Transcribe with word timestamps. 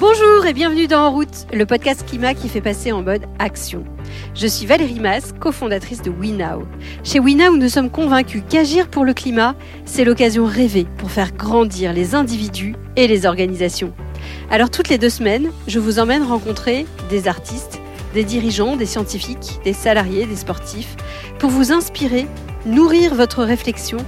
Bonjour 0.00 0.46
et 0.46 0.52
bienvenue 0.52 0.86
dans 0.86 1.06
En 1.06 1.10
route, 1.10 1.48
le 1.52 1.66
podcast 1.66 2.06
climat 2.06 2.32
qui 2.32 2.48
fait 2.48 2.60
passer 2.60 2.92
en 2.92 3.02
mode 3.02 3.24
action. 3.40 3.82
Je 4.32 4.46
suis 4.46 4.64
Valérie 4.64 5.00
Mas, 5.00 5.34
cofondatrice 5.40 6.02
de 6.02 6.10
WeNow. 6.12 6.68
Chez 7.02 7.18
WeNow, 7.18 7.56
nous 7.56 7.68
sommes 7.68 7.90
convaincus 7.90 8.44
qu'agir 8.48 8.86
pour 8.86 9.04
le 9.04 9.12
climat, 9.12 9.56
c'est 9.86 10.04
l'occasion 10.04 10.44
rêvée 10.44 10.86
pour 10.98 11.10
faire 11.10 11.32
grandir 11.32 11.92
les 11.92 12.14
individus 12.14 12.76
et 12.94 13.08
les 13.08 13.26
organisations. 13.26 13.92
Alors 14.52 14.70
toutes 14.70 14.88
les 14.88 14.98
deux 14.98 15.10
semaines, 15.10 15.50
je 15.66 15.80
vous 15.80 15.98
emmène 15.98 16.22
rencontrer 16.22 16.86
des 17.10 17.26
artistes, 17.26 17.80
des 18.14 18.22
dirigeants, 18.22 18.76
des 18.76 18.86
scientifiques, 18.86 19.58
des 19.64 19.72
salariés, 19.72 20.26
des 20.26 20.36
sportifs, 20.36 20.94
pour 21.40 21.50
vous 21.50 21.72
inspirer, 21.72 22.28
nourrir 22.66 23.16
votre 23.16 23.42
réflexion 23.42 23.98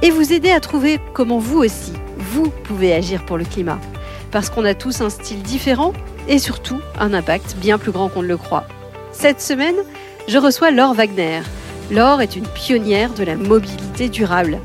et 0.00 0.10
vous 0.10 0.32
aider 0.32 0.50
à 0.50 0.60
trouver 0.60 1.00
comment 1.12 1.38
vous 1.38 1.58
aussi, 1.58 1.92
vous 2.16 2.48
pouvez 2.48 2.94
agir 2.94 3.26
pour 3.26 3.36
le 3.36 3.44
climat 3.44 3.78
parce 4.34 4.50
qu'on 4.50 4.64
a 4.64 4.74
tous 4.74 5.00
un 5.00 5.10
style 5.10 5.42
différent 5.42 5.92
et 6.26 6.40
surtout 6.40 6.80
un 6.98 7.14
impact 7.14 7.54
bien 7.58 7.78
plus 7.78 7.92
grand 7.92 8.08
qu'on 8.08 8.22
ne 8.22 8.26
le 8.26 8.36
croit. 8.36 8.66
Cette 9.12 9.40
semaine, 9.40 9.76
je 10.26 10.38
reçois 10.38 10.72
Laure 10.72 10.92
Wagner. 10.92 11.42
Laure 11.92 12.20
est 12.20 12.34
une 12.34 12.48
pionnière 12.48 13.14
de 13.14 13.22
la 13.22 13.36
mobilité 13.36 14.08
durable. 14.08 14.58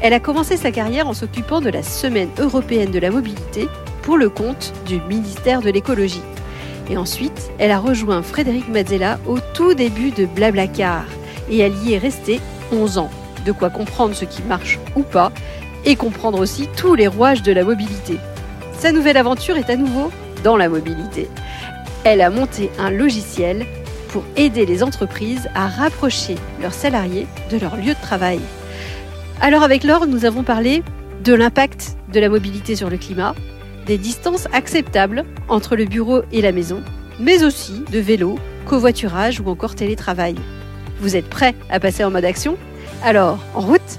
Elle 0.00 0.12
a 0.12 0.20
commencé 0.20 0.56
sa 0.56 0.70
carrière 0.70 1.08
en 1.08 1.12
s'occupant 1.12 1.60
de 1.60 1.70
la 1.70 1.82
Semaine 1.82 2.28
européenne 2.38 2.92
de 2.92 3.00
la 3.00 3.10
mobilité 3.10 3.66
pour 4.02 4.16
le 4.16 4.30
compte 4.30 4.72
du 4.86 5.00
ministère 5.00 5.60
de 5.60 5.70
l'écologie. 5.70 6.22
Et 6.88 6.96
ensuite, 6.96 7.50
elle 7.58 7.72
a 7.72 7.80
rejoint 7.80 8.22
Frédéric 8.22 8.68
Mazzella 8.68 9.18
au 9.26 9.38
tout 9.54 9.74
début 9.74 10.12
de 10.12 10.26
Blablacar 10.26 11.04
et 11.50 11.58
elle 11.58 11.74
y 11.84 11.94
est 11.94 11.98
restée 11.98 12.40
11 12.70 12.98
ans. 12.98 13.10
De 13.44 13.50
quoi 13.50 13.70
comprendre 13.70 14.14
ce 14.14 14.24
qui 14.24 14.42
marche 14.44 14.78
ou 14.94 15.02
pas 15.02 15.32
et 15.84 15.96
comprendre 15.96 16.38
aussi 16.38 16.68
tous 16.76 16.94
les 16.94 17.08
rouages 17.08 17.42
de 17.42 17.50
la 17.50 17.64
mobilité. 17.64 18.20
Sa 18.86 18.92
nouvelle 18.92 19.16
aventure 19.16 19.56
est 19.56 19.68
à 19.68 19.74
nouveau 19.74 20.12
dans 20.44 20.56
la 20.56 20.68
mobilité. 20.68 21.26
Elle 22.04 22.20
a 22.20 22.30
monté 22.30 22.70
un 22.78 22.88
logiciel 22.88 23.66
pour 24.10 24.22
aider 24.36 24.64
les 24.64 24.84
entreprises 24.84 25.48
à 25.56 25.66
rapprocher 25.66 26.36
leurs 26.62 26.72
salariés 26.72 27.26
de 27.50 27.58
leur 27.58 27.74
lieu 27.74 27.94
de 27.94 28.00
travail. 28.00 28.38
Alors 29.40 29.64
avec 29.64 29.82
Laure, 29.82 30.06
nous 30.06 30.24
avons 30.24 30.44
parlé 30.44 30.84
de 31.24 31.34
l'impact 31.34 31.96
de 32.12 32.20
la 32.20 32.28
mobilité 32.28 32.76
sur 32.76 32.88
le 32.88 32.96
climat, 32.96 33.34
des 33.86 33.98
distances 33.98 34.46
acceptables 34.52 35.24
entre 35.48 35.74
le 35.74 35.86
bureau 35.86 36.22
et 36.30 36.40
la 36.40 36.52
maison, 36.52 36.80
mais 37.18 37.42
aussi 37.42 37.82
de 37.90 37.98
vélo, 37.98 38.38
covoiturage 38.66 39.40
ou 39.40 39.48
encore 39.48 39.74
télétravail. 39.74 40.36
Vous 41.00 41.16
êtes 41.16 41.28
prêts 41.28 41.56
à 41.70 41.80
passer 41.80 42.04
en 42.04 42.12
mode 42.12 42.24
action? 42.24 42.56
Alors, 43.02 43.40
en 43.52 43.62
route 43.62 43.98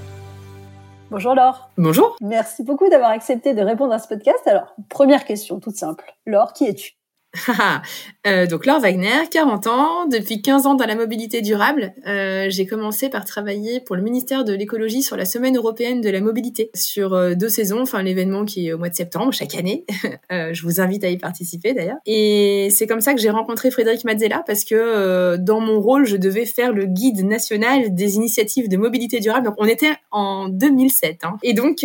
Bonjour 1.10 1.34
Laure. 1.34 1.70
Bonjour. 1.78 2.16
Merci 2.20 2.62
beaucoup 2.62 2.90
d'avoir 2.90 3.10
accepté 3.10 3.54
de 3.54 3.62
répondre 3.62 3.94
à 3.94 3.98
ce 3.98 4.08
podcast. 4.08 4.46
Alors, 4.46 4.74
première 4.90 5.24
question 5.24 5.58
toute 5.58 5.76
simple. 5.76 6.14
Laure, 6.26 6.52
qui 6.52 6.66
es-tu? 6.66 6.97
euh, 8.26 8.46
donc 8.46 8.64
Laure 8.64 8.80
Wagner, 8.80 9.28
40 9.30 9.66
ans, 9.66 10.06
depuis 10.06 10.40
15 10.40 10.66
ans 10.66 10.74
dans 10.74 10.86
la 10.86 10.94
mobilité 10.94 11.42
durable. 11.42 11.92
Euh, 12.06 12.46
j'ai 12.48 12.66
commencé 12.66 13.10
par 13.10 13.24
travailler 13.24 13.80
pour 13.80 13.96
le 13.96 14.02
ministère 14.02 14.44
de 14.44 14.54
l'écologie 14.54 15.02
sur 15.02 15.16
la 15.16 15.26
semaine 15.26 15.56
européenne 15.56 16.00
de 16.00 16.08
la 16.08 16.20
mobilité 16.20 16.70
sur 16.74 17.12
euh, 17.14 17.34
deux 17.34 17.48
saisons, 17.48 17.82
enfin 17.82 18.02
l'événement 18.02 18.44
qui 18.44 18.68
est 18.68 18.72
au 18.72 18.78
mois 18.78 18.88
de 18.88 18.94
septembre 18.94 19.32
chaque 19.32 19.54
année. 19.54 19.84
Euh, 20.30 20.52
je 20.52 20.62
vous 20.62 20.80
invite 20.80 21.04
à 21.04 21.08
y 21.08 21.16
participer 21.16 21.72
d'ailleurs. 21.72 21.96
Et 22.04 22.68
c'est 22.70 22.86
comme 22.86 23.00
ça 23.00 23.14
que 23.14 23.20
j'ai 23.20 23.30
rencontré 23.30 23.70
Frédéric 23.70 24.04
Mazzella 24.04 24.42
parce 24.46 24.64
que 24.64 25.36
dans 25.36 25.60
mon 25.60 25.80
rôle, 25.80 26.06
je 26.06 26.16
devais 26.16 26.44
faire 26.44 26.72
le 26.72 26.84
guide 26.84 27.24
national 27.24 27.94
des 27.94 28.16
initiatives 28.16 28.68
de 28.68 28.76
mobilité 28.76 29.20
durable. 29.20 29.46
Donc 29.46 29.54
on 29.58 29.66
était 29.66 29.94
en 30.10 30.48
2007. 30.48 31.24
Hein. 31.24 31.36
Et 31.42 31.54
donc 31.54 31.84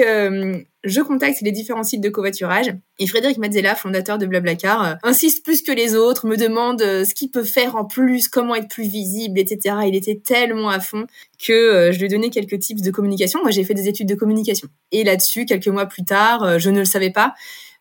je 0.83 1.01
contacte 1.01 1.41
les 1.41 1.51
différents 1.51 1.83
sites 1.83 2.01
de 2.01 2.09
covoiturage 2.09 2.73
et 2.99 3.07
Frédéric 3.07 3.37
Mazzella, 3.37 3.75
fondateur 3.75 4.17
de 4.17 4.25
Blablacar, 4.25 4.85
euh, 4.85 4.93
insiste 5.03 5.43
plus 5.43 5.61
que 5.61 5.71
les 5.71 5.95
autres, 5.95 6.27
me 6.27 6.35
demande 6.35 6.81
euh, 6.81 7.05
ce 7.05 7.15
qu'il 7.15 7.31
peut 7.31 7.43
faire 7.43 7.75
en 7.75 7.85
plus, 7.85 8.27
comment 8.27 8.55
être 8.55 8.67
plus 8.67 8.87
visible, 8.87 9.39
etc. 9.39 9.75
Il 9.87 9.95
était 9.95 10.19
tellement 10.23 10.69
à 10.69 10.79
fond 10.79 11.07
que 11.39 11.53
euh, 11.53 11.91
je 11.91 11.99
lui 11.99 12.05
ai 12.05 12.09
donné 12.09 12.29
quelques 12.29 12.59
tips 12.59 12.81
de 12.81 12.91
communication. 12.91 13.41
Moi, 13.41 13.51
j'ai 13.51 13.63
fait 13.63 13.73
des 13.73 13.87
études 13.87 14.09
de 14.09 14.15
communication. 14.15 14.67
Et 14.91 15.03
là-dessus, 15.03 15.45
quelques 15.45 15.67
mois 15.67 15.85
plus 15.85 16.03
tard, 16.03 16.59
je 16.59 16.69
ne 16.69 16.79
le 16.79 16.85
savais 16.85 17.11
pas. 17.11 17.33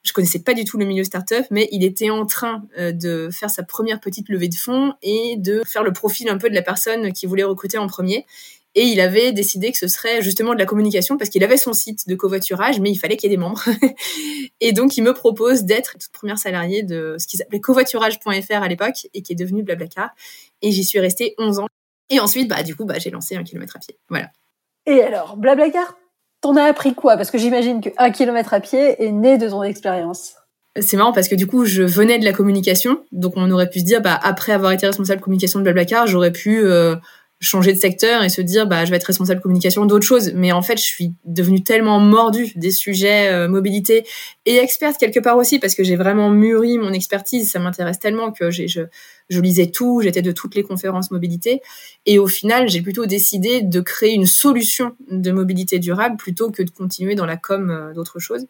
Je 0.05 0.13
connaissais 0.13 0.41
pas 0.41 0.55
du 0.55 0.65
tout 0.65 0.79
le 0.79 0.85
milieu 0.85 1.05
startup, 1.05 1.45
mais 1.51 1.69
il 1.71 1.85
était 1.85 2.11
en 2.11 2.27
train 2.27 2.65
de 2.77 3.29
faire 3.31 3.51
sa 3.51 3.63
première 3.63 4.01
petite 4.01 4.29
levée 4.29 4.49
de 4.49 4.55
fonds 4.57 4.95
et 5.01 5.37
de 5.39 5.63
faire 5.65 5.85
le 5.85 5.93
profil 5.93 6.29
un 6.29 6.39
peu 6.39 6.51
de 6.51 6.55
la 6.57 6.63
personne 6.63 7.13
qui 7.13 7.27
voulait 7.27 7.45
recruter 7.45 7.79
en 7.79 7.87
premier. 7.87 8.27
Et 8.75 8.85
il 8.85 9.01
avait 9.01 9.33
décidé 9.33 9.71
que 9.71 9.77
ce 9.77 9.87
serait 9.87 10.23
justement 10.23 10.55
de 10.55 10.59
la 10.59 10.65
communication 10.65 11.19
parce 11.19 11.29
qu'il 11.29 11.45
avait 11.45 11.59
son 11.59 11.75
site 11.75 12.09
de 12.09 12.15
covoiturage, 12.15 12.81
mais 12.81 12.91
il 12.91 12.97
fallait 12.97 13.17
qu'il 13.17 13.31
y 13.31 13.33
ait 13.33 13.37
des 13.37 13.41
membres. 13.41 13.63
et 14.61 14.73
donc, 14.73 14.97
il 14.97 15.03
me 15.03 15.13
propose 15.13 15.65
d'être 15.65 15.93
toute 15.99 16.11
première 16.13 16.39
salariée 16.39 16.83
de 16.83 17.17
ce 17.19 17.27
qui 17.27 17.37
s'appelait 17.37 17.61
covoiturage.fr 17.61 18.63
à 18.63 18.69
l'époque 18.69 19.07
et 19.13 19.23
qui 19.23 19.33
est 19.33 19.37
devenu 19.37 19.63
Blablacar. 19.63 20.11
Et 20.63 20.71
j'y 20.71 20.85
suis 20.85 21.01
restée 21.01 21.35
11 21.39 21.59
ans. 21.59 21.67
Et 22.09 22.19
ensuite, 22.19 22.49
bah, 22.49 22.63
du 22.63 22.75
coup, 22.75 22.87
bah, 22.87 22.99
j'ai 22.99 23.11
lancé 23.11 23.37
un 23.37 23.45
kilomètre 23.45 23.77
à 23.77 23.79
pied. 23.79 23.99
Voilà. 24.09 24.31
Et 24.87 25.03
alors, 25.03 25.37
Blablacar, 25.37 25.97
t'en 26.41 26.57
as 26.57 26.65
appris 26.65 26.95
quoi? 26.95 27.17
Parce 27.17 27.31
que 27.31 27.39
j'imagine 27.39 27.83
qu'un 27.83 28.11
kilomètre 28.11 28.55
à 28.55 28.61
pied 28.61 29.03
est 29.05 29.13
né 29.13 29.37
de 29.37 29.51
ton 29.51 29.63
expérience. 29.63 30.35
C'est 30.81 30.97
marrant 30.97 31.13
parce 31.13 31.29
que 31.29 31.35
du 31.35 31.47
coup, 31.47 31.67
je 31.67 31.83
venais 31.83 32.19
de 32.19 32.25
la 32.25 32.33
communication. 32.33 33.05
Donc, 33.13 33.35
on 33.37 33.51
aurait 33.51 33.69
pu 33.69 33.81
se 33.81 33.85
dire, 33.85 34.01
bah, 34.01 34.19
après 34.23 34.53
avoir 34.53 34.73
été 34.73 34.87
responsable 34.87 35.21
communication 35.21 35.59
de 35.59 35.65
Blablacar, 35.65 36.07
j'aurais 36.07 36.33
pu... 36.33 36.65
Euh, 36.65 36.97
changer 37.43 37.73
de 37.73 37.79
secteur 37.79 38.23
et 38.23 38.29
se 38.29 38.41
dire 38.41 38.67
bah 38.69 38.85
je 38.85 38.91
vais 38.91 38.97
être 38.97 39.05
responsable 39.05 39.41
communication 39.41 39.85
d'autres 39.85 40.07
choses 40.07 40.33
mais 40.35 40.53
en 40.53 40.63
fait 40.63 40.79
je 40.79 40.85
suis 40.85 41.13
devenue 41.25 41.65
tellement 41.65 41.99
mordue 41.99 42.53
des 42.55 42.71
sujets 42.71 43.29
euh, 43.29 43.49
mobilité 43.49 44.07
et 44.47 44.57
experte 44.59 44.97
quelque 44.97 45.19
part 45.19 45.37
aussi 45.37 45.59
parce 45.59 45.75
que 45.75 45.83
j'ai 45.83 45.97
vraiment 45.97 46.31
mûri 46.31 46.79
mon 46.79 46.93
expertise. 46.93 47.51
Ça 47.51 47.59
m'intéresse 47.59 47.99
tellement 47.99 48.31
que 48.31 48.51
je, 48.53 48.87
je 49.29 49.41
lisais 49.41 49.67
tout 49.67 50.01
j'étais 50.03 50.23
de 50.23 50.31
toutes 50.31 50.55
les 50.55 50.63
conférences 50.63 51.11
mobilité. 51.11 51.61
Et 52.07 52.21
au 52.21 52.29
final 52.29 52.69
j'ai 52.69 52.81
plutôt 52.81 53.07
décidé 53.07 53.61
de 53.61 53.81
créer 53.81 54.15
une 54.15 54.27
solution 54.27 54.95
de 55.11 55.33
mobilité 55.33 55.81
durable 55.81 56.17
plutôt 56.17 56.51
que 56.53 56.63
de 56.63 56.71
continuer 56.71 57.17
dans 57.17 57.27
la 57.27 57.37
com 57.37 57.71
euh, 57.71 57.93
d'autres 57.93 58.21
choses 58.21 58.47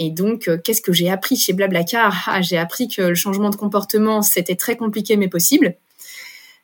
et 0.00 0.10
donc, 0.10 0.46
euh, 0.46 0.58
qu'est-ce 0.62 0.80
que 0.80 0.92
j'ai 0.92 1.10
appris 1.10 1.34
chez 1.34 1.52
Blablacar? 1.52 2.28
Ah, 2.28 2.40
J'ai 2.40 2.56
appris 2.56 2.86
que 2.86 3.02
le 3.02 3.16
changement 3.16 3.50
de 3.50 3.56
comportement, 3.56 4.22
c'était 4.22 4.54
très 4.54 4.76
compliqué 4.76 5.16
mais 5.16 5.26
possible 5.26 5.74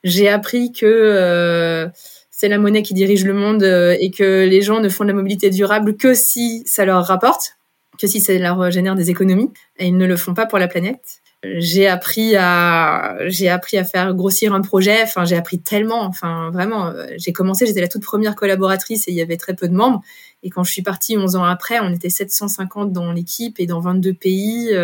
j'ai 0.05 0.29
appris 0.29 0.71
que 0.71 0.85
euh, 0.87 1.89
c'est 2.31 2.49
la 2.49 2.59
monnaie 2.59 2.83
qui 2.83 2.95
dirige 2.95 3.25
le 3.25 3.33
monde 3.33 3.63
euh, 3.63 3.97
et 3.99 4.11
que 4.11 4.45
les 4.45 4.61
gens 4.61 4.81
ne 4.81 4.89
font 4.91 5.05
de 5.05 5.09
la 5.09 5.15
mobilité 5.15 5.51
durable 5.51 5.97
que 5.97 6.13
si 6.13 6.63
ça 6.67 6.85
leur 6.85 7.05
rapporte, 7.07 7.57
que 7.99 8.07
si 8.07 8.21
ça 8.21 8.35
leur 8.35 8.71
génère 8.71 8.95
des 8.95 9.11
économies, 9.11 9.51
et 9.79 9.87
ils 9.87 9.97
ne 9.97 10.07
le 10.07 10.17
font 10.17 10.35
pas 10.35 10.47
pour 10.47 10.59
la 10.59 10.69
planète. 10.69 11.21
J'ai 11.57 11.89
appris 11.89 12.37
à 12.37 13.17
j'ai 13.27 13.51
appris 13.51 13.77
à 13.77 13.85
faire 13.85 14.15
grossir 14.15 14.55
un 14.55 14.63
projet. 14.63 15.03
Enfin, 15.03 15.27
j'ai 15.27 15.37
appris 15.37 15.59
tellement. 15.59 16.03
Enfin, 16.03 16.51
vraiment, 16.51 16.87
euh, 16.87 17.07
j'ai 17.19 17.33
commencé. 17.33 17.67
J'étais 17.67 17.83
la 17.83 17.89
toute 17.89 18.03
première 18.03 18.35
collaboratrice 18.35 19.09
et 19.09 19.11
il 19.11 19.17
y 19.17 19.21
avait 19.21 19.37
très 19.37 19.55
peu 19.55 19.69
de 19.69 19.75
membres. 19.75 20.01
Et 20.43 20.49
quand 20.49 20.65
je 20.65 20.73
suis 20.73 20.81
partie 20.81 21.19
11 21.19 21.37
ans 21.37 21.45
après, 21.45 21.81
on 21.81 21.93
était 21.93 22.09
750 22.09 22.93
dans 22.93 23.13
l'équipe 23.13 23.61
et 23.61 23.67
dans 23.67 23.81
22 23.81 24.15
pays, 24.15 24.75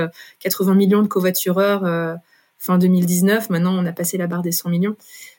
80 0.40 0.74
millions 0.74 1.02
de 1.02 1.08
covoitureurs 1.08 2.18
fin 2.60 2.78
2019. 2.78 3.50
Maintenant, 3.50 3.76
on 3.76 3.84
a 3.86 3.92
passé 3.92 4.16
la 4.18 4.28
barre 4.28 4.42
des 4.42 4.52
100 4.52 4.68
millions. 4.68 4.96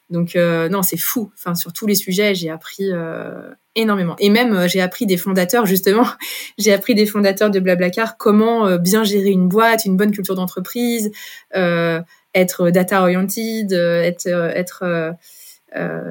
Donc 0.09 0.35
euh, 0.35 0.67
non, 0.67 0.81
c'est 0.81 0.97
fou. 0.97 1.31
Enfin, 1.37 1.55
sur 1.55 1.71
tous 1.71 1.87
les 1.87 1.95
sujets, 1.95 2.35
j'ai 2.35 2.49
appris 2.49 2.91
euh, 2.91 3.49
énormément. 3.75 4.15
Et 4.19 4.29
même, 4.29 4.53
euh, 4.53 4.67
j'ai 4.67 4.81
appris 4.81 5.05
des 5.05 5.15
fondateurs, 5.15 5.65
justement, 5.65 6.05
j'ai 6.57 6.73
appris 6.73 6.95
des 6.95 7.05
fondateurs 7.05 7.49
de 7.49 7.59
Blablacar 7.59 8.17
comment 8.17 8.75
bien 8.77 9.05
gérer 9.05 9.29
une 9.29 9.47
boîte, 9.47 9.85
une 9.85 9.95
bonne 9.95 10.11
culture 10.11 10.35
d'entreprise, 10.35 11.11
être 11.53 12.69
data 12.71 13.01
oriented, 13.01 13.71
être 13.71 15.15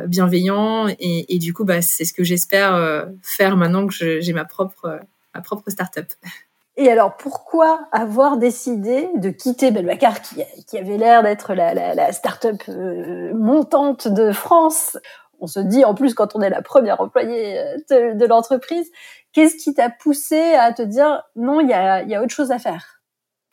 bienveillant. 0.06 0.88
Et, 0.98 1.34
et, 1.34 1.38
du 1.38 1.52
coup, 1.52 1.64
bah, 1.64 1.82
c'est 1.82 2.04
ce 2.06 2.14
que 2.14 2.24
j'espère 2.24 3.06
faire 3.22 3.56
maintenant 3.56 3.86
que 3.86 4.20
j'ai 4.20 4.32
ma 4.32 4.44
propre 4.44 5.00
ma 5.34 5.42
propre 5.42 5.70
startup. 5.70 6.06
Et 6.80 6.90
alors, 6.90 7.14
pourquoi 7.18 7.86
avoir 7.92 8.38
décidé 8.38 9.10
de 9.14 9.28
quitter 9.28 9.70
Belbacar, 9.70 10.22
qui, 10.22 10.78
avait 10.78 10.96
l'air 10.96 11.22
d'être 11.22 11.52
la, 11.52 11.74
la, 11.74 11.94
la 11.94 12.10
start-up 12.10 12.56
euh, 12.70 13.34
montante 13.34 14.08
de 14.08 14.32
France? 14.32 14.96
On 15.40 15.46
se 15.46 15.60
dit, 15.60 15.84
en 15.84 15.94
plus, 15.94 16.14
quand 16.14 16.34
on 16.34 16.40
est 16.40 16.48
la 16.48 16.62
première 16.62 17.02
employée 17.02 17.58
euh, 17.58 18.14
de, 18.14 18.24
l'entreprise, 18.24 18.90
qu'est-ce 19.34 19.56
qui 19.56 19.74
t'a 19.74 19.90
poussé 19.90 20.54
à 20.54 20.72
te 20.72 20.80
dire, 20.80 21.22
non, 21.36 21.60
il 21.60 21.68
y 21.68 21.74
a, 21.74 22.02
y 22.02 22.14
a 22.14 22.22
autre 22.22 22.34
chose 22.34 22.50
à 22.50 22.58
faire? 22.58 23.02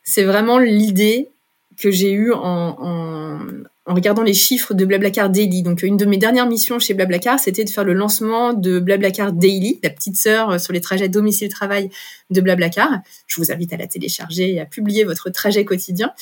C'est 0.04 0.24
vraiment 0.24 0.56
l'idée 0.56 1.30
que 1.78 1.90
j'ai 1.90 2.12
eue 2.12 2.32
en, 2.32 2.76
en, 2.80 3.40
en 3.88 3.94
regardant 3.94 4.22
les 4.22 4.34
chiffres 4.34 4.74
de 4.74 4.84
Blablacar 4.84 5.30
Daily. 5.30 5.62
Donc, 5.62 5.82
une 5.82 5.96
de 5.96 6.04
mes 6.04 6.18
dernières 6.18 6.46
missions 6.46 6.78
chez 6.78 6.92
Blablacar, 6.92 7.40
c'était 7.40 7.64
de 7.64 7.70
faire 7.70 7.84
le 7.84 7.94
lancement 7.94 8.52
de 8.52 8.80
Blablacar 8.80 9.32
Daily, 9.32 9.80
la 9.82 9.88
petite 9.88 10.16
sœur 10.16 10.50
euh, 10.50 10.58
sur 10.58 10.74
les 10.74 10.82
trajets 10.82 11.08
domicile-travail 11.08 11.88
de 12.28 12.40
Blablacar. 12.42 12.90
Je 13.26 13.36
vous 13.36 13.50
invite 13.50 13.72
à 13.72 13.78
la 13.78 13.86
télécharger 13.86 14.52
et 14.52 14.60
à 14.60 14.66
publier 14.66 15.04
votre 15.04 15.30
trajet 15.30 15.64
quotidien. 15.64 16.12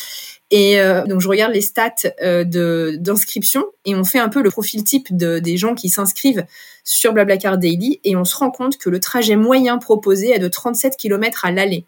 Et 0.52 0.80
euh, 0.80 1.04
donc, 1.06 1.20
je 1.20 1.28
regarde 1.28 1.52
les 1.52 1.60
stats 1.60 1.90
euh, 2.22 2.44
d'inscription 2.44 3.64
et 3.84 3.96
on 3.96 4.04
fait 4.04 4.20
un 4.20 4.28
peu 4.28 4.42
le 4.42 4.50
profil 4.50 4.84
type 4.84 5.16
de, 5.16 5.40
des 5.40 5.56
gens 5.56 5.74
qui 5.74 5.88
s'inscrivent 5.88 6.46
sur 6.84 7.12
Blablacar 7.12 7.58
Daily 7.58 8.00
et 8.04 8.14
on 8.14 8.24
se 8.24 8.36
rend 8.36 8.52
compte 8.52 8.78
que 8.78 8.90
le 8.90 9.00
trajet 9.00 9.34
moyen 9.34 9.78
proposé 9.78 10.30
est 10.30 10.38
de 10.38 10.46
37 10.46 10.96
km 10.96 11.44
à 11.44 11.50
l'aller. 11.50 11.84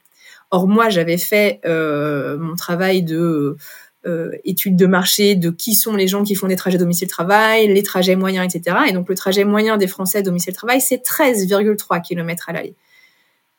Or 0.51 0.67
moi, 0.67 0.89
j'avais 0.89 1.19
fait 1.19 1.61
mon 1.65 2.57
travail 2.57 3.03
de 3.03 3.59
euh, 4.09 4.33
études 4.45 4.77
de 4.77 4.87
marché 4.87 5.35
de 5.35 5.51
qui 5.51 5.75
sont 5.75 5.95
les 5.95 6.09
gens 6.09 6.25
qui 6.25 6.35
font 6.35 6.49
des 6.49 6.57
trajets 6.57 6.79
domicile-travail, 6.79 7.69
les 7.69 7.83
trajets 7.83 8.17
moyens, 8.17 8.53
etc. 8.55 8.77
Et 8.89 8.93
donc 8.93 9.09
le 9.09 9.15
trajet 9.15 9.45
moyen 9.45 9.77
des 9.77 9.87
Français 9.87 10.23
domicile-travail, 10.23 10.81
c'est 10.81 11.05
13,3 11.05 12.03
km 12.03 12.49
à 12.49 12.53
l'aller. 12.53 12.75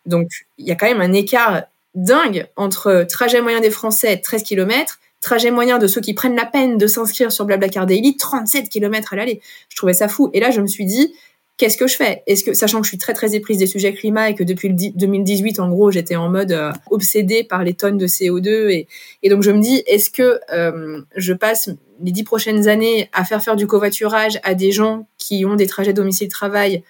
Donc 0.06 0.28
il 0.58 0.68
y 0.68 0.72
a 0.72 0.76
quand 0.76 0.88
même 0.88 1.02
un 1.02 1.14
écart 1.14 1.64
dingue 1.96 2.48
entre 2.56 3.06
trajet 3.10 3.42
moyen 3.42 3.62
des 3.62 3.72
Français, 3.72 4.18
13 4.18 4.44
km, 4.44 5.00
trajet 5.22 5.52
moyen 5.52 5.78
de 5.78 5.88
ceux 5.88 6.02
qui 6.02 6.14
prennent 6.14 6.36
la 6.36 6.46
peine 6.46 6.78
de 6.78 6.88
s'inscrire 6.88 7.32
sur 7.32 7.46
Blablacar 7.46 7.86
Daily, 7.86 8.18
37 8.18 8.70
km 8.70 9.14
à 9.14 9.16
l'aller. 9.18 9.42
Je 9.70 9.76
trouvais 9.76 9.94
ça 9.94 10.08
fou. 10.08 10.30
Et 10.34 10.40
là, 10.40 10.52
je 10.52 10.62
me 10.62 10.68
suis 10.68 10.86
dit, 10.86 11.14
qu'est-ce 11.60 11.78
que 11.78 11.88
je 11.88 11.96
fais? 11.96 12.24
Est-ce 12.26 12.44
que, 12.44 12.54
sachant 12.54 12.80
que 12.80 12.86
je 12.86 12.90
suis 12.90 12.98
très 12.98 13.14
très 13.14 13.36
éprise 13.36 13.58
des 13.58 13.68
sujets 13.68 13.94
climat 13.94 14.30
et 14.30 14.36
que 14.36 14.44
depuis 14.44 14.70
le 14.70 14.76
2018, 14.96 15.60
en 15.60 15.70
gros, 15.70 15.92
j'étais 15.92 16.16
en 16.16 16.30
mode 16.30 16.54
euh, 16.54 16.72
obsédée 16.90 17.44
par 17.44 17.64
les 17.64 17.74
tonnes 17.74 17.98
de 17.98 18.08
CO2 18.08 18.70
et, 18.70 18.88
et 19.22 19.30
donc 19.30 19.44
je 19.44 19.52
me 19.52 19.60
dis, 19.60 19.84
est-ce 19.86 20.10
que 20.10 20.40
euh, 20.52 21.02
je 21.16 21.34
passe 21.34 21.70
les 22.02 22.12
dix 22.12 22.24
prochaines 22.24 22.68
années 22.70 23.10
à 23.12 23.26
faire 23.26 23.44
faire 23.44 23.58
du 23.58 23.68
covoiturage 23.68 24.40
à 24.44 24.56
des 24.56 24.72
gens 24.72 25.08
qui 25.18 25.46
ont 25.46 25.56
des 25.56 25.68
trajets 25.68 25.94
domicile-travail 25.94 26.82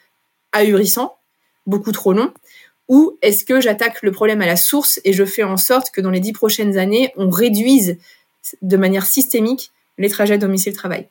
ahurissants, 0.51 1.17
beaucoup 1.65 1.91
trop 1.91 2.13
longs, 2.13 2.31
ou 2.87 3.17
est-ce 3.23 3.45
que 3.45 3.59
j'attaque 3.59 4.01
le 4.03 4.11
problème 4.11 4.41
à 4.41 4.45
la 4.45 4.55
source 4.55 5.01
et 5.03 5.13
je 5.13 5.25
fais 5.25 5.43
en 5.43 5.57
sorte 5.57 5.89
que 5.89 5.99
dans 5.99 6.11
les 6.11 6.19
dix 6.19 6.33
prochaines 6.33 6.77
années, 6.77 7.11
on 7.17 7.29
réduise 7.29 7.97
de 8.61 8.77
manière 8.77 9.05
systémique 9.07 9.71
les 9.97 10.09
trajets 10.09 10.37
domicile-travail? 10.37 11.07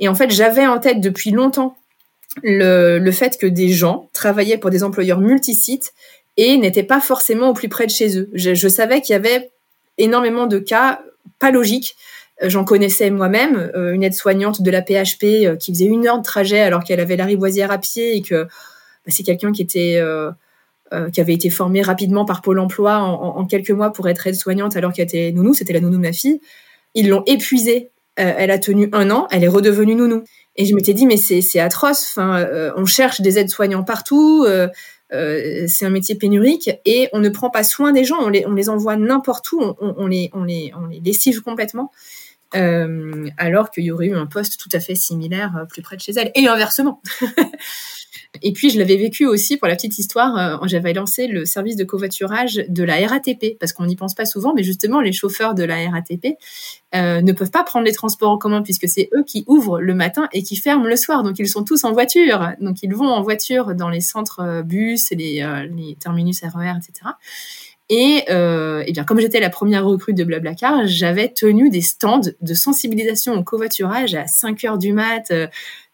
Et 0.00 0.08
en 0.08 0.14
fait, 0.14 0.30
j'avais 0.30 0.66
en 0.66 0.78
tête 0.78 1.00
depuis 1.00 1.30
longtemps 1.30 1.76
le, 2.42 2.98
le, 2.98 3.12
fait 3.12 3.38
que 3.38 3.46
des 3.46 3.70
gens 3.70 4.10
travaillaient 4.12 4.58
pour 4.58 4.70
des 4.70 4.84
employeurs 4.84 5.20
multisites 5.20 5.92
et 6.38 6.56
n'étaient 6.56 6.84
pas 6.84 7.00
forcément 7.00 7.50
au 7.50 7.52
plus 7.52 7.68
près 7.68 7.86
de 7.86 7.90
chez 7.90 8.16
eux. 8.16 8.30
Je, 8.32 8.68
savais 8.68 9.02
qu'il 9.02 9.12
y 9.12 9.16
avait 9.16 9.50
énormément 9.98 10.46
de 10.46 10.58
cas 10.58 11.02
pas 11.40 11.50
logiques. 11.50 11.96
Euh, 12.42 12.48
j'en 12.48 12.64
connaissais 12.64 13.10
moi-même, 13.10 13.70
euh, 13.74 13.92
une 13.92 14.04
aide-soignante 14.04 14.62
de 14.62 14.70
la 14.70 14.80
PHP 14.80 15.24
euh, 15.24 15.56
qui 15.56 15.72
faisait 15.72 15.86
une 15.86 16.06
heure 16.06 16.18
de 16.18 16.22
trajet 16.22 16.60
alors 16.60 16.84
qu'elle 16.84 17.00
avait 17.00 17.16
la 17.16 17.24
rivoisière 17.24 17.72
à 17.72 17.78
pied 17.78 18.16
et 18.16 18.22
que 18.22 18.44
bah, 18.44 18.48
c'est 19.08 19.24
quelqu'un 19.24 19.52
qui 19.52 19.62
était 19.62 20.00
qui 21.12 21.20
avait 21.20 21.34
été 21.34 21.50
formé 21.50 21.82
rapidement 21.82 22.24
par 22.24 22.40
Pôle 22.40 22.58
Emploi 22.58 22.96
en, 22.96 23.36
en 23.36 23.44
quelques 23.44 23.72
mois 23.72 23.92
pour 23.92 24.08
être 24.08 24.26
aide-soignante 24.26 24.74
alors 24.74 24.94
qu'elle 24.94 25.04
était 25.04 25.32
nounou, 25.32 25.52
c'était 25.52 25.74
la 25.74 25.80
nounou 25.80 25.96
de 25.96 26.02
ma 26.02 26.12
fille. 26.12 26.40
Ils 26.94 27.10
l'ont 27.10 27.24
épuisée. 27.26 27.90
Elle 28.18 28.50
a 28.50 28.58
tenu 28.58 28.88
un 28.92 29.10
an, 29.10 29.28
elle 29.30 29.44
est 29.44 29.48
redevenue 29.48 29.94
nounou. 29.94 30.24
Et 30.58 30.66
je 30.66 30.74
m'étais 30.74 30.92
dit, 30.92 31.06
mais 31.06 31.16
c'est 31.16 31.60
atroce. 31.60 32.04
Enfin, 32.10 32.40
euh, 32.40 32.72
on 32.76 32.84
cherche 32.84 33.20
des 33.20 33.38
aides-soignants 33.38 33.84
partout. 33.84 34.44
Euh, 34.46 34.68
euh, 35.12 35.64
c'est 35.68 35.86
un 35.86 35.90
métier 35.90 36.16
pénurique 36.16 36.68
et 36.84 37.08
on 37.12 37.20
ne 37.20 37.28
prend 37.28 37.48
pas 37.48 37.62
soin 37.62 37.92
des 37.92 38.04
gens. 38.04 38.16
On 38.20 38.28
les, 38.28 38.44
on 38.44 38.54
les 38.54 38.68
envoie 38.68 38.96
n'importe 38.96 39.52
où. 39.52 39.62
On, 39.62 39.76
on, 39.80 40.06
les, 40.08 40.30
on, 40.34 40.42
les, 40.42 40.72
on 40.76 40.86
les 40.86 40.98
lessive 40.98 41.42
complètement. 41.42 41.92
alors 42.52 43.70
qu'il 43.70 43.84
y 43.84 43.92
aurait 43.92 44.08
eu 44.08 44.16
un 44.16 44.26
poste 44.26 44.58
tout 44.58 44.68
à 44.72 44.80
fait 44.80 44.96
similaire 44.96 45.64
plus 45.68 45.80
près 45.80 45.96
de 45.96 46.02
chez 46.02 46.12
elle. 46.16 46.32
Et 46.34 46.48
inversement. 46.48 47.00
Et 48.42 48.52
puis, 48.52 48.70
je 48.70 48.78
l'avais 48.78 48.96
vécu 48.96 49.26
aussi, 49.26 49.56
pour 49.56 49.68
la 49.68 49.74
petite 49.74 49.98
histoire, 49.98 50.62
euh, 50.62 50.66
j'avais 50.66 50.92
lancé 50.92 51.26
le 51.26 51.44
service 51.44 51.76
de 51.76 51.84
covoiturage 51.84 52.62
de 52.68 52.84
la 52.84 53.06
RATP, 53.06 53.58
parce 53.58 53.72
qu'on 53.72 53.86
n'y 53.86 53.96
pense 53.96 54.14
pas 54.14 54.24
souvent, 54.24 54.54
mais 54.54 54.62
justement, 54.62 55.00
les 55.00 55.12
chauffeurs 55.12 55.54
de 55.54 55.64
la 55.64 55.88
RATP 55.90 56.36
euh, 56.94 57.20
ne 57.20 57.32
peuvent 57.32 57.50
pas 57.50 57.64
prendre 57.64 57.84
les 57.84 57.92
transports 57.92 58.30
en 58.30 58.38
commun, 58.38 58.62
puisque 58.62 58.88
c'est 58.88 59.08
eux 59.14 59.24
qui 59.24 59.44
ouvrent 59.46 59.80
le 59.80 59.94
matin 59.94 60.28
et 60.32 60.42
qui 60.42 60.56
ferment 60.56 60.86
le 60.86 60.96
soir. 60.96 61.22
Donc, 61.22 61.38
ils 61.38 61.48
sont 61.48 61.64
tous 61.64 61.84
en 61.84 61.92
voiture. 61.92 62.50
Donc, 62.60 62.82
ils 62.82 62.94
vont 62.94 63.08
en 63.08 63.22
voiture 63.22 63.74
dans 63.74 63.88
les 63.88 64.00
centres 64.00 64.40
euh, 64.40 64.62
bus, 64.62 65.10
les, 65.10 65.46
les 65.76 65.96
terminus 65.96 66.40
RER, 66.42 66.74
etc. 66.76 67.10
Et, 67.90 68.26
et 68.28 68.92
bien, 68.92 69.04
comme 69.04 69.18
j'étais 69.18 69.40
la 69.40 69.48
première 69.48 69.86
recrue 69.86 70.12
de 70.12 70.22
Blablacar, 70.22 70.86
j'avais 70.86 71.32
tenu 71.32 71.70
des 71.70 71.80
stands 71.80 72.20
de 72.20 72.54
sensibilisation 72.54 73.32
au 73.32 73.42
covoiturage 73.42 74.14
à 74.14 74.26
5 74.26 74.62
heures 74.64 74.76
du 74.76 74.92
mat, 74.92 75.32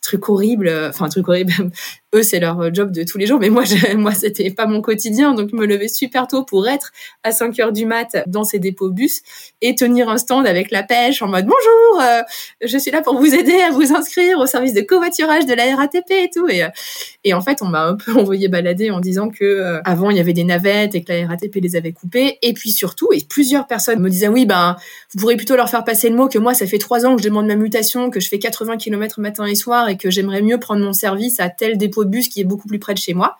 truc 0.04 0.28
horrible, 0.28 0.70
enfin 0.88 1.08
truc 1.08 1.26
horrible, 1.28 1.52
eux 2.14 2.22
c'est 2.22 2.38
leur 2.38 2.72
job 2.72 2.92
de 2.92 3.02
tous 3.02 3.18
les 3.18 3.26
jours, 3.26 3.40
mais 3.40 3.48
moi 3.48 3.64
moi 3.96 4.12
c'était 4.12 4.50
pas 4.50 4.66
mon 4.66 4.82
quotidien, 4.82 5.34
donc 5.34 5.52
me 5.52 5.66
lever 5.66 5.88
super 5.88 6.26
tôt 6.26 6.44
pour 6.44 6.68
être 6.68 6.92
à 7.22 7.32
5 7.32 7.58
heures 7.58 7.72
du 7.72 7.86
mat 7.86 8.16
dans 8.26 8.44
ces 8.44 8.58
dépôts 8.58 8.90
bus 8.90 9.22
et 9.62 9.74
tenir 9.74 10.08
un 10.10 10.18
stand 10.18 10.46
avec 10.46 10.70
la 10.70 10.82
pêche 10.82 11.22
en 11.22 11.28
mode 11.28 11.46
bonjour, 11.46 12.02
euh, 12.02 12.22
je 12.62 12.76
suis 12.76 12.90
là 12.90 13.00
pour 13.00 13.18
vous 13.18 13.34
aider 13.34 13.60
à 13.62 13.70
vous 13.70 13.94
inscrire 13.94 14.38
au 14.38 14.46
service 14.46 14.74
de 14.74 14.82
covoiturage 14.82 15.46
de 15.46 15.54
la 15.54 15.74
RATP 15.74 16.10
et 16.10 16.30
tout. 16.32 16.48
Et 16.48 16.62
euh, 16.62 17.36
en 17.36 17.40
fait 17.40 17.62
on 17.62 17.66
m'a 17.66 17.86
un 17.86 17.96
peu 17.96 18.12
envoyé 18.18 18.48
balader 18.48 18.90
en 18.90 19.00
disant 19.00 19.30
que 19.30 19.44
euh, 19.44 19.80
avant 19.84 20.10
il 20.10 20.18
y 20.18 20.20
avait 20.20 20.34
des 20.34 20.44
navettes 20.44 20.94
et 20.94 21.02
que 21.02 21.12
la 21.12 21.26
RATP 21.26 21.56
les 21.56 21.76
avait 21.76 21.92
coupées. 21.92 22.38
Et 22.42 22.52
puis 22.52 22.72
surtout 22.72 23.08
et 23.12 23.24
plusieurs 23.26 23.66
personnes 23.66 24.00
me 24.00 24.10
disaient 24.10 24.28
oui 24.28 24.44
ben 24.44 24.76
vous 25.12 25.20
pourrez 25.20 25.36
plutôt 25.36 25.56
leur 25.56 25.70
faire 25.70 25.84
passer 25.84 26.10
le 26.10 26.16
mot 26.16 26.28
que 26.28 26.38
moi 26.38 26.52
ça 26.52 26.66
fait 26.66 26.78
trois 26.78 27.06
ans 27.06 27.16
que 27.16 27.22
je 27.22 27.28
demande 27.28 27.46
ma 27.46 27.56
mutation, 27.56 28.10
que 28.10 28.20
je 28.20 28.28
fais 28.28 28.38
80 28.38 28.76
km 28.76 29.20
matin 29.20 29.46
et 29.46 29.54
soir 29.54 29.88
que 29.96 30.10
j'aimerais 30.10 30.42
mieux 30.42 30.58
prendre 30.58 30.84
mon 30.84 30.92
service 30.92 31.40
à 31.40 31.48
tel 31.48 31.78
dépôt 31.78 32.04
de 32.04 32.10
bus 32.10 32.28
qui 32.28 32.40
est 32.40 32.44
beaucoup 32.44 32.68
plus 32.68 32.78
près 32.78 32.94
de 32.94 32.98
chez 32.98 33.14
moi. 33.14 33.36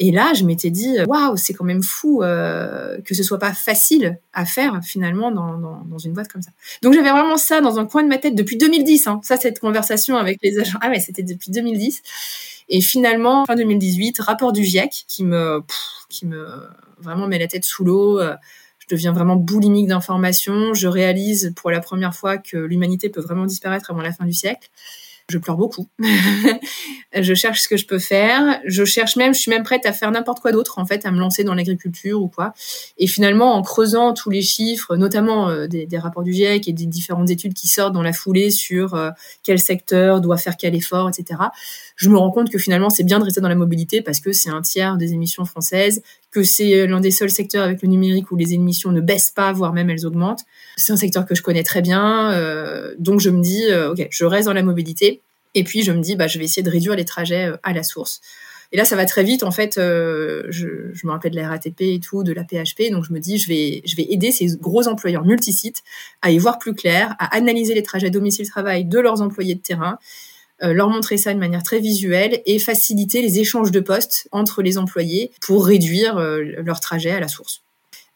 Et 0.00 0.12
là, 0.12 0.32
je 0.32 0.44
m'étais 0.44 0.70
dit, 0.70 0.96
waouh, 1.08 1.36
c'est 1.36 1.54
quand 1.54 1.64
même 1.64 1.82
fou 1.82 2.22
euh, 2.22 3.00
que 3.02 3.16
ce 3.16 3.24
soit 3.24 3.38
pas 3.40 3.52
facile 3.52 4.20
à 4.32 4.44
faire 4.46 4.78
finalement 4.84 5.32
dans, 5.32 5.58
dans, 5.58 5.98
une 5.98 6.12
boîte 6.12 6.28
comme 6.28 6.42
ça. 6.42 6.52
Donc 6.82 6.94
j'avais 6.94 7.10
vraiment 7.10 7.36
ça 7.36 7.60
dans 7.60 7.80
un 7.80 7.86
coin 7.86 8.04
de 8.04 8.08
ma 8.08 8.18
tête 8.18 8.36
depuis 8.36 8.56
2010. 8.56 9.08
Hein. 9.08 9.20
Ça, 9.24 9.36
cette 9.36 9.58
conversation 9.58 10.16
avec 10.16 10.38
les 10.42 10.60
agents, 10.60 10.78
ah 10.82 10.88
ouais, 10.88 11.00
c'était 11.00 11.24
depuis 11.24 11.50
2010. 11.50 12.02
Et 12.68 12.80
finalement, 12.80 13.44
fin 13.46 13.56
2018, 13.56 14.20
rapport 14.20 14.52
du 14.52 14.62
GIEC 14.62 15.04
qui 15.08 15.24
me, 15.24 15.62
qui 16.08 16.26
me 16.26 16.46
vraiment 17.00 17.26
met 17.26 17.40
la 17.40 17.48
tête 17.48 17.64
sous 17.64 17.84
l'eau. 17.84 18.20
Euh, 18.20 18.36
je 18.78 18.94
deviens 18.94 19.12
vraiment 19.12 19.34
boulimique 19.34 19.88
d'informations. 19.88 20.74
Je 20.74 20.86
réalise 20.86 21.52
pour 21.56 21.72
la 21.72 21.80
première 21.80 22.14
fois 22.14 22.38
que 22.38 22.56
l'humanité 22.56 23.08
peut 23.08 23.20
vraiment 23.20 23.46
disparaître 23.46 23.90
avant 23.90 24.02
la 24.02 24.12
fin 24.12 24.26
du 24.26 24.32
siècle 24.32 24.70
je 25.30 25.36
pleure 25.36 25.56
beaucoup. 25.58 25.88
je 27.14 27.34
cherche 27.34 27.62
ce 27.62 27.68
que 27.68 27.76
je 27.76 27.86
peux 27.86 27.98
faire. 27.98 28.60
Je 28.64 28.84
cherche 28.84 29.16
même, 29.16 29.34
je 29.34 29.40
suis 29.40 29.50
même 29.50 29.62
prête 29.62 29.84
à 29.84 29.92
faire 29.92 30.10
n'importe 30.10 30.40
quoi 30.40 30.52
d'autre, 30.52 30.78
en 30.78 30.86
fait, 30.86 31.04
à 31.04 31.10
me 31.10 31.18
lancer 31.18 31.44
dans 31.44 31.54
l'agriculture 31.54 32.22
ou 32.22 32.28
quoi. 32.28 32.54
Et 32.96 33.06
finalement, 33.06 33.54
en 33.54 33.62
creusant 33.62 34.14
tous 34.14 34.30
les 34.30 34.40
chiffres, 34.40 34.96
notamment 34.96 35.50
euh, 35.50 35.66
des, 35.66 35.86
rapports 35.98 36.22
du 36.22 36.32
GIEC 36.32 36.68
et 36.68 36.72
des 36.72 36.86
différentes 36.86 37.28
études 37.28 37.52
qui 37.52 37.68
sortent 37.68 37.92
dans 37.92 38.02
la 38.02 38.14
foulée 38.14 38.50
sur 38.50 38.94
euh, 38.94 39.10
quel 39.42 39.58
secteur 39.58 40.22
doit 40.22 40.38
faire 40.38 40.56
quel 40.56 40.74
effort, 40.74 41.08
etc., 41.08 41.40
je 41.96 42.08
me 42.10 42.16
rends 42.16 42.30
compte 42.30 42.48
que 42.48 42.58
finalement, 42.58 42.90
c'est 42.90 43.02
bien 43.02 43.18
de 43.18 43.24
rester 43.24 43.40
dans 43.40 43.48
la 43.48 43.56
mobilité 43.56 44.02
parce 44.02 44.20
que 44.20 44.32
c'est 44.32 44.50
un 44.50 44.62
tiers 44.62 44.96
des 44.96 45.14
émissions 45.14 45.44
françaises, 45.44 46.00
que 46.30 46.42
c'est 46.42 46.74
euh, 46.74 46.86
l'un 46.86 47.00
des 47.00 47.10
seuls 47.10 47.30
secteurs 47.30 47.64
avec 47.64 47.82
le 47.82 47.88
numérique 47.88 48.30
où 48.30 48.36
les 48.36 48.54
émissions 48.54 48.92
ne 48.92 49.00
baissent 49.00 49.30
pas, 49.30 49.52
voire 49.52 49.72
même 49.72 49.90
elles 49.90 50.06
augmentent. 50.06 50.44
C'est 50.76 50.92
un 50.92 50.96
secteur 50.96 51.26
que 51.26 51.34
je 51.34 51.42
connais 51.42 51.62
très 51.62 51.82
bien, 51.82 52.32
euh, 52.32 52.94
donc 52.98 53.20
je 53.20 53.30
me 53.30 53.40
dis, 53.40 53.64
euh, 53.70 53.92
ok, 53.92 54.06
je 54.10 54.24
reste 54.24 54.46
dans 54.46 54.52
la 54.52 54.62
mobilité, 54.62 55.22
et 55.54 55.64
puis 55.64 55.82
je 55.82 55.92
me 55.92 56.00
dis, 56.00 56.16
bah, 56.16 56.26
je 56.26 56.38
vais 56.38 56.44
essayer 56.44 56.62
de 56.62 56.70
réduire 56.70 56.94
les 56.94 57.04
trajets 57.04 57.52
à 57.62 57.72
la 57.72 57.82
source. 57.82 58.20
Et 58.70 58.76
là, 58.76 58.84
ça 58.84 58.96
va 58.96 59.06
très 59.06 59.24
vite. 59.24 59.44
En 59.44 59.50
fait, 59.50 59.76
je, 59.76 61.06
me 61.06 61.10
rappelle 61.10 61.30
de 61.30 61.36
la 61.36 61.48
RATP 61.48 61.80
et 61.80 62.00
tout, 62.00 62.22
de 62.22 62.34
la 62.34 62.44
PHP. 62.44 62.90
Donc, 62.92 63.02
je 63.02 63.14
me 63.14 63.18
dis, 63.18 63.38
je 63.38 63.48
vais, 63.48 63.80
je 63.86 63.96
vais 63.96 64.06
aider 64.10 64.30
ces 64.30 64.58
gros 64.60 64.88
employeurs 64.88 65.24
multisites 65.24 65.82
à 66.20 66.30
y 66.30 66.36
voir 66.36 66.58
plus 66.58 66.74
clair, 66.74 67.16
à 67.18 67.34
analyser 67.34 67.72
les 67.72 67.82
trajets 67.82 68.10
domicile-travail 68.10 68.84
de 68.84 68.98
leurs 68.98 69.22
employés 69.22 69.54
de 69.54 69.62
terrain, 69.62 69.98
leur 70.60 70.88
montrer 70.88 71.16
ça 71.16 71.32
de 71.34 71.38
manière 71.38 71.62
très 71.62 71.78
visuelle 71.78 72.42
et 72.46 72.58
faciliter 72.58 73.22
les 73.22 73.38
échanges 73.38 73.70
de 73.70 73.80
postes 73.80 74.28
entre 74.32 74.62
les 74.62 74.78
employés 74.78 75.30
pour 75.40 75.66
réduire 75.66 76.16
euh, 76.18 76.42
leur 76.64 76.80
trajet 76.80 77.10
à 77.10 77.20
la 77.20 77.28
source. 77.28 77.62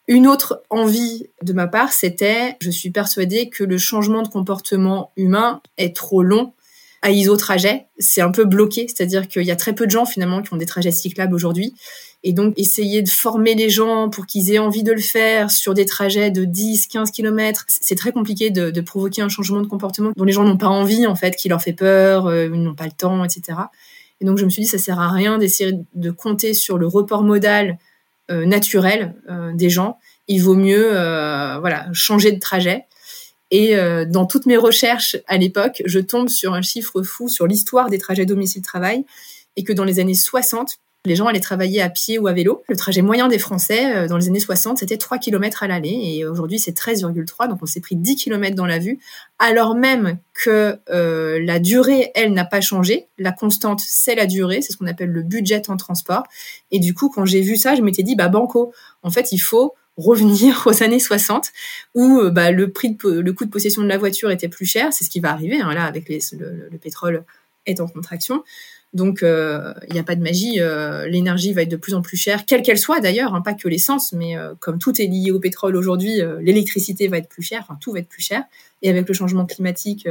Une 0.07 0.27
autre 0.27 0.61
envie 0.69 1.27
de 1.41 1.53
ma 1.53 1.67
part, 1.67 1.93
c'était, 1.93 2.57
je 2.59 2.69
suis 2.69 2.89
persuadée 2.89 3.49
que 3.49 3.63
le 3.63 3.77
changement 3.77 4.21
de 4.21 4.27
comportement 4.27 5.11
humain 5.15 5.61
est 5.77 5.95
trop 5.95 6.23
long 6.23 6.53
à 7.01 7.11
iso-trajet. 7.11 7.85
C'est 7.99 8.21
un 8.21 8.31
peu 8.31 8.43
bloqué, 8.43 8.87
c'est-à-dire 8.87 9.29
qu'il 9.29 9.43
y 9.43 9.51
a 9.51 9.55
très 9.55 9.73
peu 9.73 9.85
de 9.85 9.91
gens 9.91 10.05
finalement 10.05 10.41
qui 10.41 10.53
ont 10.53 10.57
des 10.57 10.65
trajets 10.65 10.91
cyclables 10.91 11.33
aujourd'hui 11.33 11.73
et 12.25 12.31
donc, 12.31 12.53
essayer 12.57 13.01
de 13.01 13.09
former 13.09 13.53
les 13.53 13.69
gens 13.69 14.09
pour 14.09 14.25
qu'ils 14.25 14.53
aient 14.53 14.59
envie 14.59 14.83
de 14.83 14.93
le 14.93 15.01
faire 15.01 15.51
sur 15.51 15.73
des 15.73 15.85
trajets 15.85 16.31
de 16.31 16.45
10, 16.45 16.87
15 16.87 17.11
km, 17.11 17.65
c'est 17.67 17.95
très 17.95 18.13
compliqué 18.13 18.49
de, 18.49 18.71
de, 18.71 18.81
provoquer 18.81 19.21
un 19.21 19.27
changement 19.27 19.59
de 19.59 19.67
comportement 19.67 20.11
dont 20.15 20.23
les 20.23 20.31
gens 20.31 20.45
n'ont 20.45 20.57
pas 20.57 20.69
envie, 20.69 21.05
en 21.05 21.15
fait, 21.15 21.35
qui 21.35 21.49
leur 21.49 21.61
fait 21.61 21.73
peur, 21.73 22.27
euh, 22.27 22.45
ils 22.45 22.63
n'ont 22.63 22.75
pas 22.75 22.85
le 22.85 22.91
temps, 22.91 23.25
etc. 23.25 23.59
Et 24.21 24.25
donc, 24.25 24.37
je 24.37 24.45
me 24.45 24.49
suis 24.49 24.61
dit, 24.61 24.69
ça 24.69 24.77
sert 24.77 25.01
à 25.01 25.09
rien 25.11 25.37
d'essayer 25.37 25.73
de 25.95 26.11
compter 26.11 26.53
sur 26.53 26.77
le 26.77 26.87
report 26.87 27.23
modal 27.23 27.77
euh, 28.31 28.45
naturel 28.45 29.15
euh, 29.29 29.51
des 29.53 29.69
gens. 29.69 29.97
Il 30.29 30.41
vaut 30.41 30.55
mieux, 30.55 30.91
voilà, 31.59 31.87
changer 31.91 32.31
de 32.31 32.39
trajet. 32.39 32.85
Et 33.51 33.75
dans 34.07 34.25
toutes 34.25 34.45
mes 34.45 34.55
recherches 34.55 35.17
à 35.27 35.35
l'époque, 35.35 35.83
je 35.85 35.99
tombe 35.99 36.29
sur 36.29 36.53
un 36.53 36.61
chiffre 36.61 37.03
fou 37.03 37.27
sur 37.27 37.45
l'histoire 37.45 37.89
des 37.89 37.97
trajets 37.97 38.25
domicile-travail 38.25 39.03
et 39.57 39.65
que 39.65 39.73
dans 39.73 39.83
les 39.83 39.99
années 39.99 40.15
60, 40.15 40.79
les 41.05 41.15
gens 41.15 41.27
allaient 41.27 41.41
travailler 41.41 41.81
à 41.81 41.89
pied 41.89 42.17
ou 42.17 42.27
à 42.27 42.33
vélo. 42.33 42.63
Le 42.69 42.77
trajet 42.77 43.01
moyen 43.01 43.27
des 43.27 43.39
Français 43.39 43.95
euh, 43.95 44.07
dans 44.07 44.17
les 44.17 44.29
années 44.29 44.39
60, 44.39 44.77
c'était 44.77 44.97
3 44.97 45.17
km 45.17 45.63
à 45.63 45.67
l'aller. 45.67 45.99
Et 46.01 46.25
aujourd'hui 46.25 46.59
c'est 46.59 46.77
13,3, 46.77 47.49
donc 47.49 47.59
on 47.61 47.65
s'est 47.65 47.81
pris 47.81 47.95
10 47.95 48.15
km 48.15 48.55
dans 48.55 48.65
la 48.65 48.79
vue, 48.79 48.99
alors 49.37 49.75
même 49.75 50.17
que 50.33 50.77
euh, 50.89 51.43
la 51.43 51.59
durée, 51.59 52.11
elle, 52.15 52.33
n'a 52.33 52.45
pas 52.45 52.61
changé. 52.61 53.07
La 53.17 53.31
constante, 53.31 53.81
c'est 53.85 54.15
la 54.15 54.25
durée, 54.25 54.61
c'est 54.61 54.71
ce 54.71 54.77
qu'on 54.77 54.87
appelle 54.87 55.11
le 55.11 55.23
budget 55.23 55.69
en 55.69 55.77
transport. 55.77 56.23
Et 56.71 56.79
du 56.79 56.93
coup, 56.93 57.09
quand 57.09 57.25
j'ai 57.25 57.41
vu 57.41 57.57
ça, 57.57 57.75
je 57.75 57.81
m'étais 57.81 58.03
dit, 58.03 58.15
bah 58.15 58.29
banco, 58.29 58.73
en 59.03 59.09
fait, 59.09 59.31
il 59.33 59.39
faut 59.39 59.75
revenir 59.97 60.63
aux 60.67 60.83
années 60.83 60.99
60 60.99 61.51
où 61.95 62.21
bah, 62.31 62.51
le 62.51 62.71
prix 62.71 62.97
le 63.03 63.31
coût 63.33 63.45
de 63.45 63.51
possession 63.51 63.81
de 63.81 63.87
la 63.87 63.97
voiture 63.97 64.31
était 64.31 64.47
plus 64.47 64.65
cher. 64.65 64.93
C'est 64.93 65.03
ce 65.03 65.09
qui 65.09 65.19
va 65.19 65.31
arriver 65.31 65.59
hein, 65.59 65.73
là 65.73 65.83
avec 65.83 66.07
le, 66.07 66.69
le, 66.71 66.77
pétrole 66.77 67.25
est 67.65 67.79
en 67.79 67.87
contraction 67.87 68.43
donc 68.93 69.19
il 69.23 69.93
n'y 69.93 69.99
a 69.99 70.03
pas 70.03 70.15
de 70.15 70.21
magie 70.21 70.59
l'énergie 71.07 71.53
va 71.53 71.63
être 71.63 71.71
de 71.71 71.77
plus 71.77 71.95
en 71.95 72.01
plus 72.01 72.17
chère 72.17 72.45
quelle 72.45 72.61
qu'elle 72.61 72.77
soit 72.77 72.99
d'ailleurs 72.99 73.33
hein, 73.33 73.41
pas 73.41 73.53
que 73.53 73.67
l'essence 73.67 74.13
mais 74.13 74.35
comme 74.59 74.77
tout 74.77 75.01
est 75.01 75.07
lié 75.07 75.31
au 75.31 75.39
pétrole 75.39 75.75
aujourd'hui 75.75 76.21
l'électricité 76.41 77.07
va 77.07 77.17
être 77.17 77.29
plus 77.29 77.41
chère 77.41 77.61
enfin 77.63 77.77
tout 77.81 77.91
va 77.91 77.99
être 77.99 78.07
plus 78.07 78.21
cher 78.21 78.43
et 78.83 78.89
avec 78.89 79.07
le 79.07 79.13
changement 79.13 79.45
climatique 79.47 80.07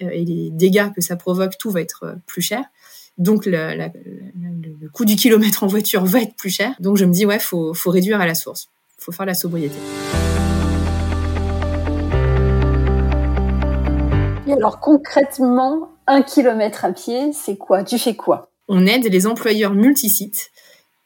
et 0.00 0.24
les 0.24 0.50
dégâts 0.50 0.92
que 0.92 1.00
ça 1.00 1.14
provoque 1.14 1.56
tout 1.56 1.70
va 1.70 1.80
être 1.80 2.16
plus 2.26 2.42
cher 2.42 2.64
donc 3.20 3.44
le, 3.44 3.76
le, 3.76 4.88
coût 4.88 5.04
du 5.04 5.14
kilomètre 5.14 5.62
en 5.62 5.66
voiture 5.66 6.04
va 6.06 6.22
être 6.22 6.34
plus 6.36 6.48
cher. 6.48 6.74
Donc 6.80 6.96
je 6.96 7.04
me 7.04 7.12
dis 7.12 7.26
ouais, 7.26 7.38
faut, 7.38 7.74
faut 7.74 7.90
réduire 7.90 8.18
à 8.18 8.26
la 8.26 8.34
source, 8.34 8.70
faut 8.98 9.12
faire 9.12 9.26
la 9.26 9.34
sobriété. 9.34 9.76
Et 14.46 14.52
alors 14.52 14.80
concrètement, 14.80 15.90
un 16.10 16.22
kilomètre 16.22 16.84
à 16.84 16.92
pied, 16.92 17.32
c'est 17.32 17.56
quoi? 17.56 17.84
Tu 17.84 17.98
fais 17.98 18.16
quoi? 18.16 18.50
On 18.68 18.84
aide 18.84 19.06
les 19.10 19.26
employeurs 19.26 19.74
multisites 19.74 20.50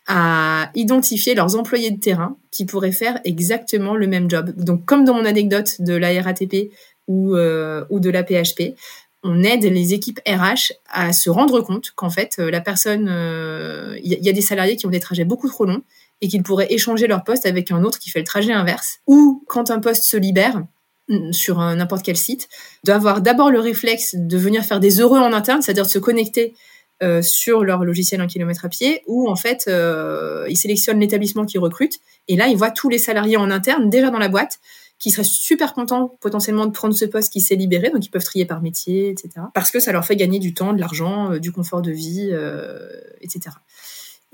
à 0.07 0.71
identifier 0.75 1.35
leurs 1.35 1.57
employés 1.57 1.91
de 1.91 2.01
terrain 2.01 2.37
qui 2.51 2.65
pourraient 2.65 2.93
faire 2.93 3.21
exactement 3.25 3.97
le 3.97 4.07
même 4.07 4.29
job. 4.31 4.53
Donc 4.57 4.85
comme 4.85 5.05
dans 5.05 5.15
mon 5.15 5.25
anecdote 5.25 5.81
de 5.81 5.95
la 5.95 6.21
RATP 6.23 6.71
ou, 7.07 7.37
euh, 7.37 7.85
ou 7.91 8.01
de 8.01 8.11
la 8.11 8.23
PHP, 8.23 8.75
on 9.23 9.43
aide 9.43 9.65
les 9.65 9.95
équipes 9.95 10.21
RH 10.27 10.73
à 10.91 11.13
se 11.13 11.31
rendre 11.31 11.61
compte 11.61 11.91
qu'en 11.95 12.11
fait, 12.11 12.37
euh, 12.39 12.51
la 12.51 12.61
personne, 12.61 13.05
il 13.05 13.13
euh, 13.13 13.99
y, 14.03 14.29
a 14.29 14.33
des 14.33 14.43
salariés 14.43 14.77
qui 14.77 14.87
ont 14.87 14.91
des 14.91 15.01
trajets 15.01 15.25
beaucoup 15.25 15.49
trop 15.49 15.65
longs 15.65 15.83
et 16.21 16.29
qu'ils 16.29 16.43
pourraient 16.43 16.73
échanger 16.73 17.07
leur 17.07 17.25
poste 17.25 17.47
avec 17.47 17.71
un 17.71 17.85
autre 17.85 17.99
qui 17.99 18.11
fait 18.11 18.19
le 18.19 18.27
trajet 18.27 18.53
inverse. 18.53 19.01
Ou 19.07 19.43
quand 19.49 19.71
un 19.71 19.81
poste 19.81 20.05
se 20.05 20.19
libère 20.19 20.63
sur 21.33 21.59
n'importe 21.59 22.03
quel 22.03 22.17
site, 22.17 22.49
d'avoir 22.83 23.21
d'abord 23.21 23.51
le 23.51 23.61
réflexe 23.61 24.15
de 24.15 24.39
venir 24.39 24.65
faire 24.65 24.81
des 24.81 25.01
heureux 25.01 25.19
en 25.19 25.33
interne, 25.33 25.61
c'est-à-dire 25.61 25.85
de 25.85 25.91
se 25.91 25.99
connecter 25.99 26.55
euh, 27.03 27.21
sur 27.21 27.63
leur 27.63 27.85
logiciel 27.85 28.21
un 28.21 28.27
kilomètre 28.27 28.65
à 28.65 28.69
pied, 28.69 29.03
où 29.07 29.29
en 29.29 29.37
fait 29.37 29.69
ils 30.49 30.57
sélectionnent 30.57 31.01
l'établissement 31.01 31.45
qui 31.45 31.59
recrute 31.59 31.99
et 32.29 32.37
là 32.37 32.49
ils 32.49 32.57
voient 32.57 32.71
tous 32.71 32.89
les 32.89 32.99
salariés 32.99 33.37
en 33.37 33.51
interne 33.51 33.91
déjà 33.91 34.11
dans 34.11 34.19
la 34.19 34.29
boîte 34.29 34.61
qui 34.99 35.11
seraient 35.11 35.25
super 35.25 35.75
contents 35.75 36.17
potentiellement 36.21 36.67
de 36.67 36.71
prendre 36.71 36.95
ce 36.95 37.05
poste 37.05 37.33
qui 37.33 37.41
s'est 37.41 37.57
libéré, 37.57 37.91
donc 37.91 38.07
ils 38.07 38.11
peuvent 38.11 38.25
trier 38.25 38.47
par 38.47 38.63
métier, 38.63 39.11
etc. 39.11 39.31
Parce 39.53 39.71
que 39.71 39.81
ça 39.81 39.93
leur 39.93 40.05
fait 40.07 40.17
gagner 40.17 40.39
du 40.39 40.55
temps, 40.55 40.73
de 40.73 40.81
l'argent, 40.81 41.33
euh, 41.33 41.39
du 41.39 41.53
confort 41.53 41.83
de 41.83 41.91
vie, 41.91 42.31
euh, 42.33 42.89
etc. 43.21 43.57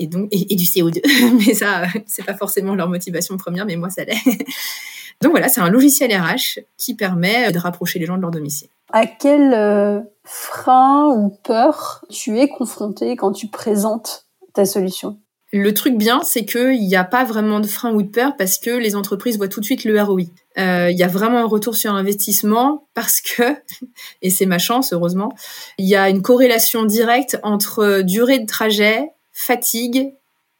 Et 0.02 0.06
donc 0.06 0.28
et, 0.32 0.56
du 0.56 0.64
CO2, 0.64 1.00
mais 1.46 1.52
ça 1.52 1.82
c'est 2.06 2.24
pas 2.24 2.34
forcément 2.34 2.74
leur 2.74 2.88
motivation 2.88 3.36
première, 3.36 3.66
mais 3.66 3.76
moi 3.76 3.90
ça 3.90 4.04
l'est. 4.04 4.16
donc 5.20 5.32
voilà, 5.32 5.48
c'est 5.48 5.60
un 5.60 5.68
logiciel 5.68 6.10
RH 6.10 6.60
qui 6.78 6.94
permet 6.94 7.52
de 7.52 7.58
rapprocher 7.58 7.98
les 7.98 8.06
gens 8.06 8.16
de 8.16 8.22
leur 8.22 8.30
domicile. 8.30 8.68
À 8.92 9.06
quel 9.06 9.52
euh, 9.52 10.00
frein 10.24 11.08
ou 11.14 11.36
peur 11.44 12.02
tu 12.08 12.38
es 12.38 12.48
confronté 12.48 13.14
quand 13.14 13.32
tu 13.32 13.48
présentes 13.48 14.24
ta 14.54 14.64
solution? 14.64 15.18
Le 15.52 15.74
truc 15.74 15.96
bien, 15.96 16.20
c'est 16.22 16.44
qu'il 16.44 16.86
n'y 16.86 16.94
a 16.94 17.02
pas 17.02 17.24
vraiment 17.24 17.58
de 17.58 17.66
frein 17.66 17.92
ou 17.92 18.02
de 18.02 18.08
peur 18.08 18.36
parce 18.38 18.56
que 18.58 18.70
les 18.70 18.94
entreprises 18.94 19.36
voient 19.36 19.48
tout 19.48 19.58
de 19.58 19.64
suite 19.64 19.82
le 19.82 20.00
ROI. 20.00 20.22
Euh, 20.58 20.90
il 20.90 20.96
y 20.96 21.02
a 21.02 21.08
vraiment 21.08 21.38
un 21.38 21.46
retour 21.46 21.74
sur 21.74 21.92
investissement 21.92 22.86
parce 22.94 23.20
que, 23.20 23.42
et 24.22 24.30
c'est 24.30 24.46
ma 24.46 24.58
chance 24.58 24.92
heureusement, 24.92 25.32
il 25.76 25.88
y 25.88 25.96
a 25.96 26.08
une 26.08 26.22
corrélation 26.22 26.84
directe 26.84 27.38
entre 27.42 28.02
durée 28.02 28.38
de 28.38 28.46
trajet, 28.46 29.10
fatigue, 29.40 30.12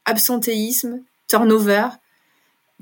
absentéisme, 0.06 1.02
turnover 1.28 1.88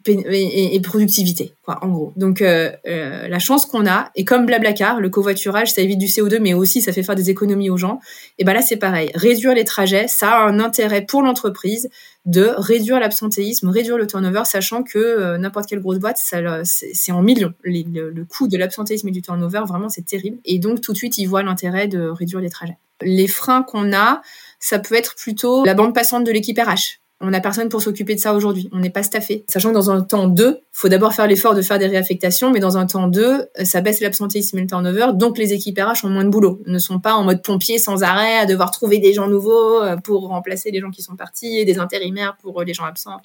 et, 0.07 0.81
productivité, 0.81 1.55
quoi, 1.65 1.79
en 1.83 1.89
gros. 1.89 2.13
Donc, 2.17 2.41
euh, 2.41 2.71
euh, 2.87 3.27
la 3.29 3.39
chance 3.39 3.67
qu'on 3.67 3.87
a, 3.87 4.11
et 4.15 4.25
comme 4.25 4.47
Blablacar, 4.47 5.01
le 5.01 5.11
covoiturage, 5.11 5.73
ça 5.73 5.83
évite 5.83 5.99
du 5.99 6.07
CO2, 6.07 6.39
mais 6.39 6.55
aussi 6.55 6.81
ça 6.81 6.93
fait 6.93 7.03
faire 7.03 7.17
des 7.17 7.31
économies 7.31 7.69
aux 7.69 7.77
gens. 7.77 7.99
Et 8.39 8.45
ben 8.45 8.53
là, 8.53 8.63
c'est 8.63 8.77
pareil. 8.77 9.11
Réduire 9.15 9.55
les 9.55 9.65
trajets, 9.65 10.07
ça 10.09 10.31
a 10.31 10.47
un 10.47 10.61
intérêt 10.61 11.05
pour 11.05 11.23
l'entreprise 11.23 11.89
de 12.27 12.53
réduire 12.57 13.01
l'absentéisme, 13.01 13.69
réduire 13.71 13.99
le 13.99 14.07
turnover, 14.07 14.43
sachant 14.45 14.83
que 14.83 14.99
euh, 14.99 15.37
n'importe 15.37 15.69
quelle 15.69 15.81
grosse 15.81 15.99
boîte, 15.99 16.19
c'est 16.63 17.13
en 17.13 17.23
millions. 17.23 17.55
le, 17.65 18.25
coût 18.25 18.47
de 18.47 18.57
l'absentéisme 18.57 19.09
et 19.09 19.13
du 19.13 19.23
turnover, 19.23 19.63
vraiment, 19.67 19.89
c'est 19.89 20.07
terrible. 20.07 20.39
Et 20.45 20.59
donc, 20.59 20.81
tout 20.81 20.93
de 20.93 20.97
suite, 20.97 21.19
ils 21.19 21.27
voient 21.27 21.43
l'intérêt 21.43 21.89
de 21.89 22.09
réduire 22.09 22.41
les 22.41 22.51
trajets. 22.51 22.79
Les 23.03 23.29
freins 23.29 23.63
qu'on 23.63 23.93
a, 23.93 24.23
ça 24.59 24.79
peut 24.79 24.95
être 24.95 25.15
plutôt 25.15 25.65
la 25.65 25.75
bande 25.75 25.95
passante 25.95 26.25
de 26.25 26.33
l'équipe 26.33 26.59
RH 26.59 27.01
on 27.21 27.31
n'a 27.31 27.41
personne 27.41 27.69
pour 27.69 27.83
s'occuper 27.83 28.15
de 28.15 28.21
ça 28.21 28.33
aujourd'hui. 28.33 28.69
On 28.73 28.79
n'est 28.79 28.91
pas 28.91 29.03
staffé. 29.03 29.45
Sachant 29.49 29.71
que 29.71 29.75
dans 29.75 29.91
un 29.91 30.03
temps 30.03 30.29
2, 30.29 30.61
faut 30.73 30.89
d'abord 30.89 31.13
faire 31.15 31.27
l'effort 31.27 31.55
de 31.55 31.63
faire 31.63 31.79
des 31.79 31.87
réaffectations, 31.87 32.53
mais 32.53 32.61
dans 32.61 32.79
un 32.79 32.87
temps 32.87 33.09
2, 33.09 33.47
ça 33.65 33.81
baisse 33.81 34.01
l'absentéisme 34.01 34.59
et 34.59 34.61
le 34.61 34.67
turnover, 34.69 35.09
donc 35.15 35.37
les 35.37 35.53
équipes 35.53 35.81
RH 35.81 36.05
ont 36.05 36.11
moins 36.11 36.25
de 36.25 36.31
boulot. 36.31 36.63
ne 36.67 36.79
sont 36.79 37.01
pas 37.01 37.15
en 37.15 37.25
mode 37.25 37.43
pompier 37.43 37.79
sans 37.79 38.05
arrêt 38.05 38.39
à 38.39 38.47
devoir 38.47 38.71
trouver 38.71 38.99
des 38.99 39.13
gens 39.13 39.27
nouveaux 39.27 39.83
euh, 39.83 39.97
pour 39.97 40.29
remplacer 40.29 40.71
les 40.71 40.81
gens 40.81 40.91
qui 40.91 41.03
sont 41.03 41.17
partis 41.17 41.59
et 41.59 41.65
des 41.65 41.79
intérimaires 41.79 42.37
pour 42.41 42.63
les 42.63 42.73
gens 42.73 42.85
absents. 42.85 43.21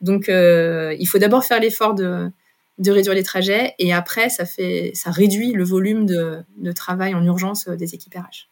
donc 0.00 0.28
euh, 0.28 0.94
il 0.98 1.06
faut 1.06 1.18
d'abord 1.18 1.44
faire 1.44 1.58
l'effort 1.58 1.94
de, 1.94 2.30
de 2.78 2.90
réduire 2.92 3.14
les 3.14 3.24
trajets 3.24 3.74
et 3.80 3.92
après 3.92 4.28
ça 4.28 4.44
fait 4.44 4.92
ça 4.94 5.10
réduit 5.10 5.52
le 5.52 5.64
volume 5.64 6.06
de, 6.06 6.38
de 6.56 6.72
travail 6.72 7.14
en 7.14 7.24
urgence 7.24 7.66
euh, 7.66 7.74
des 7.74 7.94
équipes 7.94 8.14
RH. 8.14 8.48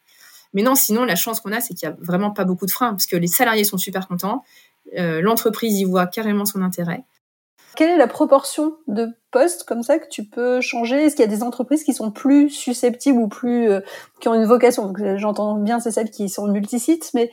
Mais 0.53 0.61
non, 0.61 0.75
sinon, 0.75 1.05
la 1.05 1.15
chance 1.15 1.39
qu'on 1.39 1.51
a, 1.51 1.61
c'est 1.61 1.73
qu'il 1.73 1.87
n'y 1.87 1.93
a 1.93 1.97
vraiment 1.99 2.31
pas 2.31 2.45
beaucoup 2.45 2.65
de 2.65 2.71
freins, 2.71 2.91
parce 2.91 3.05
que 3.05 3.15
les 3.15 3.27
salariés 3.27 3.63
sont 3.63 3.77
super 3.77 4.07
contents, 4.07 4.43
euh, 4.97 5.21
l'entreprise 5.21 5.77
y 5.79 5.83
voit 5.83 6.07
carrément 6.07 6.45
son 6.45 6.61
intérêt. 6.61 7.03
Quelle 7.75 7.91
est 7.91 7.97
la 7.97 8.07
proportion 8.07 8.77
de 8.87 9.09
postes 9.29 9.63
comme 9.63 9.83
ça 9.83 9.99
que 9.99 10.07
tu 10.09 10.23
peux 10.23 10.61
changer? 10.61 11.05
Est-ce 11.05 11.15
qu'il 11.15 11.23
y 11.23 11.27
a 11.27 11.31
des 11.31 11.43
entreprises 11.43 11.83
qui 11.83 11.93
sont 11.93 12.09
plus 12.09 12.49
susceptibles 12.49 13.19
ou 13.19 13.27
plus 13.27 13.69
euh, 13.69 13.81
qui 14.19 14.29
ont 14.29 14.33
une 14.33 14.45
vocation? 14.45 14.91
J'entends 15.17 15.55
bien, 15.55 15.79
c'est 15.79 15.91
celles 15.91 16.09
qui 16.09 16.27
sont 16.27 16.47
multisites, 16.47 17.11
mais 17.13 17.29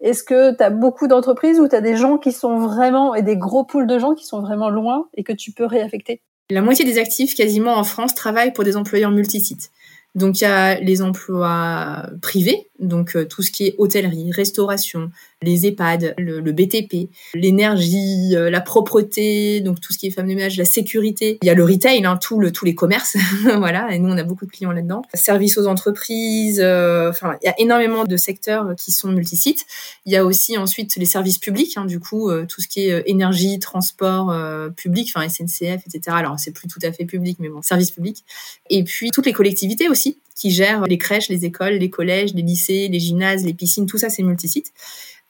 est-ce 0.00 0.22
que 0.22 0.54
tu 0.54 0.62
as 0.62 0.68
beaucoup 0.68 1.06
d'entreprises 1.06 1.58
ou 1.60 1.68
tu 1.68 1.74
as 1.74 1.80
des 1.80 1.96
gens 1.96 2.18
qui 2.18 2.32
sont 2.32 2.58
vraiment, 2.58 3.14
et 3.14 3.22
des 3.22 3.38
gros 3.38 3.64
pools 3.64 3.86
de 3.86 3.98
gens 3.98 4.14
qui 4.14 4.26
sont 4.26 4.40
vraiment 4.40 4.68
loin 4.68 5.08
et 5.14 5.24
que 5.24 5.32
tu 5.32 5.52
peux 5.52 5.64
réaffecter? 5.64 6.20
La 6.50 6.60
moitié 6.60 6.84
des 6.84 6.98
actifs 6.98 7.34
quasiment 7.34 7.74
en 7.74 7.84
France 7.84 8.14
travaillent 8.14 8.52
pour 8.52 8.64
des 8.64 8.76
employeurs 8.76 9.10
multisites. 9.10 9.70
Donc 10.16 10.40
il 10.40 10.44
y 10.44 10.46
a 10.46 10.80
les 10.80 11.02
emplois 11.02 12.06
privés, 12.22 12.70
donc 12.78 13.16
euh, 13.16 13.24
tout 13.24 13.42
ce 13.42 13.50
qui 13.50 13.66
est 13.66 13.74
hôtellerie, 13.78 14.30
restauration, 14.32 15.10
les 15.42 15.66
EHPAD, 15.66 16.14
le, 16.18 16.40
BTP, 16.52 17.10
l'énergie, 17.34 18.34
euh, 18.34 18.50
la 18.50 18.60
propreté, 18.60 19.60
donc 19.60 19.80
tout 19.80 19.92
ce 19.92 19.98
qui 19.98 20.06
est 20.06 20.10
femme 20.10 20.26
de 20.26 20.34
ménage, 20.34 20.56
la 20.56 20.64
sécurité. 20.64 21.38
Il 21.42 21.46
y 21.46 21.50
a 21.50 21.54
le 21.54 21.64
retail, 21.64 22.04
hein, 22.04 22.16
tout 22.16 22.40
le, 22.40 22.52
tous 22.52 22.64
les 22.64 22.74
commerces, 22.74 23.16
voilà. 23.44 23.92
Et 23.94 23.98
nous 23.98 24.08
on 24.08 24.18
a 24.18 24.24
beaucoup 24.24 24.46
de 24.46 24.50
clients 24.50 24.72
là-dedans. 24.72 25.02
Services 25.14 25.58
aux 25.58 25.66
entreprises, 25.66 26.60
euh, 26.62 27.10
enfin 27.10 27.36
il 27.42 27.46
y 27.46 27.48
a 27.48 27.54
énormément 27.58 28.04
de 28.04 28.16
secteurs 28.16 28.74
qui 28.76 28.92
sont 28.92 29.08
multisites. 29.08 29.64
Il 30.04 30.12
y 30.12 30.16
a 30.16 30.24
aussi 30.24 30.56
ensuite 30.56 30.96
les 30.96 31.04
services 31.04 31.38
publics, 31.38 31.76
hein, 31.76 31.84
du 31.84 32.00
coup 32.00 32.30
tout 32.48 32.60
ce 32.60 32.68
qui 32.68 32.88
est 32.88 33.02
énergie, 33.06 33.58
transport 33.58 34.34
public, 34.76 35.12
enfin 35.14 35.28
SNCF, 35.28 35.82
etc. 35.86 36.00
Alors 36.08 36.38
c'est 36.38 36.52
plus 36.52 36.68
tout 36.68 36.80
à 36.82 36.92
fait 36.92 37.04
public, 37.04 37.38
mais 37.40 37.48
bon, 37.48 37.62
services 37.62 37.90
publics. 37.90 38.24
Et 38.70 38.84
puis 38.84 39.10
toutes 39.10 39.26
les 39.26 39.32
collectivités 39.32 39.88
aussi 39.88 40.18
qui 40.36 40.50
gèrent 40.50 40.84
les 40.84 40.98
crèches, 40.98 41.28
les 41.28 41.44
écoles, 41.44 41.74
les 41.74 41.90
collèges, 41.90 42.34
les 42.34 42.42
lycées, 42.42 42.65
les 42.68 43.00
gymnases, 43.00 43.44
les 43.44 43.54
piscines, 43.54 43.86
tout 43.86 43.98
ça 43.98 44.10
c'est 44.10 44.22
multisite. 44.22 44.72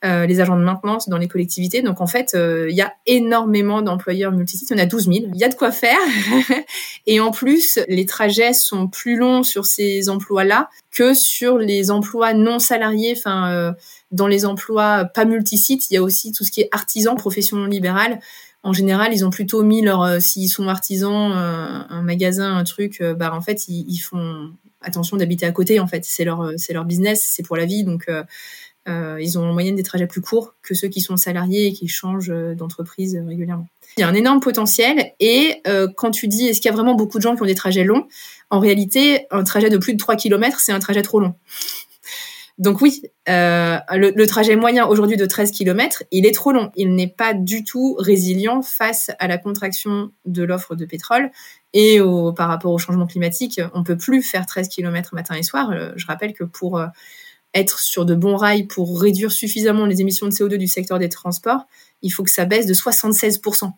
Euh, 0.05 0.27
les 0.27 0.39
agents 0.41 0.57
de 0.59 0.63
maintenance 0.63 1.09
dans 1.09 1.17
les 1.17 1.27
collectivités. 1.27 1.81
Donc 1.81 2.01
en 2.01 2.05
fait, 2.05 2.35
euh, 2.35 2.67
il 2.69 2.75
y 2.75 2.83
a 2.83 2.93
énormément 3.07 3.81
d'employeurs 3.81 4.31
multisites. 4.31 4.71
On 4.71 4.77
a 4.77 4.85
12 4.85 5.05
000. 5.05 5.15
Il 5.33 5.39
y 5.39 5.43
a 5.43 5.49
de 5.49 5.55
quoi 5.55 5.71
faire. 5.71 5.97
et 7.07 7.19
en 7.19 7.31
plus, 7.31 7.79
les 7.87 8.05
trajets 8.05 8.53
sont 8.53 8.87
plus 8.87 9.15
longs 9.17 9.41
sur 9.41 9.65
ces 9.65 10.07
emplois-là 10.09 10.69
que 10.91 11.15
sur 11.15 11.57
les 11.57 11.89
emplois 11.89 12.35
non 12.35 12.59
salariés. 12.59 13.15
Enfin, 13.17 13.51
euh, 13.51 13.71
dans 14.11 14.27
les 14.27 14.45
emplois 14.45 15.05
pas 15.05 15.25
multisites, 15.25 15.89
il 15.89 15.95
y 15.95 15.97
a 15.97 16.03
aussi 16.03 16.31
tout 16.31 16.43
ce 16.43 16.51
qui 16.51 16.61
est 16.61 16.69
artisan, 16.71 17.15
profession 17.15 17.65
libérale 17.65 18.19
en 18.63 18.73
général, 18.73 19.13
ils 19.13 19.23
ont 19.23 19.29
plutôt 19.29 19.63
mis 19.63 19.81
leur, 19.81 20.21
s'ils 20.21 20.49
sont 20.49 20.67
artisans, 20.67 21.31
un 21.31 22.01
magasin, 22.01 22.57
un 22.57 22.65
truc, 22.65 23.01
bah 23.01 23.33
en 23.33 23.39
fait, 23.39 23.69
ils, 23.69 23.97
font 23.99 24.51
attention 24.81 25.17
d'habiter 25.17 25.45
à 25.45 25.51
côté. 25.51 25.79
En 25.79 25.87
fait, 25.87 26.03
c'est 26.05 26.23
leur, 26.23 26.51
c'est 26.57 26.73
leur 26.73 26.85
business, 26.85 27.27
c'est 27.29 27.43
pour 27.43 27.57
la 27.57 27.65
vie, 27.65 27.83
donc 27.83 28.09
ils 28.87 29.37
ont 29.37 29.43
en 29.43 29.51
moyenne 29.51 29.75
des 29.75 29.83
trajets 29.83 30.07
plus 30.07 30.21
courts 30.21 30.55
que 30.61 30.73
ceux 30.73 30.87
qui 30.87 31.01
sont 31.01 31.17
salariés 31.17 31.67
et 31.67 31.73
qui 31.73 31.89
changent 31.89 32.31
d'entreprise 32.55 33.19
régulièrement. 33.27 33.67
Il 33.97 34.01
y 34.01 34.03
a 34.03 34.07
un 34.07 34.13
énorme 34.13 34.39
potentiel 34.39 35.11
et 35.19 35.61
quand 35.97 36.11
tu 36.11 36.29
dis 36.29 36.47
est-ce 36.47 36.61
qu'il 36.61 36.69
y 36.69 36.73
a 36.73 36.75
vraiment 36.75 36.95
beaucoup 36.95 37.17
de 37.17 37.23
gens 37.23 37.35
qui 37.35 37.41
ont 37.41 37.45
des 37.45 37.55
trajets 37.55 37.83
longs, 37.83 38.07
en 38.49 38.59
réalité, 38.59 39.27
un 39.29 39.43
trajet 39.43 39.69
de 39.69 39.77
plus 39.77 39.93
de 39.93 39.97
3 39.97 40.15
km, 40.15 40.59
c'est 40.61 40.71
un 40.71 40.79
trajet 40.79 41.01
trop 41.01 41.19
long. 41.19 41.35
Donc 42.57 42.81
oui, 42.81 43.03
euh, 43.29 43.77
le, 43.91 44.25
trajet 44.25 44.55
moyen 44.55 44.87
aujourd'hui 44.87 45.15
de 45.15 45.25
13 45.27 45.51
km, 45.51 46.03
il 46.11 46.25
est 46.25 46.33
trop 46.33 46.51
long. 46.51 46.71
Il 46.75 46.95
n'est 46.95 47.07
pas 47.07 47.33
du 47.35 47.63
tout 47.63 47.95
résilient 47.99 48.63
face 48.63 49.11
à 49.19 49.27
la 49.27 49.37
contraction 49.37 50.11
de 50.25 50.43
l'offre 50.43 50.75
de 50.75 50.85
pétrole 50.85 51.29
et 51.73 51.99
par 52.35 52.47
rapport 52.47 52.71
au 52.71 52.77
changement 52.77 53.07
climatique. 53.07 53.61
On 53.73 53.83
peut 53.83 53.97
plus 53.97 54.21
faire 54.21 54.45
13 54.45 54.69
km 54.69 55.13
matin 55.13 55.35
et 55.35 55.43
soir. 55.43 55.71
Euh, 55.71 55.91
je 55.95 56.05
rappelle 56.05 56.33
que 56.33 56.43
pour 56.43 56.77
euh, 56.77 56.87
être 57.53 57.79
sur 57.79 58.05
de 58.05 58.15
bons 58.15 58.35
rails, 58.35 58.65
pour 58.65 59.01
réduire 59.01 59.31
suffisamment 59.31 59.85
les 59.85 60.01
émissions 60.01 60.27
de 60.27 60.31
CO2 60.31 60.57
du 60.57 60.67
secteur 60.67 60.99
des 60.99 61.09
transports, 61.09 61.65
il 62.01 62.09
faut 62.09 62.23
que 62.23 62.31
ça 62.31 62.45
baisse 62.45 62.65
de 62.65 62.73
76%. 62.73 63.71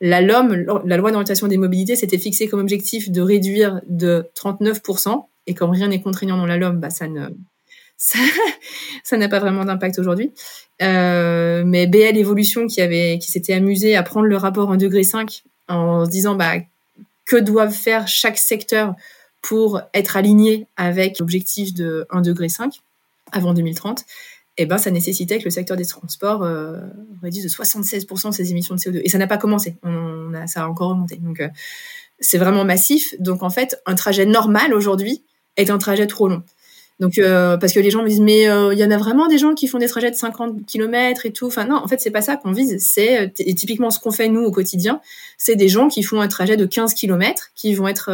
la 0.00 0.20
LOM, 0.20 0.54
la 0.84 0.96
loi 0.96 1.10
d'orientation 1.10 1.46
des 1.46 1.56
mobilités, 1.56 1.96
s'était 1.96 2.18
fixé 2.18 2.48
comme 2.48 2.60
objectif 2.60 3.10
de 3.10 3.20
réduire 3.20 3.80
de 3.86 4.28
39%. 4.36 5.26
Et 5.46 5.54
comme 5.54 5.70
rien 5.70 5.88
n'est 5.88 6.00
contraignant 6.00 6.36
dans 6.36 6.46
la 6.46 6.56
LOM, 6.56 6.80
bah, 6.80 6.90
ça 6.90 7.06
n'a 9.16 9.28
pas 9.28 9.40
vraiment 9.40 9.64
d'impact 9.64 9.98
aujourd'hui. 9.98 10.32
Euh, 10.82 11.62
mais 11.66 11.86
BL 11.86 12.18
Evolution 12.18 12.66
qui 12.66 12.80
qui 13.18 13.30
s'était 13.30 13.54
amusé 13.54 13.94
à 13.94 14.02
prendre 14.02 14.26
le 14.26 14.36
rapport 14.36 14.72
1 14.72 14.76
degré 14.76 15.04
5 15.04 15.44
en 15.68 16.04
se 16.04 16.10
disant, 16.10 16.34
bah, 16.34 16.56
que 17.26 17.36
doivent 17.36 17.72
faire 17.72 18.08
chaque 18.08 18.38
secteur 18.38 18.94
pour 19.42 19.80
être 19.92 20.16
aligné 20.16 20.66
avec 20.76 21.18
l'objectif 21.18 21.74
de 21.74 22.06
1 22.10 22.22
degré 22.22 22.48
5 22.48 22.80
avant 23.32 23.54
2030 23.54 24.04
eh 24.56 24.66
ben, 24.66 24.78
ça 24.78 24.90
nécessitait 24.90 25.38
que 25.38 25.44
le 25.44 25.50
secteur 25.50 25.76
des 25.76 25.84
transports 25.84 26.44
euh, 26.44 26.78
réduise 27.22 27.42
de 27.42 27.48
76% 27.48 28.32
ses 28.32 28.50
émissions 28.52 28.74
de 28.74 28.80
CO2. 28.80 29.00
Et 29.02 29.08
ça 29.08 29.18
n'a 29.18 29.26
pas 29.26 29.38
commencé, 29.38 29.76
on 29.82 30.32
a, 30.34 30.46
ça 30.46 30.62
a 30.62 30.68
encore 30.68 30.90
remonté. 30.90 31.16
Donc, 31.16 31.40
euh, 31.40 31.48
c'est 32.20 32.38
vraiment 32.38 32.64
massif. 32.64 33.14
Donc, 33.18 33.42
en 33.42 33.50
fait, 33.50 33.80
un 33.86 33.96
trajet 33.96 34.26
normal 34.26 34.72
aujourd'hui 34.72 35.24
est 35.56 35.70
un 35.70 35.78
trajet 35.78 36.06
trop 36.06 36.28
long. 36.28 36.42
Donc 37.00 37.18
euh, 37.18 37.56
parce 37.56 37.72
que 37.72 37.80
les 37.80 37.90
gens 37.90 38.02
me 38.02 38.08
disent 38.08 38.20
mais 38.20 38.48
euh, 38.48 38.72
il 38.72 38.78
y 38.78 38.84
en 38.84 38.90
a 38.92 38.96
vraiment 38.96 39.26
des 39.26 39.36
gens 39.36 39.54
qui 39.54 39.66
font 39.66 39.78
des 39.78 39.88
trajets 39.88 40.12
de 40.12 40.16
50 40.16 40.64
km 40.64 41.26
et 41.26 41.32
tout. 41.32 41.46
Enfin 41.46 41.64
non, 41.64 41.76
en 41.76 41.88
fait 41.88 42.00
c'est 42.00 42.12
pas 42.12 42.22
ça 42.22 42.36
qu'on 42.36 42.52
vise. 42.52 42.76
C'est 42.78 43.20
euh, 43.20 43.54
typiquement 43.54 43.90
ce 43.90 43.98
qu'on 43.98 44.12
fait 44.12 44.28
nous 44.28 44.42
au 44.42 44.52
quotidien, 44.52 45.00
c'est 45.36 45.56
des 45.56 45.68
gens 45.68 45.88
qui 45.88 46.04
font 46.04 46.20
un 46.20 46.28
trajet 46.28 46.56
de 46.56 46.64
15 46.66 46.94
km 46.94 47.50
qui 47.56 47.74
vont 47.74 47.88
être 47.88 48.12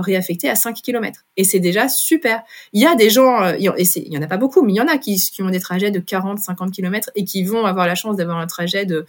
réaffectés 0.00 0.50
à 0.50 0.54
5 0.54 0.76
km. 0.82 1.24
Et 1.38 1.44
c'est 1.44 1.58
déjà 1.58 1.88
super. 1.88 2.42
Il 2.74 2.82
y 2.82 2.86
a 2.86 2.94
des 2.94 3.08
gens 3.08 3.48
et 3.48 3.56
il 3.58 4.12
y 4.12 4.18
en 4.18 4.22
a 4.22 4.26
pas 4.26 4.36
beaucoup, 4.36 4.62
mais 4.62 4.72
il 4.74 4.76
y 4.76 4.80
en 4.80 4.88
a 4.88 4.98
qui, 4.98 5.16
qui 5.16 5.42
ont 5.42 5.50
des 5.50 5.60
trajets 5.60 5.90
de 5.90 5.98
40 5.98 6.38
50 6.38 6.70
km 6.70 7.10
et 7.14 7.24
qui 7.24 7.44
vont 7.44 7.64
avoir 7.64 7.86
la 7.86 7.94
chance 7.94 8.16
d'avoir 8.16 8.38
un 8.38 8.46
trajet 8.46 8.84
de 8.84 9.06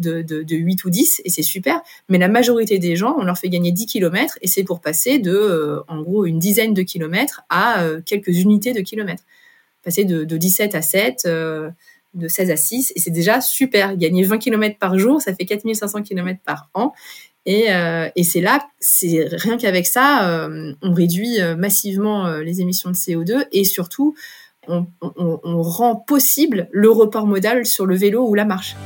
de, 0.00 0.22
de, 0.22 0.42
de 0.42 0.56
8 0.56 0.84
ou 0.84 0.90
10 0.90 1.22
et 1.24 1.30
c'est 1.30 1.42
super. 1.42 1.80
Mais 2.08 2.18
la 2.18 2.28
majorité 2.28 2.78
des 2.78 2.96
gens, 2.96 3.16
on 3.18 3.24
leur 3.24 3.38
fait 3.38 3.48
gagner 3.48 3.70
10 3.70 3.86
km 3.86 4.38
et 4.40 4.48
c'est 4.48 4.64
pour 4.64 4.80
passer 4.80 5.18
de, 5.18 5.32
euh, 5.32 5.80
en 5.88 6.02
gros, 6.02 6.24
une 6.24 6.38
dizaine 6.38 6.74
de 6.74 6.82
kilomètres 6.82 7.42
à 7.48 7.82
euh, 7.82 8.00
quelques 8.04 8.36
unités 8.38 8.72
de 8.72 8.80
kilomètres. 8.80 9.24
Passer 9.82 10.04
de, 10.04 10.24
de 10.24 10.36
17 10.36 10.74
à 10.74 10.82
7, 10.82 11.22
euh, 11.26 11.70
de 12.14 12.28
16 12.28 12.50
à 12.50 12.56
6 12.56 12.92
et 12.96 13.00
c'est 13.00 13.10
déjà 13.10 13.40
super. 13.40 13.96
Gagner 13.96 14.24
20 14.24 14.38
km 14.38 14.78
par 14.78 14.98
jour, 14.98 15.20
ça 15.20 15.34
fait 15.34 15.44
4500 15.44 16.02
km 16.02 16.40
par 16.44 16.70
an. 16.74 16.92
Et, 17.46 17.68
et 18.16 18.22
c'est 18.22 18.42
là, 18.42 18.68
c'est 18.80 19.26
rien 19.32 19.56
qu'avec 19.56 19.86
ça, 19.86 20.48
on 20.82 20.92
réduit 20.92 21.38
massivement 21.56 22.36
les 22.36 22.60
émissions 22.60 22.90
de 22.90 22.94
CO2 22.94 23.46
et 23.50 23.64
surtout, 23.64 24.14
on 24.68 25.62
rend 25.62 25.96
possible 25.96 26.68
le 26.70 26.90
report 26.90 27.26
modal 27.26 27.64
sur 27.64 27.86
le 27.86 27.96
vélo 27.96 28.28
ou 28.28 28.34
la 28.34 28.44
marche. 28.44 28.76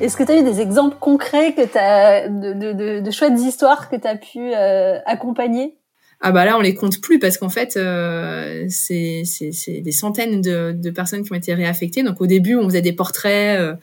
Est-ce 0.00 0.16
que 0.16 0.22
tu 0.22 0.32
as 0.32 0.38
eu 0.38 0.44
des 0.44 0.60
exemples 0.60 0.96
concrets 1.00 1.54
que 1.54 1.62
as, 1.78 2.28
de, 2.28 2.52
de, 2.52 3.00
de, 3.00 3.10
chouettes 3.10 3.38
histoires 3.40 3.88
que 3.88 3.96
tu 3.96 4.06
as 4.06 4.16
pu 4.16 4.54
euh, 4.54 4.98
accompagner? 5.06 5.76
Ah 6.20 6.32
bah 6.32 6.46
là 6.46 6.56
on 6.56 6.62
les 6.62 6.74
compte 6.74 7.00
plus 7.02 7.18
parce 7.18 7.36
qu'en 7.36 7.50
fait 7.50 7.76
euh, 7.76 8.64
c'est 8.68 9.22
des 9.68 9.92
centaines 9.92 10.40
de, 10.40 10.72
de, 10.72 10.90
personnes 10.90 11.22
qui 11.22 11.32
ont 11.32 11.36
été 11.36 11.52
réaffectées. 11.52 12.02
Donc 12.02 12.20
au 12.20 12.26
début 12.26 12.56
on 12.56 12.64
faisait 12.64 12.82
des 12.82 12.94
portraits, 12.94 13.60
euh, 13.60 13.74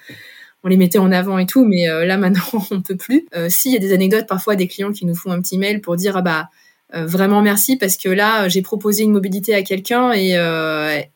on 0.63 0.67
les 0.67 0.77
mettait 0.77 0.97
en 0.97 1.11
avant 1.11 1.37
et 1.37 1.45
tout, 1.45 1.63
mais 1.63 1.87
euh, 1.89 2.05
là 2.05 2.17
maintenant 2.19 2.65
on 2.71 2.81
peut 2.81 2.97
plus. 2.97 3.27
Euh, 3.35 3.49
S'il 3.49 3.71
y 3.71 3.75
a 3.75 3.79
des 3.79 3.93
anecdotes 3.93 4.27
parfois 4.27 4.55
des 4.55 4.67
clients 4.67 4.91
qui 4.91 5.05
nous 5.05 5.15
font 5.15 5.31
un 5.31 5.41
petit 5.41 5.57
mail 5.57 5.81
pour 5.81 5.95
dire 5.95 6.17
ah 6.17 6.21
bah 6.21 6.49
vraiment 6.95 7.41
merci 7.41 7.75
parce 7.75 7.97
que 7.97 8.07
là 8.07 8.47
j'ai 8.49 8.61
proposé 8.61 9.03
une 9.03 9.11
mobilité 9.11 9.55
à 9.55 9.63
quelqu'un 9.63 10.11
et, 10.13 10.37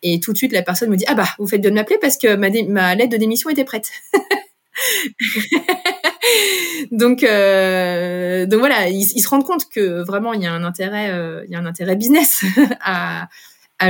et 0.01 0.19
tout 0.19 0.33
de 0.33 0.37
suite 0.37 0.51
la 0.51 0.63
personne 0.63 0.89
me 0.89 0.95
dit 0.97 1.05
ah 1.07 1.13
bah 1.13 1.27
vous 1.37 1.45
faites 1.45 1.61
bien 1.61 1.69
de 1.69 1.75
m'appeler 1.75 1.99
parce 2.01 2.17
que 2.17 2.35
ma, 2.35 2.49
ma 2.67 2.95
lettre 2.95 3.11
de 3.11 3.17
démission 3.17 3.51
était 3.51 3.63
prête. 3.63 3.91
donc, 6.91 7.23
euh, 7.23 8.45
donc 8.45 8.59
voilà, 8.59 8.89
ils, 8.89 9.05
se 9.05 9.27
rendent 9.27 9.45
compte 9.45 9.69
que 9.69 10.03
vraiment 10.03 10.33
il 10.33 10.41
y 10.41 10.45
a 10.45 10.53
un 10.53 10.63
intérêt, 10.63 11.11
euh, 11.11 11.43
il 11.45 11.51
y 11.51 11.55
a 11.55 11.59
un 11.59 11.65
intérêt 11.65 11.95
business 11.95 12.43
à, 12.81 13.27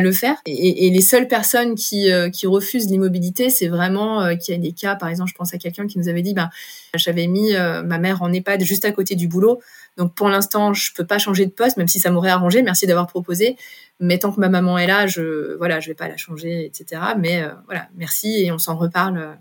le 0.01 0.11
faire. 0.11 0.35
Et, 0.45 0.89
les 0.89 1.01
seules 1.01 1.29
personnes 1.29 1.75
qui, 1.75 2.11
euh, 2.11 2.29
refusent 2.43 2.89
l'immobilité, 2.89 3.49
c'est 3.49 3.69
vraiment 3.69 4.35
qu'il 4.35 4.53
y 4.53 4.57
a 4.57 4.59
des 4.59 4.73
cas, 4.73 4.95
par 4.95 5.07
exemple, 5.07 5.29
je 5.29 5.35
pense 5.35 5.53
à 5.53 5.57
quelqu'un 5.57 5.87
qui 5.87 5.97
nous 5.97 6.09
avait 6.09 6.21
dit, 6.21 6.33
ben, 6.33 6.49
j'avais 6.93 7.27
mis 7.27 7.53
ma 7.53 7.97
mère 7.97 8.21
en 8.21 8.33
EHPAD 8.33 8.63
juste 8.63 8.83
à 8.83 8.91
côté 8.91 9.15
du 9.15 9.29
boulot, 9.29 9.61
donc 9.95 10.13
pour 10.13 10.27
l'instant, 10.27 10.73
je 10.73 10.91
peux 10.93 11.05
pas 11.05 11.19
changer 11.19 11.45
de 11.45 11.51
poste, 11.51 11.77
même 11.77 11.87
si 11.87 11.99
ça 11.99 12.11
m'aurait 12.11 12.31
arrangé. 12.31 12.63
Merci 12.63 12.85
d'avoir 12.85 13.07
proposé. 13.07 13.55
Mais 13.99 14.19
tant 14.19 14.31
que 14.31 14.39
ma 14.39 14.49
maman 14.49 14.77
est 14.77 14.87
là, 14.87 15.07
je 15.07 15.55
voilà, 15.57 15.79
je 15.79 15.87
vais 15.87 15.95
pas 15.95 16.09
la 16.09 16.17
changer, 16.17 16.65
etc. 16.65 17.01
Mais 17.17 17.43
voilà, 17.65 17.87
merci 17.95 18.43
et 18.43 18.51
on 18.51 18.59
s'en 18.59 18.75
reparle 18.75 19.37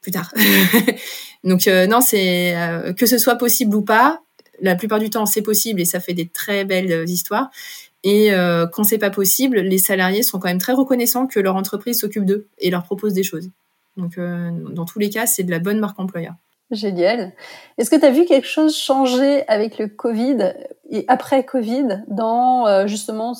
plus 0.00 0.12
tard. 0.12 0.32
Donc 1.44 1.66
euh, 1.66 1.86
non, 1.86 2.00
c'est 2.00 2.56
euh, 2.56 2.92
que 2.92 3.06
ce 3.06 3.18
soit 3.18 3.36
possible 3.36 3.74
ou 3.74 3.82
pas, 3.82 4.20
la 4.60 4.74
plupart 4.74 4.98
du 4.98 5.10
temps 5.10 5.26
c'est 5.26 5.42
possible 5.42 5.80
et 5.80 5.84
ça 5.84 6.00
fait 6.00 6.14
des 6.14 6.28
très 6.28 6.64
belles 6.64 6.92
euh, 6.92 7.04
histoires. 7.04 7.50
Et 8.02 8.30
quand 8.72 8.82
c'est 8.82 8.96
pas 8.96 9.10
possible, 9.10 9.58
les 9.58 9.76
salariés 9.76 10.22
sont 10.22 10.38
quand 10.38 10.48
même 10.48 10.56
très 10.56 10.72
reconnaissants 10.72 11.26
que 11.26 11.38
leur 11.38 11.54
entreprise 11.54 12.00
s'occupe 12.00 12.24
d'eux 12.24 12.46
et 12.56 12.70
leur 12.70 12.82
propose 12.82 13.12
des 13.12 13.22
choses. 13.22 13.50
Donc 13.98 14.18
dans 14.18 14.86
tous 14.86 14.98
les 14.98 15.10
cas, 15.10 15.26
c'est 15.26 15.42
de 15.42 15.50
la 15.50 15.58
bonne 15.58 15.78
marque 15.78 16.00
employeur. 16.00 16.32
Génial. 16.70 17.34
Est-ce 17.76 17.90
que 17.90 17.96
tu 17.96 18.06
as 18.06 18.10
vu 18.10 18.24
quelque 18.24 18.46
chose 18.46 18.74
changer 18.74 19.46
avec 19.48 19.76
le 19.76 19.88
Covid 19.88 20.54
et 20.88 21.04
après 21.08 21.44
Covid 21.44 22.02
dans 22.08 22.86
justement 22.86 23.34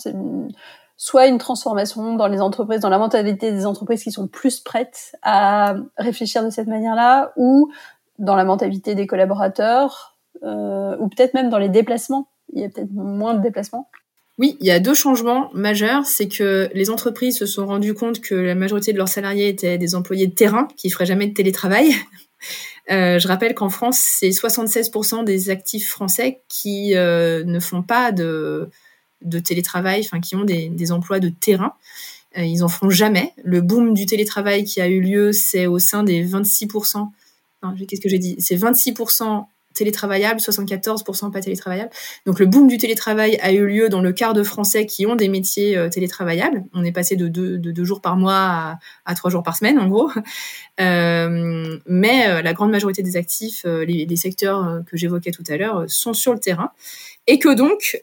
soit 1.02 1.28
une 1.28 1.38
transformation 1.38 2.14
dans 2.14 2.26
les 2.26 2.42
entreprises, 2.42 2.80
dans 2.80 2.90
la 2.90 2.98
mentalité 2.98 3.52
des 3.52 3.64
entreprises 3.64 4.02
qui 4.04 4.12
sont 4.12 4.26
plus 4.26 4.60
prêtes 4.60 5.16
à 5.22 5.76
réfléchir 5.96 6.44
de 6.44 6.50
cette 6.50 6.66
manière-là, 6.66 7.32
ou 7.36 7.72
dans 8.18 8.36
la 8.36 8.44
mentalité 8.44 8.94
des 8.94 9.06
collaborateurs, 9.06 10.18
euh, 10.42 10.94
ou 10.98 11.08
peut-être 11.08 11.32
même 11.32 11.48
dans 11.48 11.56
les 11.56 11.70
déplacements. 11.70 12.28
Il 12.52 12.60
y 12.60 12.64
a 12.66 12.68
peut-être 12.68 12.92
moins 12.92 13.32
de 13.32 13.40
déplacements. 13.40 13.88
Oui, 14.36 14.58
il 14.60 14.66
y 14.66 14.70
a 14.70 14.78
deux 14.78 14.92
changements 14.92 15.48
majeurs. 15.54 16.04
C'est 16.04 16.28
que 16.28 16.68
les 16.74 16.90
entreprises 16.90 17.38
se 17.38 17.46
sont 17.46 17.66
rendues 17.66 17.94
compte 17.94 18.20
que 18.20 18.34
la 18.34 18.54
majorité 18.54 18.92
de 18.92 18.98
leurs 18.98 19.08
salariés 19.08 19.48
étaient 19.48 19.78
des 19.78 19.94
employés 19.94 20.26
de 20.26 20.34
terrain 20.34 20.68
qui 20.76 20.90
feraient 20.90 21.06
jamais 21.06 21.26
de 21.26 21.34
télétravail. 21.34 21.94
Euh, 22.90 23.20
je 23.20 23.28
rappelle 23.28 23.54
qu'en 23.54 23.68
France, 23.68 24.00
c'est 24.00 24.30
76% 24.30 25.22
des 25.22 25.50
actifs 25.50 25.88
français 25.88 26.40
qui 26.48 26.96
euh, 26.96 27.44
ne 27.44 27.60
font 27.60 27.82
pas 27.82 28.10
de, 28.10 28.68
de 29.22 29.38
télétravail, 29.38 30.00
enfin 30.04 30.20
qui 30.20 30.36
ont 30.36 30.44
des, 30.44 30.92
emplois 30.92 31.20
de 31.20 31.28
terrain. 31.28 31.74
Euh, 32.38 32.44
ils 32.44 32.62
en 32.62 32.68
feront 32.68 32.90
jamais. 32.90 33.32
Le 33.42 33.60
boom 33.60 33.94
du 33.94 34.06
télétravail 34.06 34.64
qui 34.64 34.80
a 34.80 34.88
eu 34.88 35.00
lieu, 35.00 35.32
c'est 35.32 35.66
au 35.66 35.78
sein 35.78 36.04
des 36.04 36.24
26%. 36.24 37.08
Qu'est-ce 37.86 38.00
que 38.00 38.08
j'ai 38.08 38.18
dit? 38.18 38.36
C'est 38.38 38.56
26% 38.56 39.44
télétravaillable, 39.74 40.40
74% 40.40 41.30
pas 41.30 41.40
télétravaillable. 41.40 41.90
Donc 42.26 42.38
le 42.40 42.46
boom 42.46 42.68
du 42.68 42.78
télétravail 42.78 43.38
a 43.40 43.52
eu 43.52 43.66
lieu 43.66 43.88
dans 43.88 44.00
le 44.00 44.12
quart 44.12 44.34
de 44.34 44.42
Français 44.42 44.86
qui 44.86 45.06
ont 45.06 45.16
des 45.16 45.28
métiers 45.28 45.76
euh, 45.76 45.88
télétravaillables. 45.88 46.64
On 46.74 46.84
est 46.84 46.92
passé 46.92 47.16
de 47.16 47.28
deux, 47.28 47.58
de 47.58 47.70
deux 47.70 47.84
jours 47.84 48.00
par 48.00 48.16
mois 48.16 48.78
à, 49.04 49.14
trois 49.14 49.30
jours 49.30 49.42
par 49.42 49.56
semaine, 49.56 49.78
en 49.78 49.88
gros. 49.88 50.10
Euh, 50.80 51.76
mais 51.84 52.26
euh, 52.28 52.40
la 52.40 52.54
grande 52.54 52.70
majorité 52.70 53.02
des 53.02 53.18
actifs, 53.18 53.66
les, 53.66 54.16
secteurs 54.16 54.80
que 54.86 54.96
j'évoquais 54.96 55.30
tout 55.30 55.42
à 55.48 55.58
l'heure, 55.58 55.84
sont 55.88 56.14
sur 56.14 56.32
le 56.32 56.38
terrain 56.38 56.70
et 57.26 57.38
que 57.38 57.52
donc, 57.54 58.02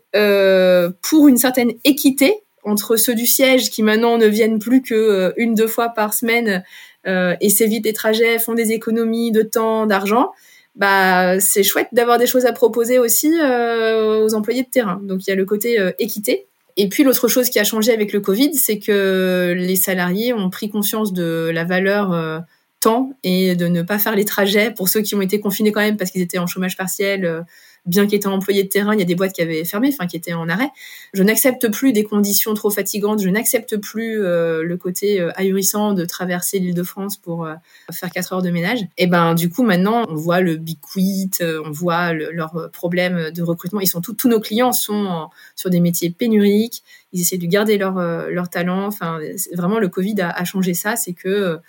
pour 1.01 1.27
une 1.27 1.37
certaine 1.37 1.71
équité 1.85 2.35
entre 2.63 2.97
ceux 2.97 3.15
du 3.15 3.25
siège 3.25 3.71
qui 3.71 3.81
maintenant 3.81 4.19
ne 4.19 4.27
viennent 4.27 4.59
plus 4.59 4.83
que 4.83 5.33
une 5.37 5.55
deux 5.55 5.67
fois 5.67 5.89
par 5.89 6.13
semaine 6.13 6.63
et 7.05 7.49
s'évitent 7.49 7.85
des 7.85 7.93
trajets, 7.93 8.37
font 8.37 8.53
des 8.53 8.73
économies 8.73 9.31
de 9.31 9.41
temps, 9.41 9.87
d'argent, 9.87 10.31
bah 10.77 11.39
c'est 11.39 11.63
chouette 11.63 11.89
d'avoir 11.91 12.19
des 12.19 12.27
choses 12.27 12.45
à 12.45 12.53
proposer 12.53 12.99
aussi 12.99 13.33
euh, 13.41 14.23
aux 14.23 14.35
employés 14.35 14.63
de 14.63 14.69
terrain. 14.69 14.99
Donc 15.03 15.25
il 15.25 15.29
y 15.29 15.33
a 15.33 15.35
le 15.35 15.45
côté 15.45 15.79
euh, 15.79 15.91
équité. 15.99 16.47
Et 16.77 16.87
puis 16.87 17.03
l'autre 17.03 17.27
chose 17.27 17.49
qui 17.49 17.57
a 17.57 17.63
changé 17.63 17.91
avec 17.91 18.13
le 18.13 18.19
Covid, 18.19 18.53
c'est 18.53 18.77
que 18.77 19.55
les 19.57 19.75
salariés 19.75 20.33
ont 20.33 20.51
pris 20.51 20.69
conscience 20.69 21.11
de 21.11 21.49
la 21.51 21.63
valeur 21.63 22.11
euh, 22.13 22.39
temps 22.79 23.13
et 23.23 23.55
de 23.55 23.67
ne 23.67 23.81
pas 23.81 23.97
faire 23.97 24.15
les 24.15 24.25
trajets 24.25 24.69
pour 24.69 24.87
ceux 24.87 25.01
qui 25.01 25.15
ont 25.15 25.21
été 25.21 25.39
confinés 25.39 25.71
quand 25.71 25.81
même 25.81 25.97
parce 25.97 26.11
qu'ils 26.11 26.21
étaient 26.21 26.37
en 26.37 26.45
chômage 26.45 26.77
partiel 26.77 27.43
bien 27.87 28.05
qu'étant 28.05 28.33
employé 28.33 28.63
de 28.63 28.67
terrain, 28.67 28.93
il 28.93 28.99
y 28.99 29.01
a 29.01 29.05
des 29.05 29.15
boîtes 29.15 29.33
qui 29.33 29.41
avaient 29.41 29.63
fermé, 29.65 29.89
enfin 29.91 30.07
qui 30.07 30.17
étaient 30.17 30.33
en 30.33 30.47
arrêt. 30.49 30.69
Je 31.13 31.23
n'accepte 31.23 31.69
plus 31.71 31.93
des 31.93 32.03
conditions 32.03 32.53
trop 32.53 32.69
fatigantes, 32.69 33.21
je 33.21 33.29
n'accepte 33.29 33.77
plus 33.77 34.23
euh, 34.23 34.61
le 34.63 34.77
côté 34.77 35.19
euh, 35.19 35.31
ahurissant 35.35 35.93
de 35.93 36.05
traverser 36.05 36.59
l'île 36.59 36.75
de 36.75 36.83
France 36.83 37.17
pour 37.17 37.45
euh, 37.45 37.55
faire 37.91 38.11
quatre 38.11 38.33
heures 38.33 38.41
de 38.41 38.51
ménage. 38.51 38.81
Et 38.97 39.07
ben 39.07 39.33
du 39.33 39.49
coup 39.49 39.63
maintenant 39.63 40.05
on 40.09 40.15
voit 40.15 40.41
le 40.41 40.57
big 40.57 40.77
quit, 40.81 41.31
on 41.41 41.71
voit 41.71 42.13
leurs 42.13 42.69
problèmes 42.71 43.31
de 43.31 43.41
recrutement. 43.41 43.79
Ils 43.79 43.87
sont 43.87 44.01
tous 44.01 44.27
nos 44.27 44.39
clients 44.39 44.73
sont 44.73 45.29
sur 45.55 45.69
des 45.69 45.79
métiers 45.79 46.09
pénuriques, 46.09 46.83
ils 47.13 47.21
essaient 47.21 47.37
de 47.37 47.47
garder 47.47 47.77
leur 47.77 47.95
leur 48.29 48.49
talent. 48.49 48.85
Enfin 48.85 49.19
vraiment 49.53 49.79
le 49.79 49.87
Covid 49.87 50.21
a, 50.21 50.29
a 50.29 50.43
changé 50.43 50.73
ça, 50.73 50.95
c'est 50.95 51.13
que 51.13 51.59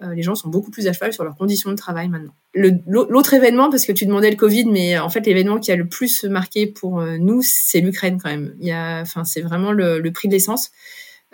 les 0.00 0.22
gens 0.22 0.34
sont 0.34 0.48
beaucoup 0.48 0.70
plus 0.70 0.86
à 0.88 0.92
cheval 0.92 1.12
sur 1.12 1.24
leurs 1.24 1.36
conditions 1.36 1.70
de 1.70 1.76
travail 1.76 2.08
maintenant. 2.08 2.34
L'autre 2.54 3.34
événement, 3.34 3.70
parce 3.70 3.84
que 3.84 3.92
tu 3.92 4.06
demandais 4.06 4.30
le 4.30 4.36
Covid, 4.36 4.66
mais 4.66 4.98
en 4.98 5.08
fait 5.08 5.26
l'événement 5.26 5.58
qui 5.58 5.72
a 5.72 5.76
le 5.76 5.86
plus 5.86 6.24
marqué 6.24 6.66
pour 6.66 7.00
euh, 7.00 7.16
nous, 7.18 7.42
c'est 7.42 7.80
l'Ukraine 7.80 8.20
quand 8.22 8.30
même. 8.30 8.54
Enfin, 9.02 9.24
c'est 9.24 9.40
vraiment 9.40 9.72
le, 9.72 9.98
le, 9.98 10.12
prix 10.12 10.28
de 10.28 10.34
l'essence. 10.34 10.70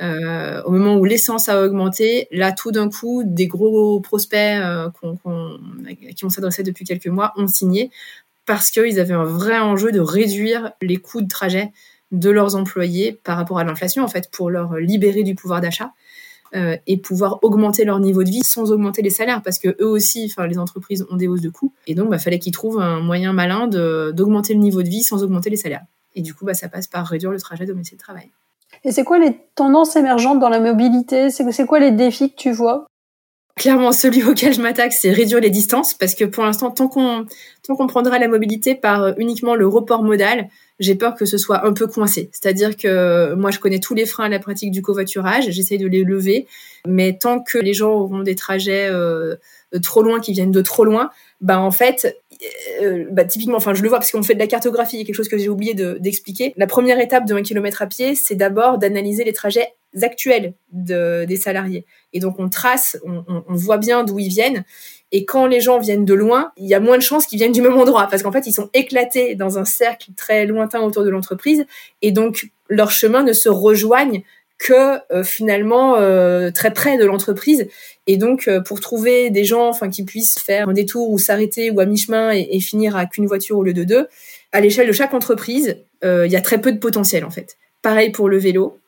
Euh, 0.01 0.63
au 0.63 0.71
moment 0.71 0.97
où 0.97 1.05
l'essence 1.05 1.49
a 1.51 1.63
augmenté, 1.63 2.27
là, 2.31 2.53
tout 2.53 2.73
d'un 2.73 2.89
coup, 2.89 3.23
des 3.25 3.47
gros 3.47 4.01
prospects 4.01 4.39
euh, 4.39 4.89
qui 6.17 6.25
on 6.25 6.31
s'adressait 6.31 6.63
depuis 6.63 6.87
quelques 6.87 7.09
mois 7.09 7.33
ont 7.37 7.49
signé 7.49 7.91
parce 8.47 8.71
qu'ils 8.71 8.99
avaient 8.99 9.15
un 9.15 9.25
vrai 9.25 9.59
enjeu 9.59 9.93
de 9.93 10.01
réduire 10.01 10.73
les 10.81 10.97
coûts 10.97 11.21
de 11.21 11.29
trajet 11.29 11.71
de 12.13 12.31
leurs 12.31 12.57
employés 12.57 13.21
par 13.23 13.37
rapport 13.37 13.59
à 13.59 13.65
l'inflation, 13.65 14.03
en 14.03 14.09
fait, 14.09 14.31
pour 14.31 14.49
leur 14.51 14.77
libérer 14.77 15.23
du 15.23 15.35
pouvoir 15.35 15.61
d'achat. 15.61 15.93
Euh, 16.53 16.77
et 16.89 16.97
pouvoir 16.97 17.39
augmenter 17.43 17.85
leur 17.85 18.01
niveau 18.01 18.25
de 18.25 18.29
vie 18.29 18.43
sans 18.43 18.73
augmenter 18.73 19.03
les 19.03 19.11
salaires 19.11 19.41
parce 19.41 19.61
que 19.61 19.69
eux 19.81 19.87
aussi, 19.87 20.29
enfin 20.29 20.49
les 20.49 20.59
entreprises 20.59 21.07
ont 21.09 21.15
des 21.15 21.29
hausses 21.29 21.43
de 21.43 21.49
coûts 21.49 21.73
et 21.87 21.95
donc 21.95 22.11
bah 22.11 22.19
fallait 22.19 22.41
qu'ils 22.41 22.53
trouvent 22.53 22.81
un 22.81 22.99
moyen 22.99 23.33
malin 23.33 23.69
d'augmenter 23.69 24.55
le 24.55 24.59
niveau 24.59 24.83
de 24.83 24.89
vie 24.89 25.05
sans 25.05 25.23
augmenter 25.23 25.49
les 25.49 25.57
salaires. 25.57 25.85
Et 26.17 26.23
du 26.23 26.35
coup 26.35 26.45
bah 26.45 26.55
ça 26.55 26.69
passe 26.69 26.89
par 26.89 27.07
réduire 27.07 27.31
le 27.31 27.39
trajet 27.39 27.67
domicile 27.67 27.99
de 27.99 28.03
travail. 28.03 28.31
Et 28.83 28.91
c'est 28.91 29.05
quoi 29.05 29.21
les 29.21 29.37
tendances 29.55 29.95
émergentes 29.95 30.41
dans 30.41 30.49
la 30.49 30.59
mobilité? 30.59 31.31
C'est 31.31 31.67
quoi 31.67 31.79
les 31.79 31.93
défis 31.93 32.31
que 32.31 32.37
tu 32.37 32.51
vois? 32.51 32.87
Clairement, 33.61 33.93
celui 33.93 34.25
auquel 34.25 34.55
je 34.55 34.63
m'attaque, 34.63 34.95
c'est 34.95 35.11
réduire 35.11 35.39
les 35.39 35.51
distances, 35.51 35.93
parce 35.93 36.15
que 36.15 36.25
pour 36.25 36.45
l'instant, 36.45 36.71
tant 36.71 36.89
qu'on 36.89 37.27
tant 37.63 37.77
qu'on 37.77 37.87
prendra 37.87 38.19
la 38.19 38.27
mobilité 38.27 38.75
par 38.75 39.03
euh, 39.03 39.13
uniquement 39.19 39.55
le 39.55 39.67
report 39.67 40.03
modal, 40.03 40.49
j'ai 40.79 40.95
peur 40.95 41.15
que 41.15 41.27
ce 41.27 41.37
soit 41.37 41.67
un 41.67 41.75
peu 41.75 41.87
coincé. 41.87 42.31
C'est-à-dire 42.33 42.75
que 42.75 43.35
moi, 43.35 43.51
je 43.51 43.59
connais 43.59 43.79
tous 43.79 43.93
les 43.93 44.07
freins 44.07 44.25
à 44.25 44.29
la 44.31 44.39
pratique 44.39 44.71
du 44.71 44.81
covoiturage, 44.81 45.51
j'essaye 45.51 45.77
de 45.77 45.87
les 45.87 46.05
lever, 46.05 46.47
mais 46.87 47.19
tant 47.19 47.39
que 47.39 47.59
les 47.59 47.75
gens 47.75 47.91
auront 47.91 48.21
des 48.21 48.35
trajets 48.35 48.89
euh, 48.91 49.37
trop 49.83 50.03
loin, 50.03 50.21
qui 50.21 50.33
viennent 50.33 50.53
de 50.53 50.63
trop 50.63 50.87
loin, 50.87 51.11
bah 51.43 51.61
en 51.61 51.71
fait, 51.71 52.17
euh, 52.81 53.05
bah, 53.11 53.25
typiquement, 53.25 53.59
enfin, 53.59 53.75
je 53.75 53.83
le 53.83 53.91
vois 53.91 53.99
parce 53.99 54.11
qu'on 54.11 54.23
fait 54.23 54.33
de 54.33 54.39
la 54.39 54.47
cartographie, 54.47 55.05
quelque 55.05 55.15
chose 55.15 55.29
que 55.29 55.37
j'ai 55.37 55.51
oublié 55.51 55.75
d'expliquer. 55.75 56.55
la 56.57 56.67
première 56.67 56.99
étape 56.99 57.27
de 57.27 57.35
1 57.35 57.43
km 57.43 57.83
à 57.83 57.87
pied, 57.87 58.15
c'est 58.15 58.37
d'abord 58.37 58.79
d'analyser 58.79 59.23
les 59.25 59.35
trajets 59.35 59.75
actuels 60.03 60.55
de, 60.73 61.25
des 61.25 61.37
salariés. 61.37 61.85
Et 62.13 62.21
donc, 62.21 62.39
on 62.39 62.49
trace, 62.49 62.99
on, 63.05 63.25
on, 63.29 63.55
voit 63.55 63.79
bien 63.79 64.05
d'où 64.05 64.19
ils 64.19 64.29
viennent. 64.29 64.65
Et 65.13 65.25
quand 65.25 65.47
les 65.47 65.61
gens 65.61 65.79
viennent 65.79 66.05
de 66.05 66.15
loin, 66.15 66.53
il 66.57 66.67
y 66.67 66.75
a 66.75 66.81
moins 66.81 66.97
de 66.97 67.03
chances 67.03 67.27
qu'ils 67.27 67.39
viennent 67.39 67.53
du 67.53 67.63
même 67.63 67.77
endroit 67.77 68.07
parce 68.11 68.23
qu'en 68.23 68.33
fait, 68.33 68.47
ils 68.47 68.53
sont 68.53 68.71
éclatés 68.75 69.35
dans 69.35 69.59
un 69.59 69.65
cercle 69.65 70.11
très 70.17 70.47
lointain 70.47 70.81
autour 70.81 71.05
de 71.05 71.11
l'entreprise. 71.11 71.67
Et 72.03 72.13
donc, 72.13 72.51
leurs 72.69 72.91
chemins 72.91 73.23
ne 73.23 73.33
se 73.33 73.49
rejoignent 73.49 74.23
que 74.61 74.99
euh, 75.13 75.25
finalement 75.25 75.97
euh, 75.97 76.51
très 76.51 76.73
près 76.73 76.99
de 76.99 77.05
l'entreprise. 77.05 77.67
Et 78.07 78.19
donc, 78.19 78.47
euh, 78.47 78.61
pour 78.61 78.81
trouver 78.81 79.31
des 79.31 79.45
gens, 79.45 79.69
enfin, 79.69 79.89
qui 79.89 80.05
puissent 80.05 80.39
faire 80.39 80.69
un 80.69 80.75
détour 80.75 81.11
ou 81.11 81.19
s'arrêter 81.19 81.71
ou 81.71 81.81
à 81.81 81.87
mi-chemin 81.87 82.33
et, 82.33 82.47
et, 82.53 82.61
finir 82.61 82.95
à 82.95 83.07
qu'une 83.07 83.27
voiture 83.27 83.57
au 83.57 83.65
lieu 83.65 83.73
de 83.73 83.85
deux, 83.85 84.07
à 84.53 84.61
l'échelle 84.61 84.87
de 84.87 84.93
chaque 84.93 85.15
entreprise, 85.15 85.79
il 86.03 86.31
y 86.31 86.37
a 86.37 86.41
très 86.41 86.61
peu 86.61 86.73
de 86.73 86.79
potentiel 86.79 87.25
en 87.25 87.31
fait. 87.31 87.57
Pareil 87.83 88.11
pour 88.11 88.29
le 88.29 88.39
vélo. 88.39 88.79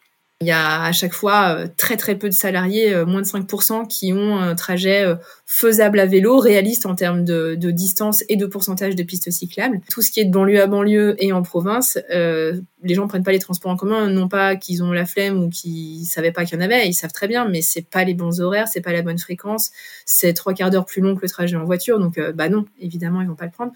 Il 0.42 0.46
y 0.46 0.50
a 0.50 0.82
à 0.82 0.90
chaque 0.90 1.12
fois 1.12 1.54
euh, 1.56 1.68
très 1.76 1.96
très 1.96 2.16
peu 2.16 2.28
de 2.28 2.34
salariés, 2.34 2.92
euh, 2.92 3.06
moins 3.06 3.20
de 3.22 3.26
5%, 3.26 3.86
qui 3.86 4.12
ont 4.12 4.36
un 4.36 4.56
trajet 4.56 5.04
euh, 5.04 5.14
faisable 5.46 6.00
à 6.00 6.06
vélo, 6.06 6.38
réaliste 6.38 6.84
en 6.84 6.96
termes 6.96 7.24
de, 7.24 7.54
distance 7.70 8.24
et 8.28 8.34
de 8.34 8.44
pourcentage 8.44 8.96
de 8.96 9.02
pistes 9.04 9.30
cyclables. 9.30 9.80
Tout 9.88 10.02
ce 10.02 10.10
qui 10.10 10.18
est 10.18 10.24
de 10.24 10.32
banlieue 10.32 10.60
à 10.60 10.66
banlieue 10.66 11.14
et 11.18 11.32
en 11.32 11.42
province, 11.42 11.96
les 12.10 12.94
gens 12.94 13.06
prennent 13.06 13.22
pas 13.22 13.32
les 13.32 13.38
transports 13.38 13.70
en 13.70 13.76
commun, 13.76 14.08
non 14.08 14.28
pas 14.28 14.56
qu'ils 14.56 14.82
ont 14.82 14.92
la 14.92 15.06
flemme 15.06 15.44
ou 15.44 15.48
qu'ils 15.48 16.04
savaient 16.06 16.32
pas 16.32 16.44
qu'il 16.44 16.58
y 16.58 16.60
en 16.60 16.64
avait, 16.64 16.88
ils 16.88 16.94
savent 16.94 17.12
très 17.12 17.28
bien, 17.28 17.48
mais 17.48 17.62
c'est 17.62 17.88
pas 17.88 18.02
les 18.02 18.14
bons 18.14 18.40
horaires, 18.40 18.66
c'est 18.66 18.80
pas 18.80 18.92
la 18.92 19.02
bonne 19.02 19.18
fréquence, 19.18 19.70
c'est 20.04 20.32
trois 20.32 20.54
quarts 20.54 20.70
d'heure 20.70 20.86
plus 20.86 21.00
long 21.00 21.14
que 21.14 21.22
le 21.22 21.28
trajet 21.28 21.56
en 21.56 21.64
voiture, 21.64 22.00
donc 22.00 22.18
bah 22.34 22.48
non, 22.48 22.64
évidemment 22.80 23.20
ils 23.20 23.28
vont 23.28 23.36
pas 23.36 23.46
le 23.46 23.52
prendre. 23.52 23.72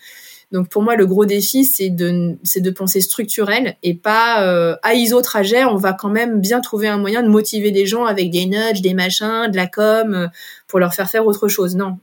Donc 0.52 0.68
pour 0.68 0.82
moi, 0.82 0.94
le 0.94 1.06
gros 1.06 1.24
défi, 1.24 1.64
c'est 1.64 1.90
de, 1.90 2.70
penser 2.70 3.00
structurel 3.00 3.76
et 3.82 3.94
pas 3.94 4.44
euh, 4.44 4.76
à 4.82 4.94
ISO 4.94 5.20
trajet. 5.20 5.64
On 5.64 5.76
va 5.76 5.92
quand 5.92 6.08
même 6.08 6.40
bien 6.40 6.60
trouver 6.60 6.88
un 6.88 6.98
moyen 6.98 7.22
de 7.22 7.28
motiver 7.28 7.70
les 7.70 7.86
gens 7.86 8.04
avec 8.04 8.30
des 8.30 8.46
nudges, 8.46 8.80
des 8.80 8.94
machins, 8.94 9.50
de 9.50 9.56
la 9.56 9.66
com, 9.66 10.14
euh, 10.14 10.26
pour 10.68 10.78
leur 10.78 10.94
faire 10.94 11.10
faire 11.10 11.26
autre 11.26 11.48
chose. 11.48 11.74
Non, 11.74 11.98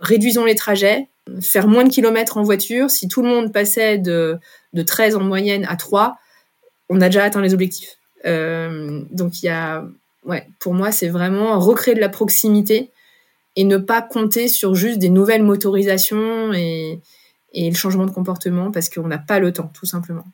réduisons 0.00 0.44
les 0.44 0.54
trajets, 0.54 1.08
faire 1.40 1.66
moins 1.66 1.84
de 1.84 1.90
kilomètres 1.90 2.36
en 2.36 2.42
voiture. 2.42 2.88
Si 2.90 3.08
tout 3.08 3.22
le 3.22 3.28
monde 3.28 3.52
passait 3.52 3.98
de, 3.98 4.38
de 4.74 4.82
13 4.82 5.16
en 5.16 5.20
moyenne 5.20 5.66
à 5.68 5.74
3, 5.74 6.18
on 6.88 7.00
a 7.00 7.06
déjà 7.06 7.24
atteint 7.24 7.42
les 7.42 7.52
objectifs. 7.52 7.96
Euh, 8.26 9.02
donc 9.10 9.42
il 9.42 9.46
y 9.46 9.48
a, 9.48 9.84
pour 10.60 10.74
moi, 10.74 10.92
c'est 10.92 11.08
vraiment 11.08 11.58
recréer 11.58 11.94
de 11.94 12.00
la 12.00 12.08
proximité 12.08 12.90
et 13.56 13.64
ne 13.64 13.76
pas 13.76 14.02
compter 14.02 14.46
sur 14.46 14.76
juste 14.76 14.98
des 14.98 15.08
nouvelles 15.08 15.42
motorisations 15.42 16.52
et, 16.52 17.00
et 17.58 17.70
le 17.70 17.76
changement 17.76 18.06
de 18.06 18.10
comportement 18.10 18.70
parce 18.70 18.88
qu'on 18.88 19.08
n'a 19.08 19.18
pas 19.18 19.38
le 19.38 19.52
temps, 19.52 19.70
tout 19.74 19.86
simplement. 19.86 20.24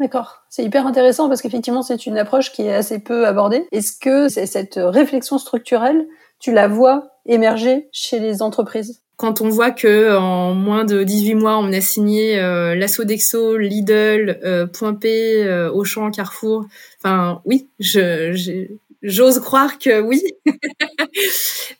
D'accord. 0.00 0.42
C'est 0.48 0.64
hyper 0.64 0.86
intéressant 0.86 1.28
parce 1.28 1.42
qu'effectivement, 1.42 1.82
c'est 1.82 2.06
une 2.06 2.18
approche 2.18 2.50
qui 2.52 2.62
est 2.62 2.74
assez 2.74 2.98
peu 2.98 3.26
abordée. 3.26 3.66
Est-ce 3.72 3.92
que 3.98 4.28
cette 4.28 4.74
réflexion 4.76 5.38
structurelle, 5.38 6.06
tu 6.40 6.52
la 6.52 6.66
vois 6.66 7.10
émerger 7.26 7.88
chez 7.92 8.18
les 8.18 8.42
entreprises? 8.42 9.02
Quand 9.16 9.40
on 9.40 9.48
voit 9.48 9.70
que 9.70 10.16
en 10.16 10.54
moins 10.54 10.84
de 10.84 11.04
18 11.04 11.34
mois, 11.36 11.58
on 11.58 11.72
a 11.72 11.80
signé 11.80 12.40
euh, 12.40 12.74
l'assaut 12.74 13.04
d'Exo, 13.04 13.56
Lidl, 13.56 14.40
euh, 14.42 14.66
Point 14.66 14.94
P, 14.94 15.44
euh, 15.44 15.70
Auchan, 15.70 16.10
Carrefour. 16.10 16.64
Enfin, 16.98 17.40
oui, 17.44 17.68
je, 17.78 18.66
J'ose 19.02 19.40
croire 19.40 19.78
que 19.78 20.00
oui. 20.00 20.22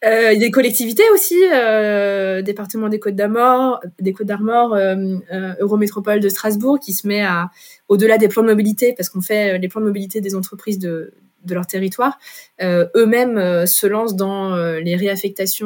euh, 0.04 0.32
il 0.32 0.40
y 0.40 0.44
a 0.44 0.46
des 0.46 0.50
collectivités 0.50 1.08
aussi, 1.14 1.36
euh, 1.52 2.42
département 2.42 2.88
des 2.88 2.98
Côtes 2.98 3.14
d'Armor, 3.14 3.80
des 4.00 4.12
Côtes 4.12 4.26
d'Armor, 4.26 4.74
euh, 4.74 4.96
euh, 5.32 5.54
Eurométropole 5.60 6.18
de 6.18 6.28
Strasbourg, 6.28 6.80
qui 6.80 6.92
se 6.92 7.06
met 7.06 7.22
à 7.22 7.50
au-delà 7.88 8.18
des 8.18 8.26
plans 8.26 8.42
de 8.42 8.48
mobilité, 8.48 8.92
parce 8.96 9.08
qu'on 9.08 9.20
fait 9.20 9.56
les 9.58 9.68
plans 9.68 9.80
de 9.80 9.86
mobilité 9.86 10.20
des 10.20 10.34
entreprises 10.34 10.80
de, 10.80 11.14
de 11.44 11.54
leur 11.54 11.66
territoire, 11.66 12.18
euh, 12.62 12.86
eux-mêmes 12.96 13.38
euh, 13.38 13.66
se 13.66 13.86
lancent 13.86 14.16
dans 14.16 14.54
euh, 14.54 14.80
les 14.80 14.96
réaffectations 14.96 15.62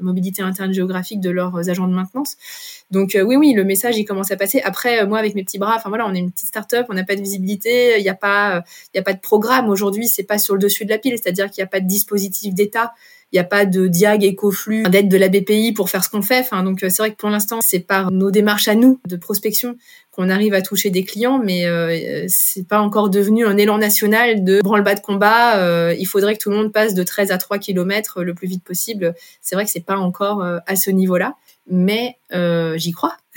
mobilité 0.00 0.42
interne 0.42 0.72
géographique 0.72 1.20
de 1.20 1.30
leurs 1.30 1.68
agents 1.68 1.86
de 1.86 1.94
maintenance. 1.94 2.36
Donc 2.90 3.16
oui, 3.16 3.36
oui, 3.36 3.52
le 3.52 3.64
message 3.64 3.96
il 3.96 4.04
commence 4.04 4.30
à 4.30 4.36
passer. 4.36 4.60
Après, 4.62 5.06
moi 5.06 5.18
avec 5.18 5.34
mes 5.34 5.44
petits 5.44 5.58
bras, 5.58 5.76
enfin 5.76 5.88
voilà, 5.88 6.06
on 6.06 6.14
est 6.14 6.18
une 6.18 6.30
petite 6.30 6.48
start-up, 6.48 6.86
on 6.88 6.94
n'a 6.94 7.04
pas 7.04 7.16
de 7.16 7.22
visibilité, 7.22 7.98
il 7.98 8.02
n'y 8.02 8.08
a 8.08 8.14
pas, 8.14 8.64
il 8.94 8.98
a 9.00 9.02
pas 9.02 9.12
de 9.12 9.20
programme 9.20 9.68
aujourd'hui, 9.68 10.08
c'est 10.08 10.24
pas 10.24 10.38
sur 10.38 10.54
le 10.54 10.60
dessus 10.60 10.84
de 10.84 10.90
la 10.90 10.98
pile, 10.98 11.14
c'est-à-dire 11.16 11.50
qu'il 11.50 11.62
n'y 11.62 11.66
a 11.66 11.70
pas 11.70 11.80
de 11.80 11.86
dispositif 11.86 12.54
d'État 12.54 12.92
il 13.32 13.36
n'y 13.36 13.40
a 13.40 13.44
pas 13.44 13.64
de 13.64 13.86
diag 13.86 14.24
écoflux 14.24 14.82
d'aide 14.82 15.08
de 15.08 15.16
la 15.16 15.28
BPI 15.28 15.72
pour 15.72 15.88
faire 15.88 16.04
ce 16.04 16.10
qu'on 16.10 16.20
fait. 16.20 16.46
Donc 16.64 16.80
c'est 16.80 16.98
vrai 16.98 17.12
que 17.12 17.16
pour 17.16 17.30
l'instant, 17.30 17.60
c'est 17.62 17.80
par 17.80 18.10
nos 18.10 18.30
démarches 18.30 18.68
à 18.68 18.74
nous 18.74 19.00
de 19.08 19.16
prospection 19.16 19.76
qu'on 20.12 20.28
arrive 20.28 20.52
à 20.52 20.60
toucher 20.60 20.90
des 20.90 21.04
clients, 21.04 21.38
mais 21.38 21.66
euh, 21.66 22.26
c'est 22.28 22.68
pas 22.68 22.80
encore 22.80 23.08
devenu 23.08 23.46
un 23.46 23.56
élan 23.56 23.78
national 23.78 24.44
de 24.44 24.60
branle-bas 24.60 24.94
de 24.94 25.00
combat. 25.00 25.56
Euh, 25.56 25.94
il 25.98 26.04
faudrait 26.04 26.36
que 26.36 26.42
tout 26.42 26.50
le 26.50 26.56
monde 26.56 26.72
passe 26.72 26.94
de 26.94 27.02
13 27.02 27.32
à 27.32 27.38
3 27.38 27.58
km 27.58 28.22
le 28.22 28.34
plus 28.34 28.46
vite 28.46 28.62
possible. 28.62 29.14
C'est 29.40 29.54
vrai 29.54 29.64
que 29.64 29.70
c'est 29.70 29.80
pas 29.80 29.96
encore 29.96 30.42
euh, 30.42 30.58
à 30.66 30.76
ce 30.76 30.90
niveau-là, 30.90 31.34
mais 31.66 32.18
euh, 32.34 32.76
j'y 32.76 32.92
crois. 32.92 33.16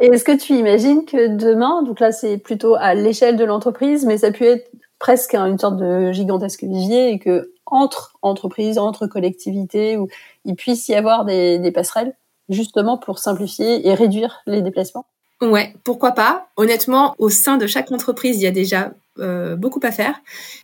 Et 0.00 0.06
est-ce 0.06 0.24
que 0.24 0.36
tu 0.36 0.54
imagines 0.54 1.04
que 1.04 1.36
demain, 1.36 1.82
donc 1.82 1.98
là 1.98 2.12
c'est 2.12 2.38
plutôt 2.38 2.76
à 2.76 2.94
l'échelle 2.94 3.36
de 3.36 3.44
l'entreprise, 3.44 4.04
mais 4.06 4.18
ça 4.18 4.30
peut 4.30 4.44
être 4.44 4.70
presque 5.00 5.34
une 5.34 5.58
sorte 5.58 5.76
de 5.76 6.12
gigantesque 6.12 6.62
vivier 6.62 7.10
et 7.10 7.18
que 7.18 7.50
entre 7.66 8.16
entreprises, 8.22 8.78
entre 8.78 9.08
collectivités, 9.08 9.96
où 9.96 10.08
il 10.44 10.54
puisse 10.54 10.86
y 10.88 10.94
avoir 10.94 11.24
des, 11.24 11.58
des 11.58 11.72
passerelles 11.72 12.14
justement 12.48 12.96
pour 12.96 13.18
simplifier 13.18 13.88
et 13.88 13.94
réduire 13.94 14.40
les 14.46 14.62
déplacements? 14.62 15.06
Ouais, 15.42 15.74
pourquoi 15.84 16.12
pas. 16.12 16.48
Honnêtement, 16.56 17.14
au 17.18 17.28
sein 17.28 17.56
de 17.56 17.66
chaque 17.66 17.90
entreprise, 17.92 18.36
il 18.36 18.42
y 18.42 18.46
a 18.46 18.50
déjà 18.50 18.94
euh, 19.18 19.54
beaucoup 19.56 19.80
à 19.84 19.92
faire 19.92 20.14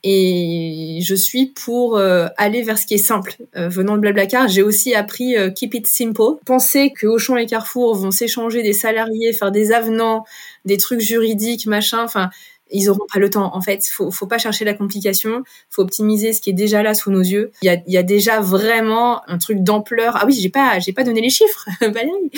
et 0.03 0.99
je 1.03 1.15
suis 1.15 1.47
pour 1.47 1.97
euh, 1.97 2.27
aller 2.37 2.63
vers 2.63 2.79
ce 2.79 2.87
qui 2.87 2.95
est 2.95 2.99
simple. 2.99 3.37
Euh, 3.57 3.69
venant 3.69 3.97
de 3.97 4.01
Blablacar, 4.01 4.49
j'ai 4.49 4.63
aussi 4.63 4.95
appris 4.95 5.37
euh, 5.37 5.51
keep 5.51 5.75
it 5.75 5.87
simple. 5.87 6.39
Penser 6.47 6.91
que 6.91 7.07
Auchan 7.07 7.37
et 7.37 7.47
Carrefour 7.47 7.95
vont 7.95 8.11
s'échanger 8.11 8.63
des 8.63 8.73
salariés, 8.73 9.33
faire 9.33 9.53
des 9.53 9.73
avenants, 9.73 10.25
des 10.65 10.79
trucs 10.79 11.01
juridiques, 11.01 11.67
machin. 11.67 12.03
Enfin, 12.03 12.31
ils 12.73 12.89
auront 12.91 13.07
pas 13.13 13.19
le 13.19 13.31
temps. 13.31 13.55
En 13.55 13.61
fait, 13.61 13.87
faut, 13.87 14.11
faut 14.11 14.27
pas 14.27 14.39
chercher 14.39 14.65
la 14.65 14.75
complication. 14.75 15.43
Faut 15.71 15.83
optimiser 15.83 16.33
ce 16.33 16.41
qui 16.41 16.51
est 16.51 16.55
déjà 16.55 16.83
là 16.83 16.95
sous 16.95 17.11
nos 17.11 17.21
yeux. 17.21 17.53
Il 17.63 17.83
y 17.87 17.97
a, 17.97 18.03
déjà 18.03 18.41
vraiment 18.41 19.29
un 19.29 19.39
truc 19.39 19.63
d'ampleur. 19.63 20.17
Ah 20.17 20.25
oui, 20.27 20.33
j'ai 20.33 20.49
pas, 20.49 20.79
j'ai 20.79 20.93
pas 20.93 21.05
donné 21.05 21.21
les 21.21 21.31
chiffres, 21.31 21.67
Valérie. 21.81 22.31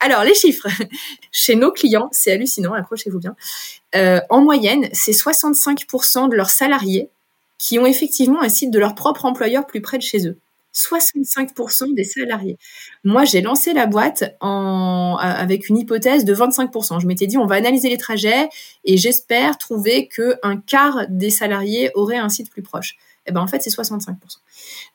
Alors 0.00 0.24
les 0.24 0.34
chiffres 0.34 0.68
chez 1.32 1.56
nos 1.56 1.72
clients, 1.72 2.08
c'est 2.12 2.32
hallucinant. 2.32 2.72
Accrochez-vous 2.72 3.18
bien. 3.18 3.34
Euh, 3.94 4.20
en 4.30 4.42
moyenne, 4.42 4.88
c'est 4.92 5.12
65% 5.12 6.28
de 6.28 6.34
leurs 6.34 6.50
salariés 6.50 7.08
qui 7.58 7.78
ont 7.78 7.86
effectivement 7.86 8.42
un 8.42 8.48
site 8.48 8.70
de 8.70 8.78
leur 8.78 8.94
propre 8.94 9.24
employeur 9.24 9.66
plus 9.66 9.80
près 9.80 9.96
de 9.96 10.02
chez 10.02 10.26
eux. 10.28 10.36
65% 10.76 11.94
des 11.94 12.04
salariés. 12.04 12.58
Moi, 13.02 13.24
j'ai 13.24 13.40
lancé 13.40 13.72
la 13.72 13.86
boîte 13.86 14.36
en, 14.40 15.16
avec 15.18 15.68
une 15.68 15.78
hypothèse 15.78 16.24
de 16.24 16.34
25%. 16.34 17.00
Je 17.00 17.06
m'étais 17.06 17.26
dit, 17.26 17.38
on 17.38 17.46
va 17.46 17.56
analyser 17.56 17.88
les 17.88 17.96
trajets 17.96 18.48
et 18.84 18.96
j'espère 18.96 19.58
trouver 19.58 20.06
que 20.06 20.36
un 20.42 20.58
quart 20.58 21.06
des 21.08 21.30
salariés 21.30 21.90
auraient 21.94 22.18
un 22.18 22.28
site 22.28 22.50
plus 22.50 22.62
proche. 22.62 22.96
eh 23.26 23.32
ben 23.32 23.40
en 23.40 23.46
fait 23.48 23.60
c'est 23.62 23.70
65%. 23.70 24.14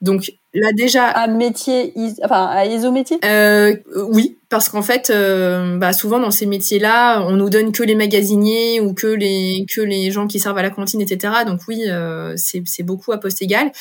Donc 0.01 0.31
là 0.53 0.71
déjà 0.73 1.05
à 1.07 1.27
métier, 1.27 1.93
enfin 2.23 2.45
à 2.45 2.65
isométier. 2.65 3.19
Euh, 3.25 3.75
oui, 4.07 4.37
parce 4.49 4.69
qu'en 4.69 4.81
fait, 4.81 5.09
euh, 5.09 5.77
bah, 5.77 5.93
souvent 5.93 6.19
dans 6.19 6.31
ces 6.31 6.45
métiers-là, 6.45 7.21
on 7.27 7.31
nous 7.33 7.49
donne 7.49 7.71
que 7.71 7.83
les 7.83 7.95
magasiniers 7.95 8.79
ou 8.79 8.93
que 8.93 9.07
les 9.07 9.65
que 9.73 9.81
les 9.81 10.11
gens 10.11 10.27
qui 10.27 10.39
servent 10.39 10.57
à 10.57 10.61
la 10.61 10.69
cantine, 10.69 11.01
etc. 11.01 11.33
Donc 11.45 11.61
oui, 11.67 11.83
euh, 11.87 12.33
c'est 12.37 12.83
beaucoup 12.83 13.11
à 13.11 13.17
poste 13.17 13.41
égal 13.41 13.71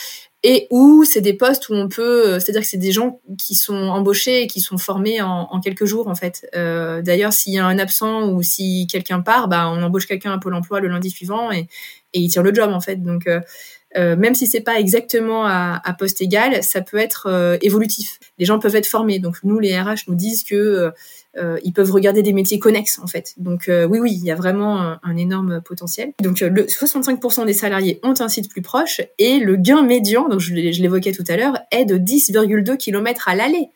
et 0.43 0.67
où 0.71 1.05
c'est 1.05 1.21
des 1.21 1.35
postes 1.35 1.69
où 1.69 1.75
on 1.75 1.89
peut, 1.89 2.27
euh, 2.27 2.41
c'est-à-dire 2.41 2.63
que 2.63 2.67
c'est 2.67 2.79
des 2.79 2.93
gens 2.93 3.21
qui 3.37 3.55
sont 3.55 3.75
embauchés 3.75 4.43
et 4.43 4.47
qui 4.47 4.61
sont 4.61 4.79
formés 4.79 5.21
en, 5.21 5.61
quelques 5.61 5.85
jours 5.85 6.09
en 6.09 6.15
fait. 6.15 6.49
Euh, 6.55 7.03
D'ailleurs, 7.03 7.33
s'il 7.33 7.53
y 7.53 7.59
a 7.59 7.67
un 7.67 7.79
absent 7.79 8.31
ou 8.31 8.43
si 8.43 8.87
quelqu'un 8.87 9.21
part, 9.21 9.49
bah, 9.49 9.69
on 9.69 9.83
embauche 9.83 10.07
quelqu'un 10.07 10.33
à 10.33 10.39
Pôle 10.39 10.55
Emploi 10.55 10.81
le 10.81 10.89
lundi 10.89 11.11
suivant 11.11 11.53
et, 11.53 11.69
et 12.15 12.21
il 12.21 12.29
tire 12.31 12.43
le 12.43 12.55
job 12.55 12.71
en 12.73 12.81
fait. 12.81 12.97
Donc 12.97 13.27
euh, 13.27 14.17
même 14.17 14.35
si 14.35 14.47
c'est 14.47 14.61
pas 14.63 14.81
exactement 14.81 15.45
à, 15.45 15.81
à, 15.85 15.93
poste 15.93 16.23
égal, 16.23 16.63
ça 16.63 16.81
peut 16.81 16.97
être 16.97 17.59
évolutif. 17.61 18.19
Les 18.39 18.47
gens 18.47 18.59
peuvent 18.59 18.77
être 18.77 18.87
formés. 18.87 19.19
Donc 19.19 19.39
nous, 19.43 19.59
les 19.59 19.79
RH 19.79 20.09
nous 20.09 20.15
disent 20.15 20.45
que 20.45 20.91
ils 21.37 21.73
peuvent 21.73 21.91
regarder 21.91 22.23
des 22.23 22.33
métiers 22.33 22.59
connexes 22.59 22.99
en 22.99 23.07
fait. 23.07 23.35
Donc 23.37 23.69
euh, 23.69 23.87
oui, 23.87 23.99
oui, 23.99 24.13
il 24.13 24.25
y 24.25 24.31
a 24.31 24.35
vraiment 24.35 24.97
un, 25.03 25.17
énorme 25.17 25.61
potentiel. 25.61 26.13
Donc 26.21 26.43
euh, 26.43 26.49
le 26.49 26.65
65% 26.65 27.47
des 27.47 27.53
salariés 27.53 28.01
ont 28.03 28.15
un 28.19 28.29
site 28.29 28.51
plus 28.51 28.63
proche 28.63 29.01
et 29.19 29.39
le 29.39 29.57
gain 29.57 29.83
médian, 29.83 30.29
donc 30.29 30.41
je, 30.41 30.55
l'évoquais 30.55 31.13
tout 31.13 31.25
à 31.29 31.37
l'heure, 31.37 31.59
est 31.71 31.85
de 31.85 31.99
10,2 31.99 32.77
km 32.77 33.29
à 33.29 33.35
l'aller. 33.35 33.69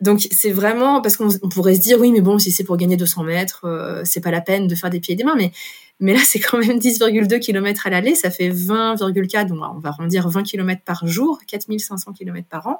Donc 0.00 0.26
c'est 0.30 0.50
vraiment 0.50 1.00
parce 1.00 1.16
qu'on 1.16 1.28
pourrait 1.48 1.76
se 1.76 1.80
dire 1.80 2.00
oui 2.00 2.10
mais 2.10 2.20
bon 2.20 2.36
si 2.38 2.50
c'est 2.50 2.64
pour 2.64 2.76
gagner 2.76 2.96
200 2.96 3.22
mètres 3.22 3.60
euh, 3.66 4.02
c'est 4.04 4.20
pas 4.20 4.32
la 4.32 4.40
peine 4.40 4.66
de 4.66 4.74
faire 4.74 4.90
des 4.90 4.98
pieds 4.98 5.12
et 5.12 5.16
des 5.16 5.22
mains 5.22 5.36
mais 5.36 5.52
mais 6.00 6.12
là 6.12 6.18
c'est 6.24 6.40
quand 6.40 6.58
même 6.58 6.78
10,2 6.78 7.38
km 7.38 7.86
à 7.86 7.90
l'aller 7.90 8.16
ça 8.16 8.32
fait 8.32 8.48
20,4 8.48 9.46
donc 9.46 9.60
on 9.62 9.78
va 9.78 9.90
arrondir 9.90 10.28
20 10.28 10.42
km 10.42 10.82
par 10.84 11.06
jour 11.06 11.38
4500 11.46 12.14
km 12.14 12.48
par 12.48 12.66
an 12.66 12.78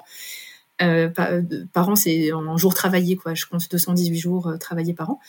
euh, 0.83 1.09
euh, 1.19 1.41
par, 1.71 1.89
an, 1.89 1.95
c'est 1.95 2.31
en 2.31 2.57
jour 2.57 2.73
travaillé, 2.73 3.15
quoi. 3.15 3.33
Je 3.33 3.45
compte 3.45 3.69
218 3.69 4.17
jours 4.17 4.47
euh, 4.47 4.57
travaillés 4.57 4.93
par 4.93 5.11
an. 5.11 5.19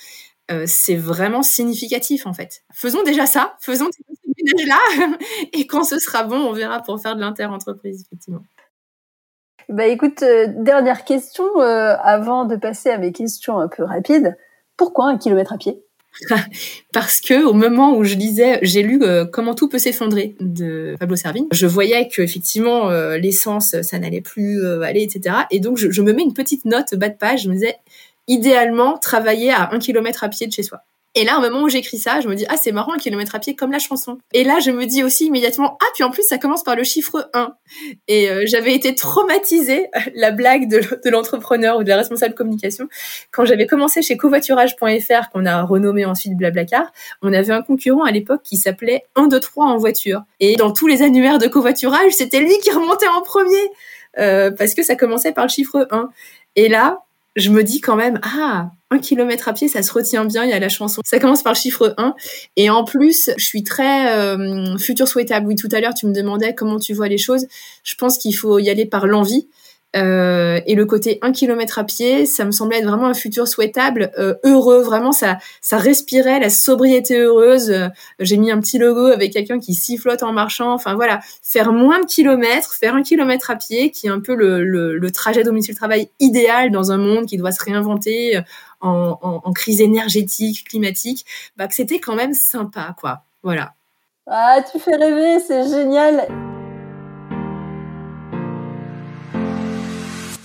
c'est 0.67 0.97
vraiment 0.97 1.43
significatif, 1.43 2.27
en 2.27 2.35
fait. 2.35 2.63
Faisons 2.73 3.03
déjà 3.03 3.27
ça, 3.27 3.57
faisons 3.61 3.89
ce 3.93 4.29
ménage-là, 4.37 5.17
et 5.53 5.67
quand 5.67 5.85
ce 5.85 5.99
sera 5.99 6.25
bon, 6.25 6.37
on 6.37 6.53
verra 6.53 6.83
pour 6.83 7.01
faire 7.01 7.17
de 7.17 7.21
l'inter-entreprise, 7.21 8.03
effectivement. 8.07 8.43
Bah 9.71 9.87
écoute, 9.87 10.23
dernière 10.57 11.07
question 11.07 11.59
avant 11.59 12.45
de 12.45 12.57
passer 12.57 12.91
à 12.91 12.99
mes 12.99 13.13
questions 13.13 13.59
un 13.59 13.69
peu 13.69 13.83
rapides. 13.83 14.37
Pourquoi 14.77 15.07
un 15.07 15.17
kilomètre 15.17 15.55
à 15.55 15.57
pied? 15.57 15.84
parce 16.93 17.21
que 17.21 17.45
au 17.45 17.53
moment 17.53 17.97
où 17.97 18.05
je 18.05 18.15
lisais, 18.15 18.59
j'ai 18.63 18.83
lu 18.83 19.01
euh, 19.03 19.25
Comment 19.25 19.55
tout 19.55 19.69
peut 19.69 19.79
s'effondrer 19.79 20.37
de 20.41 20.97
Pablo 20.99 21.17
Servigne. 21.17 21.47
Je 21.53 21.67
voyais 21.67 22.09
que 22.09 22.23
effectivement 22.23 22.91
euh, 22.91 23.19
l'essence, 23.19 23.81
ça 23.83 23.99
n'allait 23.99 24.21
plus 24.21 24.63
euh, 24.63 24.83
aller, 24.83 25.03
etc. 25.03 25.37
Et 25.51 25.61
donc 25.61 25.79
je, 25.79 25.91
je, 25.91 26.03
me 26.03 26.13
mets 26.13 26.23
une 26.23 26.35
petite 26.35 26.65
note 26.65 26.95
bas 26.95 27.09
de 27.09 27.17
page. 27.17 27.43
Je 27.43 27.49
me 27.49 27.55
disais 27.55 27.77
idéalement 28.29 28.97
travailler 28.99 29.51
à 29.51 29.73
un 29.73 29.79
kilomètre 29.79 30.25
à 30.25 30.29
pied 30.29 30.47
de 30.47 30.53
chez 30.53 30.63
soi. 30.63 30.83
Et 31.17 31.25
là, 31.25 31.39
au 31.39 31.41
moment 31.41 31.63
où 31.63 31.69
j'écris 31.69 31.99
ça, 31.99 32.21
je 32.21 32.29
me 32.29 32.35
dis, 32.35 32.45
ah, 32.49 32.57
c'est 32.57 32.73
marrant, 32.73 32.93
un 32.93 32.99
kilomètre 32.99 33.37
à 33.37 33.39
pied 33.39 33.55
comme 33.55 33.71
la 33.71 33.79
chanson. 33.79 34.19
Et 34.33 34.43
là, 34.43 34.59
je 34.59 34.73
me 34.73 34.85
dis 34.85 35.05
aussi 35.05 35.27
immédiatement, 35.27 35.79
ah, 35.81 35.87
puis 35.95 36.03
en 36.03 36.11
plus, 36.11 36.25
ça 36.25 36.39
commence 36.39 36.65
par 36.65 36.75
le 36.75 36.83
chiffre 36.83 37.31
1. 37.35 37.55
Et 38.09 38.29
euh, 38.29 38.43
j'avais 38.47 38.75
été 38.75 38.97
traumatisée, 38.97 39.87
la 40.15 40.33
blague 40.33 40.69
de, 40.69 40.81
l'entrepreneur 41.09 41.79
ou 41.79 41.85
de 41.85 41.89
la 41.89 41.99
responsable 41.99 42.35
communication. 42.35 42.89
Quand 43.31 43.45
j'avais 43.45 43.67
commencé 43.67 44.03
chez 44.03 44.17
covoiturage.fr, 44.17 45.31
qu'on 45.33 45.47
a 45.47 45.63
renommé 45.63 46.05
ensuite 46.05 46.37
Blablacar, 46.37 46.91
on 47.23 47.33
avait 47.33 47.53
un 47.53 47.63
concurrent 47.63 48.03
à 48.03 48.11
l'époque 48.11 48.43
qui 48.43 48.57
s'appelait 48.57 49.05
1, 49.15 49.29
2, 49.29 49.39
3 49.39 49.67
en 49.67 49.77
voiture. 49.77 50.23
Et 50.41 50.57
dans 50.57 50.73
tous 50.73 50.89
les 50.89 51.03
annuaires 51.03 51.39
de 51.39 51.47
covoiturage, 51.47 52.13
c'était 52.13 52.41
lui 52.41 52.59
qui 52.59 52.71
remontait 52.71 53.09
en 53.09 53.23
premier. 53.23 53.71
Euh, 54.19 54.51
parce 54.51 54.75
que 54.75 54.83
ça 54.83 54.95
commençait 54.95 55.33
par 55.33 55.45
le 55.45 55.51
chiffre 55.51 55.89
1. 55.91 56.09
Et 56.57 56.69
là, 56.69 57.04
je 57.37 57.51
me 57.51 57.65
dis 57.65 57.81
quand 57.81 57.97
même, 57.97 58.21
ah, 58.23 58.71
un 58.91 58.99
kilomètre 58.99 59.49
à 59.49 59.53
pied, 59.53 59.69
ça 59.69 59.83
se 59.83 59.93
retient 59.93 60.25
bien, 60.25 60.45
il 60.45 60.51
y 60.51 60.53
a 60.53 60.59
la 60.59 60.69
chanson. 60.69 61.01
Ça 61.05 61.19
commence 61.19 61.43
par 61.43 61.53
le 61.53 61.59
chiffre 61.59 61.95
1. 61.99 62.15
Et 62.57 62.71
en 62.71 62.85
plus, 62.85 63.31
je 63.37 63.45
suis 63.45 63.65
très 63.65 64.15
euh, 64.17 64.79
futur 64.79 65.09
souhaitable. 65.09 65.47
Oui, 65.47 65.57
tout 65.57 65.69
à 65.73 65.81
l'heure, 65.81 65.95
tu 65.95 66.07
me 66.07 66.13
demandais 66.13 66.55
comment 66.55 66.79
tu 66.79 66.95
vois 66.95 67.09
les 67.09 67.19
choses. 67.19 67.47
Je 67.83 67.95
pense 67.97 68.19
qu'il 68.19 68.35
faut 68.37 68.59
y 68.59 68.71
aller 68.71 68.87
par 68.87 69.07
l'envie. 69.07 69.49
Euh, 69.95 70.61
et 70.67 70.75
le 70.75 70.87
côté 70.87 71.19
un 71.23 71.31
kilomètre 71.31 71.79
à 71.79 71.85
pied, 71.85 72.27
ça 72.27 72.45
me 72.45 72.51
semblait 72.51 72.79
être 72.79 72.87
vraiment 72.87 73.07
un 73.07 73.15
futur 73.15 73.47
souhaitable, 73.47 74.11
euh, 74.19 74.35
heureux. 74.43 74.83
Vraiment, 74.83 75.13
ça, 75.13 75.39
ça 75.61 75.79
respirait 75.79 76.41
la 76.41 76.51
sobriété 76.51 77.19
heureuse. 77.19 77.71
Euh, 77.71 77.89
j'ai 78.19 78.37
mis 78.37 78.51
un 78.51 78.61
petit 78.61 78.79
logo 78.79 79.07
avec 79.07 79.33
quelqu'un 79.33 79.61
qui 79.61 79.75
sifflote 79.75 80.23
en 80.23 80.33
marchant. 80.33 80.73
Enfin 80.73 80.95
voilà, 80.95 81.21
faire 81.43 81.73
moins 81.73 82.01
de 82.01 82.07
kilomètres, 82.07 82.75
faire 82.75 82.95
un 82.95 83.03
kilomètre 83.03 83.51
à 83.51 83.57
pied, 83.57 83.91
qui 83.91 84.09
est 84.09 84.11
un 84.11 84.21
peu 84.21 84.35
le, 84.35 84.65
le, 84.65 84.99
le 84.99 85.11
trajet 85.11 85.45
domicile-travail 85.45 86.09
idéal 86.19 86.71
dans 86.71 86.91
un 86.91 86.99
monde 86.99 87.27
qui 87.27 87.37
doit 87.37 87.53
se 87.53 87.63
réinventer 87.63 88.41
en, 88.81 89.19
en, 89.23 89.43
en 89.45 89.53
crise 89.53 89.81
énergétique, 89.81 90.65
climatique. 90.69 91.25
Bah 91.57 91.69
que 91.69 91.75
c'était 91.75 92.01
quand 92.01 92.15
même 92.17 92.35
sympa, 92.35 92.97
quoi. 93.01 93.23
Voilà. 93.43 93.75
Ah, 94.27 94.57
tu 94.73 94.79
fais 94.79 94.97
rêver, 94.97 95.39
c'est 95.47 95.69
génial. 95.69 96.27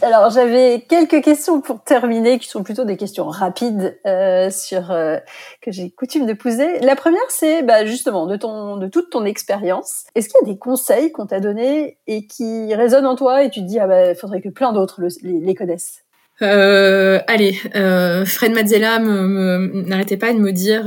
Alors 0.02 0.30
j'avais 0.30 0.86
quelques 0.88 1.22
questions 1.22 1.60
pour 1.60 1.84
terminer, 1.84 2.40
qui 2.40 2.48
sont 2.48 2.64
plutôt 2.64 2.86
des 2.86 2.96
questions 2.96 3.26
rapides 3.26 4.00
euh, 4.06 4.50
sur 4.50 4.92
euh, 4.92 5.18
que 5.62 5.72
j'ai 5.72 5.92
coutume 5.92 6.26
de 6.26 6.34
poser. 6.34 6.80
La 6.80 6.96
première, 6.96 7.20
c'est 7.30 7.64
bah, 7.64 7.86
justement 7.86 8.26
de 8.26 8.38
ton 8.38 8.78
de 8.78 8.88
toute 8.88 9.10
ton 9.10 9.26
expérience. 9.26 10.06
Est-ce 10.16 10.30
qu'il 10.30 10.48
y 10.48 10.50
a 10.50 10.54
des 10.54 10.58
conseils 10.58 11.12
qu'on 11.12 11.26
t'a 11.26 11.42
donnés 11.42 11.98
et 12.08 12.28
qui 12.28 12.74
résonnent 12.74 13.06
en 13.06 13.16
toi 13.16 13.44
et 13.44 13.50
tu 13.50 13.60
te 13.60 13.66
dis 13.66 13.80
ah 13.80 13.88
bah 13.88 14.16
faudrait 14.16 14.42
que 14.42 14.50
plein 14.50 14.72
d'autres 14.72 15.02
les, 15.22 15.56
connaissent? 15.56 16.06
Euh, 16.42 17.20
allez, 17.28 17.60
euh, 17.76 18.24
Fred 18.24 18.54
Mazzella 18.54 19.00
n'arrêtait 19.00 20.18
pas 20.18 20.32
de 20.32 20.40
me 20.40 20.54
dire 20.54 20.86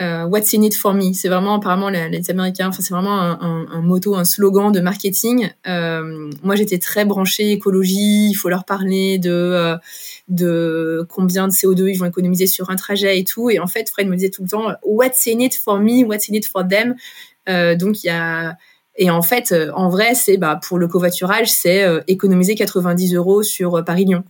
euh, 0.00 0.24
What's 0.24 0.54
in 0.54 0.62
it 0.62 0.74
for 0.74 0.94
me? 0.94 1.12
C'est 1.12 1.28
vraiment 1.28 1.56
apparemment 1.56 1.90
les, 1.90 2.30
Américains. 2.30 2.68
Enfin, 2.68 2.82
c'est 2.82 2.94
vraiment 2.94 3.20
un, 3.20 3.38
un, 3.40 3.66
un, 3.70 3.82
motto, 3.82 4.14
un 4.14 4.24
slogan 4.24 4.72
de 4.72 4.80
marketing. 4.80 5.50
Euh, 5.66 6.30
moi, 6.42 6.56
j'étais 6.56 6.78
très 6.78 7.04
branchée 7.04 7.52
écologie. 7.52 8.30
Il 8.30 8.34
faut 8.34 8.48
leur 8.48 8.64
parler 8.64 9.18
de 9.18 9.30
euh, 9.30 9.76
de 10.28 11.06
combien 11.10 11.46
de 11.46 11.52
CO2 11.52 11.90
ils 11.90 11.98
vont 11.98 12.06
économiser 12.06 12.46
sur 12.46 12.70
un 12.70 12.76
trajet 12.76 13.18
et 13.18 13.24
tout. 13.24 13.50
Et 13.50 13.58
en 13.58 13.66
fait, 13.66 13.90
Fred 13.90 14.08
me 14.08 14.16
disait 14.16 14.30
tout 14.30 14.42
le 14.42 14.48
temps 14.48 14.72
What's 14.82 15.26
in 15.26 15.40
it 15.40 15.54
for 15.54 15.78
me? 15.78 16.04
What's 16.04 16.30
in 16.30 16.34
it 16.34 16.46
for 16.46 16.66
them? 16.66 16.94
Donc 17.46 18.02
il 18.02 18.06
y 18.06 18.10
a 18.10 18.56
et 18.96 19.10
en 19.10 19.22
fait, 19.22 19.54
en 19.74 19.88
vrai, 19.88 20.14
c'est 20.14 20.36
bah 20.36 20.60
pour 20.62 20.78
le 20.78 20.86
covoiturage, 20.86 21.50
c'est 21.50 21.82
économiser 22.08 22.54
90 22.54 23.14
euros 23.14 23.42
sur 23.42 23.82
Paris-Lyon. 23.84 24.22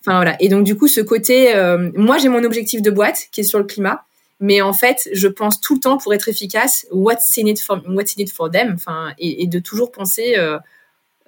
Enfin 0.00 0.16
voilà. 0.16 0.36
Et 0.40 0.48
donc 0.48 0.64
du 0.64 0.76
coup, 0.76 0.86
ce 0.86 1.00
côté, 1.00 1.52
moi 1.96 2.18
j'ai 2.18 2.28
mon 2.28 2.44
objectif 2.44 2.82
de 2.82 2.90
boîte 2.90 3.26
qui 3.32 3.40
est 3.40 3.44
sur 3.44 3.58
le 3.58 3.64
climat. 3.64 4.04
Mais 4.42 4.60
en 4.60 4.72
fait, 4.72 5.08
je 5.12 5.28
pense 5.28 5.60
tout 5.60 5.74
le 5.74 5.80
temps 5.80 5.98
pour 5.98 6.12
être 6.12 6.28
efficace, 6.28 6.84
what's 6.90 7.38
in 7.38 7.46
it 7.46 7.60
for, 7.60 7.80
what's 7.88 8.16
for 8.32 8.50
them, 8.50 8.72
enfin, 8.74 9.12
et, 9.16 9.46
de 9.46 9.60
toujours 9.60 9.92
penser, 9.92 10.34
euh, 10.36 10.58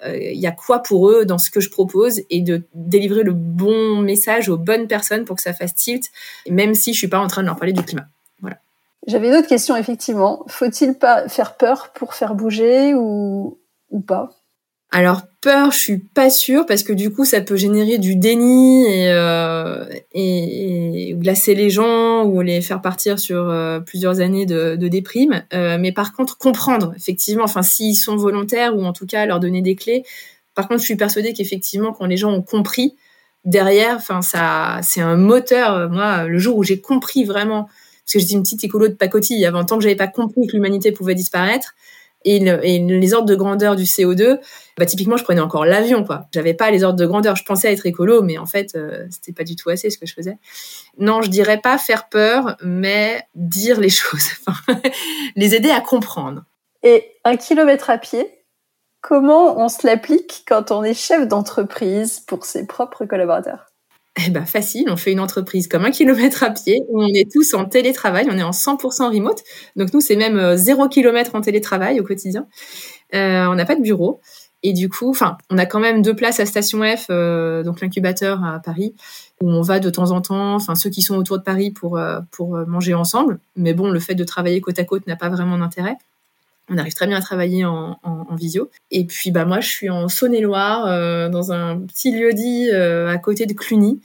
euh, 0.04 0.16
il 0.16 0.40
y 0.40 0.48
a 0.48 0.50
quoi 0.50 0.80
pour 0.80 1.08
eux 1.08 1.24
dans 1.24 1.38
ce 1.38 1.48
que 1.48 1.60
je 1.60 1.70
propose 1.70 2.22
et 2.28 2.40
de 2.40 2.64
délivrer 2.74 3.22
le 3.22 3.32
bon 3.32 4.02
message 4.02 4.48
aux 4.48 4.56
bonnes 4.56 4.88
personnes 4.88 5.24
pour 5.24 5.36
que 5.36 5.42
ça 5.42 5.54
fasse 5.54 5.76
tilt, 5.76 6.10
même 6.50 6.74
si 6.74 6.92
je 6.92 6.98
suis 6.98 7.08
pas 7.08 7.20
en 7.20 7.28
train 7.28 7.42
de 7.42 7.46
leur 7.46 7.54
parler 7.54 7.72
du 7.72 7.84
climat. 7.84 8.08
Voilà. 8.40 8.56
J'avais 9.06 9.28
une 9.28 9.36
autre 9.36 9.46
question, 9.46 9.76
effectivement. 9.76 10.44
Faut-il 10.48 10.94
pas 10.94 11.28
faire 11.28 11.56
peur 11.56 11.92
pour 11.92 12.14
faire 12.14 12.34
bouger 12.34 12.94
ou, 12.94 13.60
ou 13.90 14.00
pas? 14.00 14.30
Alors 14.94 15.22
peur, 15.40 15.72
je 15.72 15.78
suis 15.78 15.98
pas 15.98 16.30
sûre 16.30 16.66
parce 16.66 16.84
que 16.84 16.92
du 16.92 17.10
coup 17.10 17.24
ça 17.24 17.40
peut 17.40 17.56
générer 17.56 17.98
du 17.98 18.14
déni 18.14 18.86
et, 18.86 19.08
euh, 19.08 19.84
glacer 21.14 21.56
les 21.56 21.68
gens 21.68 22.22
ou 22.22 22.42
les 22.42 22.62
faire 22.62 22.80
partir 22.80 23.18
sur 23.18 23.50
euh, 23.50 23.80
plusieurs 23.80 24.20
années 24.20 24.46
de, 24.46 24.76
déprime. 24.76 25.42
Euh, 25.52 25.78
mais 25.80 25.90
par 25.90 26.12
contre 26.12 26.38
comprendre 26.38 26.94
effectivement, 26.96 27.42
enfin 27.42 27.62
s'ils 27.62 27.96
sont 27.96 28.14
volontaires 28.14 28.76
ou 28.76 28.84
en 28.84 28.92
tout 28.92 29.04
cas 29.04 29.26
leur 29.26 29.40
donner 29.40 29.62
des 29.62 29.74
clés. 29.74 30.04
Par 30.54 30.68
contre, 30.68 30.82
je 30.82 30.86
suis 30.86 30.96
persuadée 30.96 31.32
qu'effectivement 31.32 31.92
quand 31.92 32.06
les 32.06 32.16
gens 32.16 32.30
ont 32.30 32.42
compris 32.42 32.94
derrière, 33.44 33.96
enfin 33.96 34.22
ça 34.22 34.78
c'est 34.84 35.00
un 35.00 35.16
moteur. 35.16 35.90
Moi, 35.90 36.28
le 36.28 36.38
jour 36.38 36.56
où 36.56 36.62
j'ai 36.62 36.80
compris 36.80 37.24
vraiment, 37.24 37.64
parce 37.64 38.12
que 38.12 38.18
j'étais 38.20 38.34
une 38.34 38.44
petite 38.44 38.62
écolo 38.62 38.86
de 38.86 38.94
pacotille 38.94 39.44
avant 39.44 39.64
tant 39.64 39.76
que 39.76 39.82
j'avais 39.82 39.96
pas 39.96 40.06
compris 40.06 40.46
que 40.46 40.52
l'humanité 40.52 40.92
pouvait 40.92 41.16
disparaître 41.16 41.74
et, 42.24 42.38
les 42.38 43.14
ordres 43.14 43.28
de 43.28 43.34
grandeur 43.34 43.76
du 43.76 43.84
CO2, 43.84 44.38
bah 44.76 44.86
typiquement 44.86 45.16
je 45.16 45.24
prenais 45.24 45.40
encore 45.40 45.64
l'avion 45.64 46.04
quoi. 46.04 46.26
J'avais 46.32 46.54
pas 46.54 46.70
les 46.70 46.84
ordres 46.84 46.98
de 46.98 47.06
grandeur. 47.06 47.36
Je 47.36 47.44
pensais 47.44 47.72
être 47.72 47.86
écolo, 47.86 48.22
mais 48.22 48.38
en 48.38 48.46
fait 48.46 48.74
euh, 48.74 49.06
c'était 49.10 49.32
pas 49.32 49.44
du 49.44 49.56
tout 49.56 49.70
assez 49.70 49.90
ce 49.90 49.98
que 49.98 50.06
je 50.06 50.14
faisais. 50.14 50.38
Non, 50.98 51.22
je 51.22 51.30
dirais 51.30 51.60
pas 51.60 51.78
faire 51.78 52.08
peur, 52.08 52.56
mais 52.62 53.22
dire 53.34 53.80
les 53.80 53.88
choses, 53.90 54.28
les 55.36 55.54
aider 55.54 55.70
à 55.70 55.80
comprendre. 55.80 56.44
Et 56.82 57.12
un 57.24 57.36
kilomètre 57.36 57.90
à 57.90 57.98
pied, 57.98 58.44
comment 59.00 59.58
on 59.58 59.68
se 59.68 59.86
l'applique 59.86 60.44
quand 60.46 60.70
on 60.70 60.82
est 60.82 60.94
chef 60.94 61.28
d'entreprise 61.28 62.20
pour 62.20 62.44
ses 62.44 62.66
propres 62.66 63.04
collaborateurs? 63.04 63.73
Eh 64.16 64.30
ben 64.30 64.46
facile, 64.46 64.88
on 64.90 64.96
fait 64.96 65.10
une 65.10 65.18
entreprise 65.18 65.66
comme 65.66 65.84
un 65.84 65.90
kilomètre 65.90 66.44
à 66.44 66.50
pied, 66.50 66.82
on 66.92 67.08
est 67.08 67.28
tous 67.32 67.52
en 67.52 67.64
télétravail, 67.64 68.26
on 68.30 68.38
est 68.38 68.44
en 68.44 68.52
100% 68.52 69.12
remote. 69.12 69.42
Donc 69.74 69.92
nous, 69.92 70.00
c'est 70.00 70.14
même 70.14 70.56
zéro 70.56 70.88
kilomètre 70.88 71.34
en 71.34 71.40
télétravail 71.40 71.98
au 71.98 72.04
quotidien. 72.04 72.46
Euh, 73.14 73.46
on 73.46 73.54
n'a 73.56 73.64
pas 73.64 73.74
de 73.74 73.82
bureau. 73.82 74.20
Et 74.62 74.72
du 74.72 74.88
coup, 74.88 75.10
enfin, 75.10 75.36
on 75.50 75.58
a 75.58 75.66
quand 75.66 75.80
même 75.80 76.00
deux 76.00 76.14
places 76.14 76.40
à 76.40 76.46
Station 76.46 76.80
F, 76.82 77.06
euh, 77.10 77.62
donc 77.64 77.80
l'incubateur 77.80 78.42
à 78.44 78.60
Paris, 78.60 78.94
où 79.42 79.50
on 79.50 79.60
va 79.62 79.78
de 79.80 79.90
temps 79.90 80.10
en 80.12 80.22
temps, 80.22 80.54
enfin 80.54 80.74
ceux 80.74 80.90
qui 80.90 81.02
sont 81.02 81.16
autour 81.16 81.38
de 81.38 81.42
Paris 81.42 81.70
pour 81.70 81.98
euh, 81.98 82.20
pour 82.30 82.56
manger 82.66 82.94
ensemble. 82.94 83.40
Mais 83.56 83.74
bon, 83.74 83.90
le 83.90 84.00
fait 84.00 84.14
de 84.14 84.24
travailler 84.24 84.60
côte 84.60 84.78
à 84.78 84.84
côte 84.84 85.06
n'a 85.06 85.16
pas 85.16 85.28
vraiment 85.28 85.58
d'intérêt. 85.58 85.96
On 86.70 86.78
arrive 86.78 86.94
très 86.94 87.06
bien 87.06 87.18
à 87.18 87.20
travailler 87.20 87.64
en, 87.64 87.98
en, 88.02 88.34
visio. 88.36 88.70
Et 88.90 89.04
puis 89.04 89.30
bah 89.30 89.44
moi, 89.44 89.60
je 89.60 89.68
suis 89.68 89.90
en 89.90 90.08
Saône-et-Loire, 90.08 91.30
dans 91.30 91.52
un 91.52 91.78
petit 91.80 92.10
lieu 92.10 92.32
dit 92.32 92.70
à 92.70 93.18
côté 93.18 93.46
de 93.46 93.52
Cluny, 93.52 94.00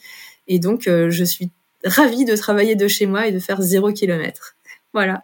et 0.48 0.60
donc 0.60 0.84
je 0.84 1.24
suis 1.24 1.52
ravie 1.86 2.26
de 2.26 2.36
travailler 2.36 2.76
de 2.76 2.88
chez 2.88 3.06
moi 3.06 3.28
et 3.28 3.32
de 3.32 3.39
faire 3.39 3.62
zéro 3.62 3.91
kilomètre. 3.93 4.56
Voilà. 4.93 5.24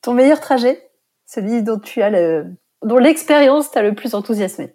Ton 0.00 0.14
meilleur 0.14 0.40
trajet, 0.40 0.88
celui 1.26 1.62
dont 1.62 1.78
tu 1.78 2.02
as 2.02 2.10
le 2.10 2.46
dont 2.82 2.98
l'expérience 2.98 3.70
t'a 3.70 3.82
le 3.82 3.94
plus 3.94 4.14
enthousiasmé? 4.14 4.74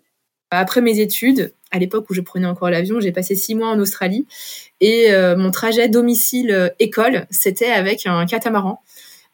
Après 0.49 0.79
mes 0.79 0.99
études, 0.99 1.53
à 1.71 1.79
l'époque 1.79 2.09
où 2.09 2.13
je 2.13 2.21
prenais 2.21 2.47
encore 2.47 2.69
l'avion, 2.69 3.01
j'ai 3.01 3.11
passé 3.11 3.35
six 3.35 3.53
mois 3.53 3.67
en 3.67 3.79
Australie 3.79 4.25
et 4.79 5.11
euh, 5.11 5.35
mon 5.35 5.51
trajet 5.51 5.89
domicile-école, 5.89 7.15
euh, 7.15 7.25
c'était 7.29 7.71
avec 7.71 8.05
un 8.05 8.25
catamaran. 8.25 8.81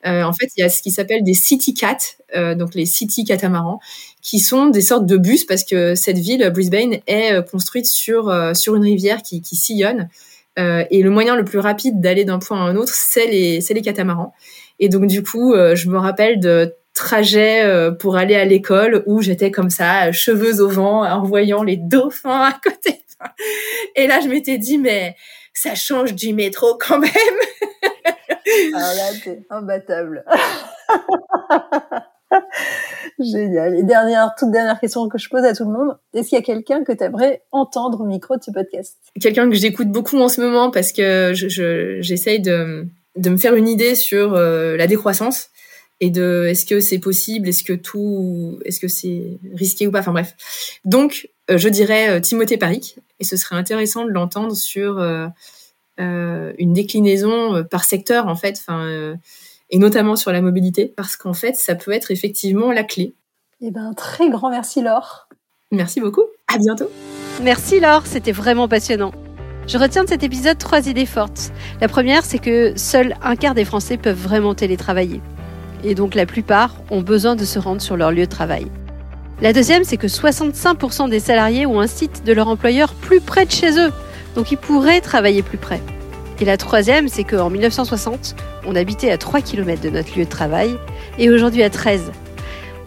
Euh, 0.05 0.23
en 0.23 0.33
fait, 0.33 0.49
il 0.57 0.61
y 0.61 0.63
a 0.63 0.69
ce 0.69 0.81
qui 0.81 0.91
s'appelle 0.91 1.23
des 1.23 1.33
city 1.33 1.73
cats, 1.73 1.97
donc 2.55 2.73
les 2.73 2.85
city 2.85 3.23
catamarans, 3.23 3.79
qui 4.21 4.39
sont 4.39 4.67
des 4.67 4.81
sortes 4.81 5.05
de 5.05 5.17
bus 5.17 5.45
parce 5.45 5.63
que 5.63 5.95
cette 5.95 6.17
ville, 6.17 6.49
Brisbane, 6.53 6.97
est 7.05 7.47
construite 7.49 7.85
sur 7.85 8.33
sur 8.55 8.75
une 8.75 8.83
rivière 8.83 9.21
qui, 9.21 9.41
qui 9.41 9.55
sillonne. 9.55 10.09
et 10.57 11.01
le 11.03 11.09
moyen 11.11 11.35
le 11.35 11.45
plus 11.45 11.59
rapide 11.59 12.01
d'aller 12.01 12.25
d'un 12.25 12.39
point 12.39 12.57
à 12.57 12.63
un 12.63 12.75
autre, 12.75 12.93
c'est 12.95 13.27
les 13.27 13.61
c'est 13.61 13.75
les 13.75 13.83
catamarans. 13.83 14.33
Et 14.79 14.89
donc 14.89 15.05
du 15.05 15.21
coup, 15.21 15.53
je 15.53 15.89
me 15.89 15.99
rappelle 15.99 16.39
de 16.39 16.73
trajet 16.93 17.63
euh, 17.63 17.91
pour 17.91 18.15
aller 18.17 18.35
à 18.35 18.45
l'école 18.45 19.03
où 19.05 19.21
j'étais 19.21 19.51
comme 19.51 19.69
ça, 19.69 20.11
cheveux 20.11 20.61
au 20.61 20.69
vent, 20.69 21.03
en 21.03 21.23
voyant 21.23 21.63
les 21.63 21.77
dauphins 21.77 22.41
à 22.41 22.53
côté. 22.63 23.03
Et 23.95 24.07
là, 24.07 24.19
je 24.21 24.27
m'étais 24.27 24.57
dit, 24.57 24.77
mais 24.77 25.15
ça 25.53 25.75
change 25.75 26.13
du 26.13 26.33
métro 26.33 26.77
quand 26.79 26.99
même. 26.99 27.11
Alors 28.73 28.93
là, 28.95 29.11
t'es 29.23 29.45
imbattable. 29.49 30.25
Génial. 33.19 33.75
Et 33.75 33.83
dernière, 33.83 34.33
toute 34.37 34.51
dernière 34.51 34.79
question 34.79 35.07
que 35.07 35.17
je 35.17 35.29
pose 35.29 35.43
à 35.43 35.53
tout 35.53 35.65
le 35.65 35.71
monde. 35.71 35.97
Est-ce 36.13 36.29
qu'il 36.29 36.37
y 36.37 36.41
a 36.41 36.43
quelqu'un 36.43 36.83
que 36.83 36.91
tu 36.91 37.03
aimerais 37.03 37.43
entendre 37.51 38.01
au 38.01 38.05
micro 38.05 38.37
de 38.37 38.43
ce 38.43 38.51
podcast? 38.51 38.97
Quelqu'un 39.19 39.49
que 39.49 39.55
j'écoute 39.55 39.89
beaucoup 39.89 40.19
en 40.19 40.29
ce 40.29 40.41
moment 40.41 40.71
parce 40.71 40.91
que 40.91 41.31
j'essaye 41.33 42.41
de, 42.41 42.87
me 43.17 43.37
faire 43.37 43.55
une 43.55 43.67
idée 43.67 43.95
sur 43.95 44.33
euh, 44.33 44.75
la 44.77 44.87
décroissance 44.87 45.49
et 45.99 46.09
de 46.09 46.47
est-ce 46.49 46.65
que 46.65 46.79
c'est 46.79 46.99
possible, 46.99 47.47
est-ce 47.47 47.63
que 47.63 47.73
tout, 47.73 48.59
est-ce 48.65 48.79
que 48.79 48.87
c'est 48.87 49.39
risqué 49.53 49.87
ou 49.87 49.91
pas, 49.91 49.99
enfin 49.99 50.11
bref. 50.11 50.35
Donc, 50.83 51.29
euh, 51.49 51.57
je 51.57 51.69
dirais 51.69 52.09
euh, 52.09 52.19
Timothée 52.19 52.57
Paric, 52.57 52.97
et 53.19 53.23
ce 53.23 53.37
serait 53.37 53.55
intéressant 53.55 54.03
de 54.03 54.09
l'entendre 54.09 54.55
sur 54.55 54.99
une 55.97 56.73
déclinaison 56.73 57.63
par 57.63 57.83
secteur 57.83 58.27
en 58.27 58.35
fait, 58.35 58.59
enfin 58.59 59.15
et 59.69 59.79
notamment 59.79 60.15
sur 60.15 60.31
la 60.31 60.41
mobilité, 60.41 60.93
parce 60.95 61.15
qu'en 61.15 61.33
fait, 61.33 61.55
ça 61.55 61.75
peut 61.75 61.91
être 61.91 62.11
effectivement 62.11 62.71
la 62.71 62.83
clé. 62.83 63.13
Eh 63.61 63.71
ben, 63.71 63.93
très 63.95 64.29
grand 64.29 64.49
merci 64.49 64.81
Laure. 64.81 65.27
Merci 65.71 65.99
beaucoup. 65.99 66.25
À 66.47 66.57
bientôt. 66.57 66.89
Merci 67.41 67.79
Laure, 67.79 68.05
c'était 68.05 68.31
vraiment 68.31 68.67
passionnant. 68.67 69.11
Je 69.65 69.77
retiens 69.77 70.03
de 70.03 70.09
cet 70.09 70.23
épisode 70.23 70.57
trois 70.57 70.87
idées 70.87 71.05
fortes. 71.05 71.51
La 71.81 71.87
première, 71.87 72.25
c'est 72.25 72.39
que 72.39 72.77
seul 72.77 73.15
un 73.23 73.35
quart 73.35 73.55
des 73.55 73.65
Français 73.65 73.97
peuvent 73.97 74.21
vraiment 74.21 74.53
télétravailler 74.53 75.21
et 75.83 75.95
donc 75.95 76.15
la 76.15 76.25
plupart 76.25 76.75
ont 76.89 77.01
besoin 77.01 77.35
de 77.35 77.45
se 77.45 77.59
rendre 77.59 77.81
sur 77.81 77.97
leur 77.97 78.11
lieu 78.11 78.25
de 78.25 78.31
travail. 78.31 78.67
La 79.41 79.53
deuxième, 79.53 79.83
c'est 79.83 79.97
que 79.97 80.07
65% 80.07 81.09
des 81.09 81.19
salariés 81.19 81.65
ont 81.65 81.79
un 81.79 81.87
site 81.87 82.23
de 82.23 82.33
leur 82.33 82.47
employeur 82.47 82.93
plus 82.93 83.19
près 83.19 83.45
de 83.45 83.51
chez 83.51 83.77
eux, 83.77 83.91
donc 84.35 84.51
ils 84.51 84.57
pourraient 84.57 85.01
travailler 85.01 85.41
plus 85.43 85.57
près. 85.57 85.81
Et 86.43 86.45
la 86.45 86.57
troisième, 86.57 87.07
c'est 87.07 87.23
qu'en 87.23 87.49
1960, 87.49 88.35
on 88.65 88.75
habitait 88.75 89.11
à 89.11 89.17
3 89.17 89.39
km 89.39 89.81
de 89.81 89.89
notre 89.89 90.17
lieu 90.17 90.25
de 90.25 90.29
travail 90.29 90.75
et 91.17 91.29
aujourd'hui 91.29 91.63
à 91.63 91.69
13. 91.69 92.11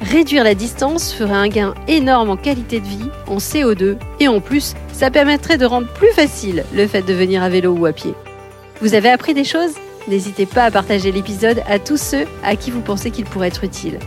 Réduire 0.03 0.45
la 0.45 0.55
distance 0.55 1.11
ferait 1.11 1.33
un 1.33 1.49
gain 1.49 1.73
énorme 1.89 2.29
en 2.29 2.37
qualité 2.37 2.81
de 2.81 2.87
vie, 2.87 3.09
en 3.27 3.39
CO2 3.39 3.97
et 4.21 4.29
en 4.29 4.41
plus, 4.41 4.75
ça 4.93 5.11
permettrait 5.11 5.57
de 5.57 5.65
rendre 5.65 5.89
plus 5.89 6.13
facile 6.13 6.65
le 6.75 6.87
fait 6.87 7.01
de 7.01 7.15
venir 7.15 7.43
à 7.43 7.49
vélo 7.49 7.73
ou 7.73 7.87
à 7.87 7.93
pied. 7.93 8.13
Vous 8.83 8.93
avez 8.93 9.09
appris 9.09 9.33
des 9.33 9.45
choses? 9.45 9.73
N'hésitez 10.07 10.45
pas 10.45 10.65
à 10.65 10.71
partager 10.71 11.11
l'épisode 11.11 11.63
à 11.67 11.79
tous 11.79 11.97
ceux 11.97 12.27
à 12.45 12.57
qui 12.57 12.71
vous 12.71 12.83
pensez 12.83 13.11
qu'il 13.11 13.25
pourrait 13.25 13.49
être 13.49 13.65
utile. 13.65 13.99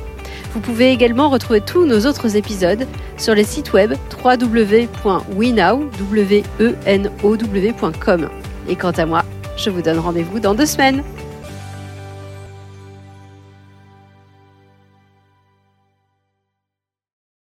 Vous 0.54 0.60
pouvez 0.60 0.92
également 0.92 1.30
retrouver 1.30 1.62
tous 1.62 1.86
nos 1.86 2.06
autres 2.08 2.36
épisodes 2.36 2.88
sur 3.18 3.36
le 3.36 3.44
site 3.44 3.72
web 3.74 3.94
www.wenow.com. 4.24 4.90
Et 8.68 8.76
quant 8.76 8.92
à 8.92 9.06
moi, 9.06 9.24
je 9.58 9.70
vous 9.70 9.82
donne 9.82 10.00
rendez-vous 10.00 10.40
dans 10.40 10.56
deux 10.56 10.66
semaines. 10.66 11.04